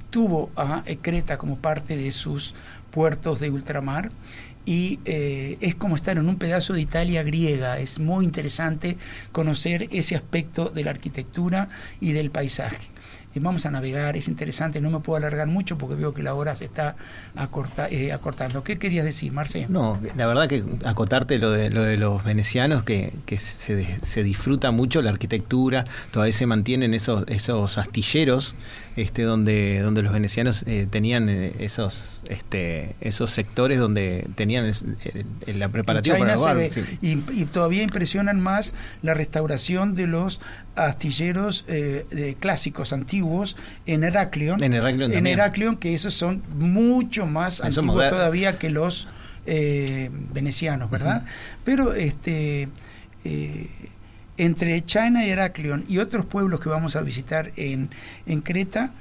tuvo 0.10 0.50
a 0.56 0.84
Creta 1.04 1.38
como 1.38 1.58
parte 1.60 1.96
de 1.98 2.10
sus 2.10 2.56
puertos 2.94 3.40
de 3.40 3.50
ultramar 3.50 4.12
y 4.66 5.00
eh, 5.06 5.58
es 5.60 5.76
como 5.76 5.96
estar 5.96 6.18
en 6.18 6.30
un 6.30 6.38
pedazo 6.38 6.74
de 6.74 6.82
Italia 6.82 7.22
griega. 7.24 7.80
Es 7.80 8.00
muy 8.00 8.24
interesante 8.24 8.98
conocer 9.34 9.88
ese 9.92 10.16
aspecto 10.16 10.70
de 10.70 10.84
la 10.86 10.92
arquitectura 10.92 11.68
y 12.00 12.14
del 12.14 12.30
paisaje. 12.32 12.88
Eh, 13.36 13.40
vamos 13.42 13.66
a 13.66 13.72
navegar, 13.72 14.16
es 14.16 14.28
interesante, 14.30 14.80
no 14.80 14.90
me 14.92 15.00
puedo 15.00 15.18
alargar 15.18 15.48
mucho 15.48 15.78
porque 15.78 15.96
veo 15.96 16.14
que 16.14 16.24
la 16.24 16.34
hora 16.36 16.56
se 16.56 16.64
está 16.66 16.96
acorta- 17.36 17.90
eh, 17.90 18.14
acortando. 18.14 18.64
¿Qué 18.64 18.78
querías 18.78 19.04
decir, 19.04 19.34
Marce? 19.34 19.66
No, 19.68 20.00
la 20.16 20.28
verdad 20.28 20.48
que 20.48 20.64
acotarte 20.86 21.40
lo 21.40 21.52
de, 21.52 21.70
lo 21.70 21.82
de 21.82 21.98
los 21.98 22.24
venecianos, 22.24 22.84
que, 22.84 23.12
que 23.26 23.38
se, 23.38 24.00
se 24.02 24.24
disfruta 24.24 24.72
mucho 24.72 25.02
la 25.02 25.10
arquitectura, 25.10 25.84
todavía 26.12 26.32
se 26.34 26.46
mantienen 26.46 26.94
esos, 26.94 27.24
esos 27.28 27.78
astilleros 27.78 28.56
este, 28.96 29.24
donde, 29.24 29.80
donde 29.82 30.02
los 30.04 30.14
venecianos 30.14 30.64
eh, 30.68 30.88
tenían 30.90 31.28
eh, 31.30 31.54
esos, 31.60 32.22
este, 32.30 32.96
esos 33.02 33.32
sectores 33.32 33.80
donde 33.80 34.28
tenían 34.36 34.66
es- 34.66 34.84
eh, 35.04 35.24
eh, 35.48 35.54
la 35.54 35.70
preparativa 35.70 36.18
para 36.18 36.34
el 36.34 36.40
bar, 36.40 36.56
ve. 36.58 36.70
sí. 36.70 36.82
y, 37.02 37.12
y 37.42 37.46
todavía 37.46 37.84
impresionan 37.84 38.40
más 38.40 38.74
la 39.02 39.14
restauración 39.14 39.96
de 39.96 40.08
los 40.08 40.42
astilleros 40.76 41.66
eh, 41.68 42.06
de 42.12 42.36
clásicos 42.36 42.94
antiguos 42.94 43.56
en 43.86 44.04
Heraclion. 44.04 44.62
En 44.64 44.74
Heraclion 44.74 45.12
En. 45.14 45.28
Heraclion, 45.28 45.76
que 45.78 45.94
esos 45.94 46.14
son 46.14 46.44
mucho 46.58 47.26
más 47.26 47.62
antiguos 47.62 48.10
todavía 48.10 48.58
que 48.60 48.70
los 48.70 49.08
eh, 49.46 50.10
venecianos, 50.34 50.90
¿verdad? 50.90 51.26
Pero 51.64 51.94
este 51.94 52.70
eh, 53.26 53.68
entre 54.38 54.84
China 54.86 55.26
y 55.26 55.30
Heraclion 55.30 55.86
y 55.88 56.00
otros 56.00 56.26
pueblos 56.26 56.60
que 56.60 56.70
vamos 56.70 56.96
a 56.96 57.02
visitar 57.02 57.52
en, 57.56 57.90
en 58.26 58.42
Creta, 58.42 58.92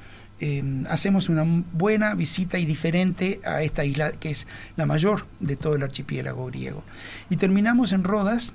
eh, 0.41 0.65
hacemos 0.89 1.29
una 1.29 1.45
buena 1.73 2.15
visita 2.15 2.59
y 2.59 2.67
diferente 2.67 3.41
a 3.45 3.63
esta 3.63 3.85
isla 3.85 4.11
que 4.11 4.31
es 4.31 4.49
la 4.77 4.87
mayor 4.87 5.27
de 5.39 5.57
todo 5.57 5.77
el 5.77 5.85
archipiélago 5.85 6.47
griego. 6.47 6.83
Y 7.31 7.37
terminamos 7.37 7.93
en 7.93 8.03
Rodas 8.03 8.53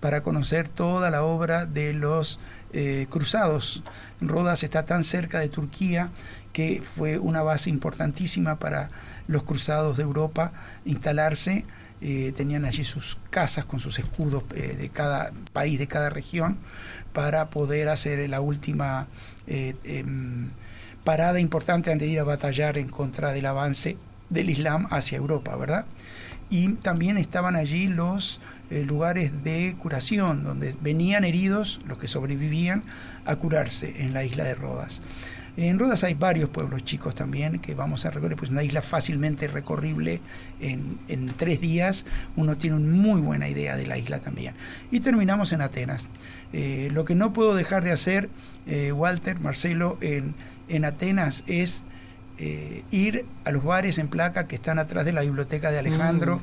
para 0.00 0.22
conocer 0.22 0.68
toda 0.68 1.10
la 1.10 1.22
obra 1.24 1.64
de 1.64 1.94
los 1.94 2.40
eh, 2.72 3.06
cruzados. 3.08 3.82
Rodas 4.20 4.62
está 4.62 4.84
tan 4.84 5.02
cerca 5.02 5.38
de 5.38 5.48
Turquía 5.48 6.10
que 6.52 6.82
fue 6.82 7.18
una 7.18 7.42
base 7.42 7.70
importantísima 7.70 8.58
para 8.58 8.90
los 9.26 9.42
cruzados 9.42 9.96
de 9.96 10.02
Europa 10.02 10.52
instalarse. 10.84 11.64
Eh, 12.02 12.32
tenían 12.34 12.64
allí 12.64 12.82
sus 12.84 13.18
casas 13.28 13.66
con 13.66 13.78
sus 13.78 13.98
escudos 13.98 14.44
eh, 14.54 14.76
de 14.78 14.88
cada 14.88 15.32
país, 15.52 15.78
de 15.78 15.86
cada 15.86 16.08
región, 16.08 16.56
para 17.12 17.50
poder 17.50 17.90
hacer 17.90 18.26
la 18.30 18.40
última 18.40 19.06
eh, 19.46 19.74
em, 19.84 20.50
parada 21.04 21.40
importante 21.40 21.92
antes 21.92 22.08
de 22.08 22.14
ir 22.14 22.20
a 22.20 22.24
batallar 22.24 22.78
en 22.78 22.88
contra 22.88 23.32
del 23.32 23.44
avance 23.44 23.98
del 24.30 24.48
Islam 24.48 24.86
hacia 24.90 25.18
Europa, 25.18 25.54
¿verdad? 25.56 25.84
Y 26.48 26.68
también 26.74 27.18
estaban 27.18 27.54
allí 27.54 27.86
los 27.86 28.40
lugares 28.70 29.44
de 29.44 29.76
curación, 29.78 30.44
donde 30.44 30.76
venían 30.80 31.24
heridos, 31.24 31.80
los 31.86 31.98
que 31.98 32.08
sobrevivían, 32.08 32.84
a 33.24 33.36
curarse 33.36 34.04
en 34.04 34.14
la 34.14 34.24
isla 34.24 34.44
de 34.44 34.54
Rodas. 34.54 35.02
En 35.68 35.78
Rodas 35.78 36.04
hay 36.04 36.14
varios 36.14 36.48
pueblos 36.48 36.84
chicos 36.84 37.14
también 37.14 37.58
que 37.58 37.74
vamos 37.74 38.06
a 38.06 38.10
recorrer, 38.10 38.34
pues 38.34 38.50
una 38.50 38.62
isla 38.62 38.80
fácilmente 38.80 39.46
recorrible 39.46 40.20
en, 40.58 41.34
tres 41.36 41.60
días. 41.60 42.06
Uno 42.36 42.56
tiene 42.56 42.76
una 42.76 42.88
muy 42.90 43.20
buena 43.20 43.46
idea 43.46 43.76
de 43.76 43.86
la 43.86 43.98
isla 43.98 44.20
también. 44.20 44.54
Y 44.90 45.00
terminamos 45.00 45.52
en 45.52 45.60
Atenas. 45.60 46.06
Eh, 46.54 46.88
lo 46.92 47.04
que 47.04 47.14
no 47.14 47.34
puedo 47.34 47.54
dejar 47.54 47.84
de 47.84 47.92
hacer, 47.92 48.30
eh, 48.66 48.92
Walter, 48.92 49.38
Marcelo, 49.40 49.98
en, 50.00 50.34
en 50.68 50.86
Atenas 50.86 51.44
es 51.46 51.84
eh, 52.38 52.84
ir 52.90 53.26
a 53.44 53.50
los 53.50 53.62
bares 53.62 53.98
en 53.98 54.08
placa 54.08 54.48
que 54.48 54.54
están 54.54 54.78
atrás 54.78 55.04
de 55.04 55.12
la 55.12 55.20
biblioteca 55.20 55.70
de 55.70 55.78
Alejandro 55.78 56.40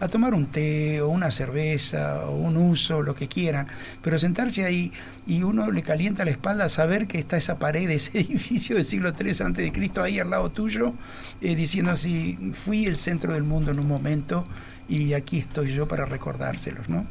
a 0.00 0.08
tomar 0.08 0.34
un 0.34 0.46
té 0.46 1.00
o 1.00 1.08
una 1.08 1.30
cerveza 1.30 2.26
o 2.26 2.36
un 2.36 2.56
uso, 2.56 3.02
lo 3.02 3.14
que 3.14 3.28
quieran, 3.28 3.66
pero 4.02 4.18
sentarse 4.18 4.64
ahí 4.64 4.92
y 5.26 5.42
uno 5.42 5.70
le 5.70 5.82
calienta 5.82 6.24
la 6.24 6.30
espalda 6.30 6.68
saber 6.68 7.06
que 7.06 7.18
está 7.18 7.36
esa 7.36 7.58
pared 7.58 7.88
ese 7.90 8.18
edificio 8.20 8.76
del 8.76 8.84
siglo 8.84 9.12
III 9.18 9.32
antes 9.44 9.64
de 9.64 9.72
Cristo 9.72 10.02
ahí 10.02 10.18
al 10.18 10.30
lado 10.30 10.50
tuyo, 10.50 10.94
eh, 11.40 11.54
diciendo 11.54 11.90
así, 11.90 12.38
fui 12.52 12.86
el 12.86 12.96
centro 12.96 13.32
del 13.32 13.44
mundo 13.44 13.70
en 13.70 13.78
un 13.78 13.88
momento 13.88 14.44
y 14.88 15.14
aquí 15.14 15.38
estoy 15.38 15.72
yo 15.72 15.88
para 15.88 16.06
recordárselos, 16.06 16.88
¿no? 16.88 17.06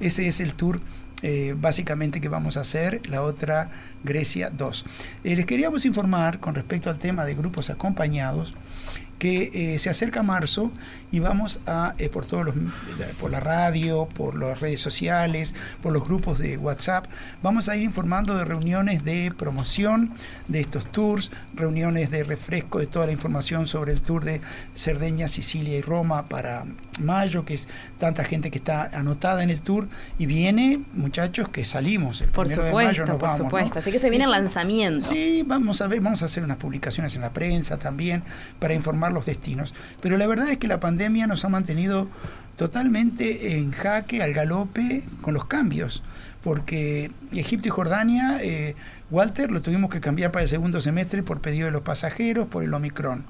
Ese 0.00 0.26
es 0.26 0.40
el 0.40 0.54
tour 0.54 0.80
eh, 1.26 1.54
básicamente 1.56 2.20
que 2.20 2.28
vamos 2.28 2.58
a 2.58 2.60
hacer, 2.60 3.08
la 3.08 3.22
otra 3.22 3.70
Grecia 4.02 4.50
2. 4.50 4.84
Eh, 5.24 5.36
les 5.36 5.46
queríamos 5.46 5.86
informar 5.86 6.38
con 6.38 6.54
respecto 6.54 6.90
al 6.90 6.98
tema 6.98 7.24
de 7.24 7.34
grupos 7.34 7.70
acompañados 7.70 8.54
que 9.18 9.50
eh, 9.54 9.78
se 9.78 9.88
acerca 9.88 10.22
marzo 10.22 10.70
y 11.14 11.20
vamos 11.20 11.60
a 11.68 11.94
eh, 11.98 12.08
por 12.08 12.26
todos 12.26 12.44
los 12.46 12.54
por 13.20 13.30
la 13.30 13.38
radio, 13.38 14.08
por 14.14 14.36
las 14.36 14.58
redes 14.58 14.80
sociales, 14.80 15.54
por 15.80 15.92
los 15.92 16.04
grupos 16.04 16.40
de 16.40 16.58
WhatsApp, 16.58 17.06
vamos 17.40 17.68
a 17.68 17.76
ir 17.76 17.84
informando 17.84 18.36
de 18.36 18.44
reuniones 18.44 19.04
de 19.04 19.32
promoción 19.36 20.12
de 20.48 20.58
estos 20.58 20.90
tours, 20.90 21.30
reuniones 21.54 22.10
de 22.10 22.24
refresco 22.24 22.80
de 22.80 22.88
toda 22.88 23.06
la 23.06 23.12
información 23.12 23.68
sobre 23.68 23.92
el 23.92 24.00
tour 24.00 24.24
de 24.24 24.40
Cerdeña, 24.74 25.28
Sicilia 25.28 25.78
y 25.78 25.82
Roma 25.82 26.24
para 26.26 26.64
mayo, 27.00 27.44
que 27.44 27.54
es 27.54 27.68
tanta 27.98 28.24
gente 28.24 28.50
que 28.50 28.58
está 28.58 28.90
anotada 28.92 29.44
en 29.44 29.50
el 29.50 29.60
tour 29.60 29.88
y 30.18 30.26
viene, 30.26 30.82
muchachos, 30.94 31.48
que 31.48 31.64
salimos 31.64 32.22
el 32.22 32.28
Por 32.30 32.46
primero 32.46 32.64
de 32.64 32.72
mayo 32.72 32.88
supuesto, 32.88 33.12
nos 33.12 33.20
por 33.20 33.28
vamos, 33.28 33.38
¿no? 33.38 33.44
supuesto. 33.46 33.78
Así 33.78 33.92
que 33.92 34.00
se 34.00 34.10
viene 34.10 34.24
el 34.24 34.32
lanzamiento. 34.32 35.06
Sí, 35.06 35.44
vamos 35.46 35.80
a 35.80 35.86
ver, 35.86 36.00
vamos 36.00 36.22
a 36.22 36.24
hacer 36.26 36.42
unas 36.42 36.56
publicaciones 36.56 37.14
en 37.14 37.22
la 37.22 37.32
prensa 37.32 37.78
también 37.78 38.24
para 38.58 38.74
informar 38.74 39.12
los 39.12 39.26
destinos. 39.26 39.74
Pero 40.00 40.16
la 40.16 40.26
verdad 40.26 40.48
es 40.48 40.58
que 40.58 40.66
la 40.66 40.80
pandemia 40.80 41.03
nos 41.10 41.44
ha 41.44 41.48
mantenido 41.48 42.08
totalmente 42.56 43.56
en 43.56 43.72
jaque, 43.72 44.22
al 44.22 44.32
galope, 44.32 45.02
con 45.20 45.34
los 45.34 45.44
cambios. 45.44 46.02
Porque 46.42 47.10
Egipto 47.32 47.68
y 47.68 47.70
Jordania, 47.70 48.38
eh, 48.42 48.74
Walter, 49.10 49.50
lo 49.50 49.62
tuvimos 49.62 49.90
que 49.90 50.00
cambiar 50.00 50.30
para 50.30 50.42
el 50.42 50.48
segundo 50.48 50.80
semestre 50.80 51.22
por 51.22 51.40
pedido 51.40 51.66
de 51.66 51.72
los 51.72 51.82
pasajeros, 51.82 52.46
por 52.48 52.62
el 52.64 52.74
Omicron. 52.74 53.24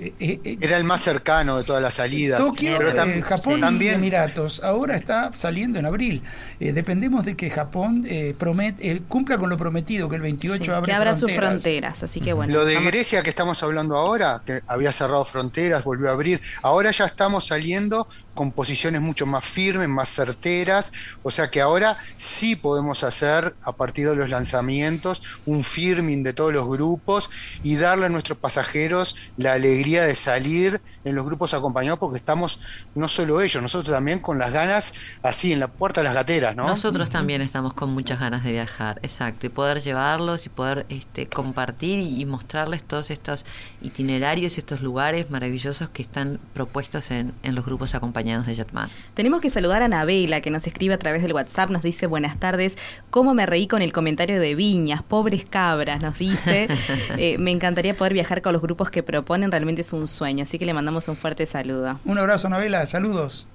Eh, 0.00 0.14
eh, 0.44 0.58
Era 0.60 0.76
el 0.76 0.84
más 0.84 1.00
cercano 1.02 1.58
de 1.58 1.64
todas 1.64 1.82
las 1.82 1.94
salidas. 1.94 2.38
Tokio, 2.40 2.76
Pero 2.78 2.90
eh, 3.04 3.20
Japón 3.22 3.58
y 3.58 3.60
también, 3.60 3.94
Emiratos. 3.96 4.62
Ahora 4.62 4.94
está 4.94 5.32
saliendo 5.34 5.80
en 5.80 5.86
abril. 5.86 6.22
Eh, 6.60 6.72
dependemos 6.72 7.24
de 7.24 7.36
que 7.36 7.50
Japón 7.50 8.04
eh, 8.08 8.34
promet- 8.38 8.76
eh, 8.78 9.02
cumpla 9.08 9.38
con 9.38 9.50
lo 9.50 9.56
prometido, 9.58 10.08
que 10.08 10.14
el 10.14 10.22
28 10.22 10.64
Sí, 10.64 10.70
abre 10.70 10.86
que 10.86 10.96
abra 10.96 11.14
sus 11.16 11.30
fronteras. 11.32 11.62
fronteras. 11.62 12.02
Así 12.04 12.20
que 12.20 12.32
bueno. 12.32 12.52
Lo 12.52 12.64
de 12.64 12.74
vamos- 12.76 12.92
Grecia 12.92 13.24
que 13.24 13.30
estamos 13.30 13.60
hablando 13.64 13.96
ahora, 13.96 14.40
que 14.46 14.62
había 14.68 14.92
cerrado 14.92 15.24
fronteras, 15.24 15.82
volvió 15.82 16.08
a 16.10 16.12
abrir, 16.12 16.40
ahora 16.62 16.92
ya 16.92 17.06
estamos 17.06 17.46
saliendo 17.48 18.06
con 18.34 18.52
posiciones 18.52 19.00
mucho 19.00 19.26
más 19.26 19.44
firmes, 19.44 19.88
más 19.88 20.08
certeras, 20.10 20.92
o 21.24 21.30
sea 21.32 21.50
que 21.50 21.60
ahora 21.60 21.98
sí 22.16 22.54
podemos 22.54 23.02
hacer, 23.02 23.56
a 23.62 23.72
partir 23.72 24.08
de 24.08 24.14
los 24.14 24.30
lanzamientos, 24.30 25.24
un 25.44 25.64
firming 25.64 26.22
de 26.22 26.32
todos 26.34 26.52
los 26.52 26.68
grupos 26.68 27.30
y 27.64 27.74
darle 27.74 28.06
a 28.06 28.08
nuestros 28.08 28.38
pasajeros 28.38 29.16
la 29.36 29.54
alegría 29.54 29.87
de 29.96 30.14
salir 30.14 30.80
en 31.04 31.14
los 31.14 31.24
grupos 31.24 31.54
acompañados, 31.54 31.98
porque 31.98 32.18
estamos, 32.18 32.60
no 32.94 33.08
solo 33.08 33.40
ellos, 33.40 33.62
nosotros 33.62 33.94
también 33.94 34.20
con 34.20 34.38
las 34.38 34.52
ganas 34.52 34.94
así, 35.22 35.52
en 35.52 35.60
la 35.60 35.68
puerta 35.68 36.00
de 36.00 36.04
las 36.04 36.14
gateras, 36.14 36.54
¿no? 36.54 36.66
Nosotros 36.66 37.10
también 37.10 37.42
estamos 37.42 37.74
con 37.74 37.90
muchas 37.90 38.20
ganas 38.20 38.44
de 38.44 38.52
viajar, 38.52 38.98
exacto, 39.02 39.46
y 39.46 39.48
poder 39.48 39.80
llevarlos 39.80 40.46
y 40.46 40.48
poder 40.48 40.86
este, 40.88 41.28
compartir 41.28 41.98
y, 41.98 42.20
y 42.20 42.26
mostrarles 42.26 42.82
todos 42.82 43.10
estos 43.10 43.44
itinerarios 43.82 44.56
y 44.56 44.60
estos 44.60 44.80
lugares 44.80 45.30
maravillosos 45.30 45.88
que 45.90 46.02
están 46.02 46.38
propuestos 46.52 47.10
en, 47.10 47.32
en 47.42 47.54
los 47.54 47.64
grupos 47.64 47.94
acompañados 47.94 48.46
de 48.46 48.54
Jetman. 48.54 48.88
Tenemos 49.14 49.40
que 49.40 49.50
saludar 49.50 49.82
a 49.82 49.86
Anabela, 49.86 50.40
que 50.40 50.50
nos 50.50 50.66
escribe 50.66 50.94
a 50.94 50.98
través 50.98 51.22
del 51.22 51.32
WhatsApp, 51.32 51.70
nos 51.70 51.82
dice 51.82 52.06
buenas 52.06 52.38
tardes, 52.38 52.76
cómo 53.10 53.34
me 53.34 53.46
reí 53.46 53.66
con 53.66 53.82
el 53.82 53.92
comentario 53.92 54.40
de 54.40 54.54
Viñas, 54.54 55.02
pobres 55.02 55.44
cabras, 55.44 56.00
nos 56.00 56.18
dice, 56.18 56.68
Eh, 57.16 57.38
me 57.38 57.50
encantaría 57.50 57.96
poder 57.96 58.12
viajar 58.12 58.42
con 58.42 58.52
los 58.52 58.62
grupos 58.62 58.90
que 58.90 59.02
proponen, 59.02 59.50
realmente 59.50 59.77
es 59.82 59.92
un 59.92 60.06
sueño, 60.06 60.42
así 60.44 60.58
que 60.58 60.66
le 60.66 60.74
mandamos 60.74 61.08
un 61.08 61.16
fuerte 61.16 61.46
saludo. 61.46 61.98
Un 62.04 62.18
abrazo, 62.18 62.46
Anabela, 62.46 62.84
saludos. 62.86 63.46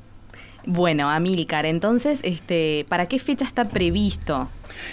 Bueno, 0.65 1.09
Amílcar, 1.09 1.65
entonces, 1.65 2.19
este, 2.23 2.85
¿para 2.87 3.07
qué 3.07 3.19
fecha 3.19 3.43
está 3.45 3.65
previsto? 3.65 4.47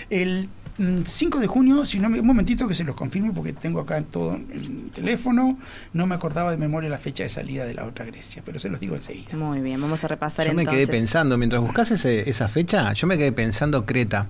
El 0.08 0.48
mm, 0.78 1.02
5 1.04 1.38
de 1.38 1.46
junio, 1.46 1.84
si 1.84 2.00
no 2.00 2.08
me, 2.08 2.18
un 2.18 2.26
momentito 2.26 2.66
que 2.66 2.74
se 2.74 2.82
los 2.82 2.96
confirme 2.96 3.32
porque 3.32 3.52
tengo 3.52 3.78
acá 3.80 4.02
todo 4.02 4.34
en 4.34 4.50
el 4.52 4.90
teléfono, 4.90 5.58
no 5.92 6.06
me 6.08 6.16
acordaba 6.16 6.50
de 6.50 6.56
memoria 6.56 6.90
la 6.90 6.98
fecha 6.98 7.22
de 7.22 7.28
salida 7.28 7.64
de 7.66 7.74
la 7.74 7.84
otra 7.86 8.04
Grecia, 8.04 8.42
pero 8.44 8.58
se 8.58 8.68
los 8.68 8.80
digo 8.80 8.96
enseguida. 8.96 9.36
Muy 9.36 9.60
bien, 9.60 9.80
vamos 9.80 10.02
a 10.02 10.08
repasar 10.08 10.46
Yo 10.46 10.54
me 10.54 10.62
entonces. 10.62 10.86
quedé 10.88 10.98
pensando, 10.98 11.38
mientras 11.38 11.62
buscas 11.62 11.90
esa 11.92 12.48
fecha, 12.48 12.92
yo 12.92 13.06
me 13.06 13.16
quedé 13.16 13.30
pensando 13.30 13.86
Creta. 13.86 14.26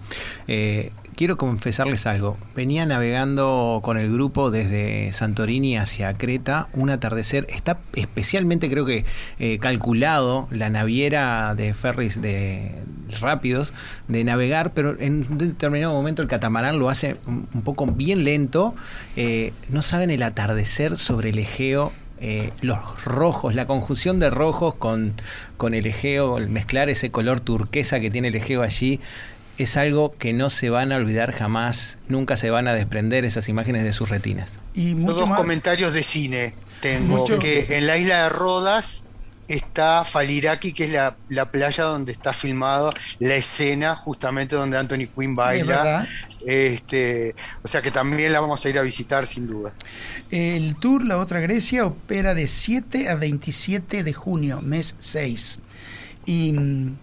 Eh, 0.46 0.92
quiero 1.20 1.36
confesarles 1.36 2.06
algo. 2.06 2.38
Venía 2.56 2.86
navegando 2.86 3.80
con 3.82 3.98
el 3.98 4.10
grupo 4.10 4.50
desde 4.50 5.12
Santorini 5.12 5.76
hacia 5.76 6.14
Creta, 6.14 6.68
un 6.72 6.88
atardecer. 6.88 7.46
Está 7.50 7.78
especialmente, 7.94 8.70
creo 8.70 8.86
que, 8.86 9.04
eh, 9.38 9.58
calculado 9.58 10.48
la 10.50 10.70
naviera 10.70 11.54
de 11.54 11.74
ferries 11.74 12.22
de 12.22 12.72
rápidos 13.20 13.74
de 14.08 14.24
navegar, 14.24 14.72
pero 14.72 14.98
en 14.98 15.26
un 15.30 15.36
determinado 15.36 15.92
momento 15.92 16.22
el 16.22 16.28
catamarán 16.28 16.78
lo 16.78 16.88
hace 16.88 17.18
un, 17.26 17.44
poco 17.64 17.84
bien 17.84 18.24
lento. 18.24 18.74
Eh, 19.14 19.52
no 19.68 19.82
saben 19.82 20.10
el 20.10 20.22
atardecer 20.22 20.96
sobre 20.96 21.28
el 21.28 21.38
Egeo 21.38 21.92
eh, 22.22 22.52
los 22.62 23.04
rojos, 23.04 23.54
la 23.54 23.66
conjunción 23.66 24.20
de 24.20 24.30
rojos 24.30 24.74
con, 24.74 25.12
con 25.58 25.72
el 25.74 25.86
Egeo, 25.86 26.38
el 26.38 26.48
mezclar 26.48 26.88
ese 26.88 27.10
color 27.10 27.40
turquesa 27.40 27.98
que 27.98 28.10
tiene 28.10 28.28
el 28.28 28.34
Egeo 28.34 28.62
allí, 28.62 29.00
es 29.62 29.76
algo 29.76 30.12
que 30.16 30.32
no 30.32 30.48
se 30.50 30.70
van 30.70 30.92
a 30.92 30.96
olvidar 30.96 31.32
jamás, 31.32 31.98
nunca 32.08 32.36
se 32.36 32.50
van 32.50 32.68
a 32.68 32.74
desprender 32.74 33.24
esas 33.24 33.48
imágenes 33.48 33.84
de 33.84 33.92
sus 33.92 34.08
retinas. 34.08 34.58
Y 34.74 34.94
mucho 34.94 35.14
Dos 35.20 35.28
más- 35.28 35.38
comentarios 35.38 35.92
de 35.92 36.02
cine 36.02 36.54
tengo. 36.80 37.18
Mucho- 37.18 37.38
Que 37.38 37.76
en 37.78 37.86
la 37.86 37.96
isla 37.98 38.24
de 38.24 38.28
Rodas 38.30 39.04
está 39.48 40.04
Faliraki, 40.04 40.72
que 40.72 40.84
es 40.84 40.92
la, 40.92 41.16
la 41.28 41.50
playa 41.50 41.84
donde 41.84 42.12
está 42.12 42.32
filmado 42.32 42.92
la 43.18 43.34
escena 43.34 43.96
justamente 43.96 44.54
donde 44.56 44.78
Anthony 44.78 45.08
Quinn 45.14 45.34
baila. 45.34 46.06
Este, 46.46 47.34
o 47.62 47.68
sea 47.68 47.82
que 47.82 47.90
también 47.90 48.32
la 48.32 48.40
vamos 48.40 48.64
a 48.64 48.68
ir 48.70 48.78
a 48.78 48.82
visitar 48.82 49.26
sin 49.26 49.46
duda. 49.46 49.72
El 50.30 50.76
tour 50.76 51.04
La 51.04 51.18
Otra 51.18 51.40
Grecia 51.40 51.84
opera 51.84 52.34
de 52.34 52.46
7 52.46 53.08
a 53.10 53.14
27 53.16 54.02
de 54.04 54.12
junio, 54.14 54.60
mes 54.62 54.94
6. 55.00 55.58
Y, 56.24 56.52
mm, 56.52 56.96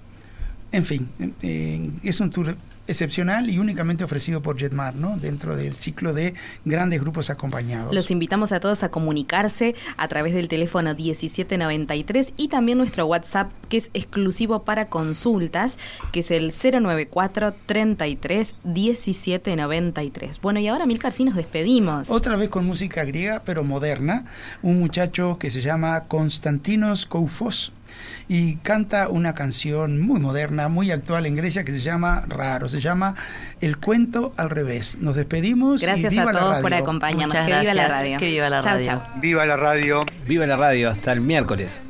en 0.72 0.86
fin, 0.86 1.10
eh, 1.42 1.90
es 2.04 2.20
un 2.20 2.30
tour 2.30 2.58
excepcional 2.88 3.50
y 3.50 3.60
únicamente 3.60 4.04
ofrecido 4.04 4.42
por 4.42 4.58
Jetmar, 4.58 4.96
¿no? 4.96 5.18
Dentro 5.18 5.56
del 5.56 5.76
ciclo 5.76 6.14
de 6.14 6.34
grandes 6.66 7.02
grupos 7.02 7.30
acompañados. 7.30 7.94
Los 7.94 8.12
invitamos 8.12 8.52
a 8.52 8.60
todos 8.60 8.84
a 8.84 8.90
comunicarse 8.90 9.76
a 9.98 10.08
través 10.08 10.34
del 10.34 10.48
teléfono 10.48 10.94
1793 10.96 12.34
y 12.38 12.48
también 12.48 12.78
nuestro 12.78 13.06
WhatsApp 13.06 13.52
que 13.70 13.78
es 13.78 13.90
exclusivo 13.94 14.64
para 14.64 14.88
consultas, 14.88 15.76
que 16.12 16.22
es 16.22 16.32
el 16.32 16.54
094 16.54 17.54
33 17.66 18.56
1793. 18.64 20.42
Bueno, 20.42 20.60
y 20.60 20.68
ahora 20.68 20.86
Milcar, 20.86 21.14
sí 21.14 21.26
nos 21.26 21.36
despedimos. 21.36 22.10
Otra 22.10 22.38
vez 22.38 22.50
con 22.50 22.66
música 22.66 23.04
griega, 23.04 23.42
pero 23.46 23.64
moderna. 23.64 24.26
Un 24.62 24.80
muchacho 24.80 25.38
que 25.40 25.52
se 25.52 25.62
llama 25.62 26.06
Konstantinos 26.06 27.06
Koufos 27.06 27.74
y 28.30 28.56
canta 28.58 29.10
una 29.10 29.34
canción 29.34 30.00
muy 30.02 30.20
moderna, 30.20 30.68
muy 30.68 30.92
actual 30.92 31.26
en 31.26 31.36
Grecia 31.36 31.64
que 31.64 31.72
se 31.72 31.80
llama 31.80 32.24
Raro, 32.28 32.70
se 32.70 32.80
llama 32.80 33.16
El 33.62 33.78
cuento 33.78 34.34
al 34.38 34.50
revés. 34.50 34.98
Nos 35.02 35.16
despedimos 35.16 35.82
Gracias 35.82 36.12
y 36.14 36.18
viva 36.18 36.30
a 36.32 36.34
la 36.34 36.40
todos 36.40 36.52
radio. 36.56 36.64
por 36.64 36.74
acompañarnos. 36.74 37.28
Muchas 37.28 37.48
que 37.48 37.60
viva 37.60 37.74
la 37.74 37.88
radio. 37.88 38.18
Que 38.20 38.30
viva 38.30 38.50
la 38.50 38.60
Chau, 38.60 38.74
radio. 38.74 38.86
chau. 38.86 39.02
Viva 39.22 39.46
la 39.46 39.58
radio. 39.58 40.06
Viva 40.28 40.46
la 40.46 40.56
radio, 40.58 40.90
hasta 40.90 41.12
el 41.14 41.22
miércoles. 41.22 41.82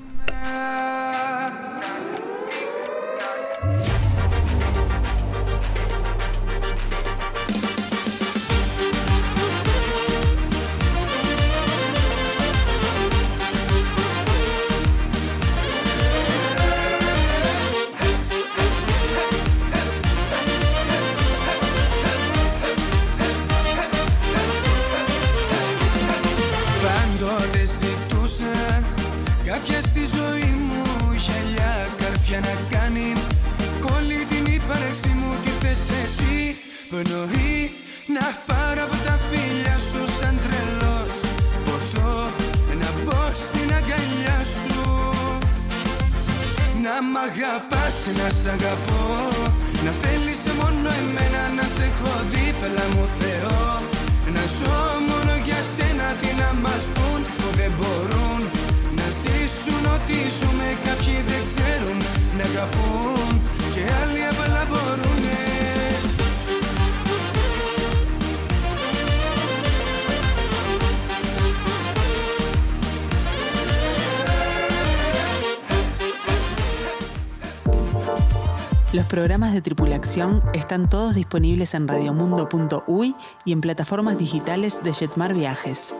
Programas 79.38 79.54
de 79.54 79.62
tripulación 79.62 80.42
están 80.56 80.90
todos 80.90 81.14
disponibles 81.14 81.76
en 81.76 81.88
radiomundo.uy 81.88 83.16
y 83.46 83.52
en 83.52 83.62
plataformas 83.62 84.18
digitales 84.18 84.84
de 84.84 84.92
Jetmar 84.94 85.36
Viajes. 85.36 85.94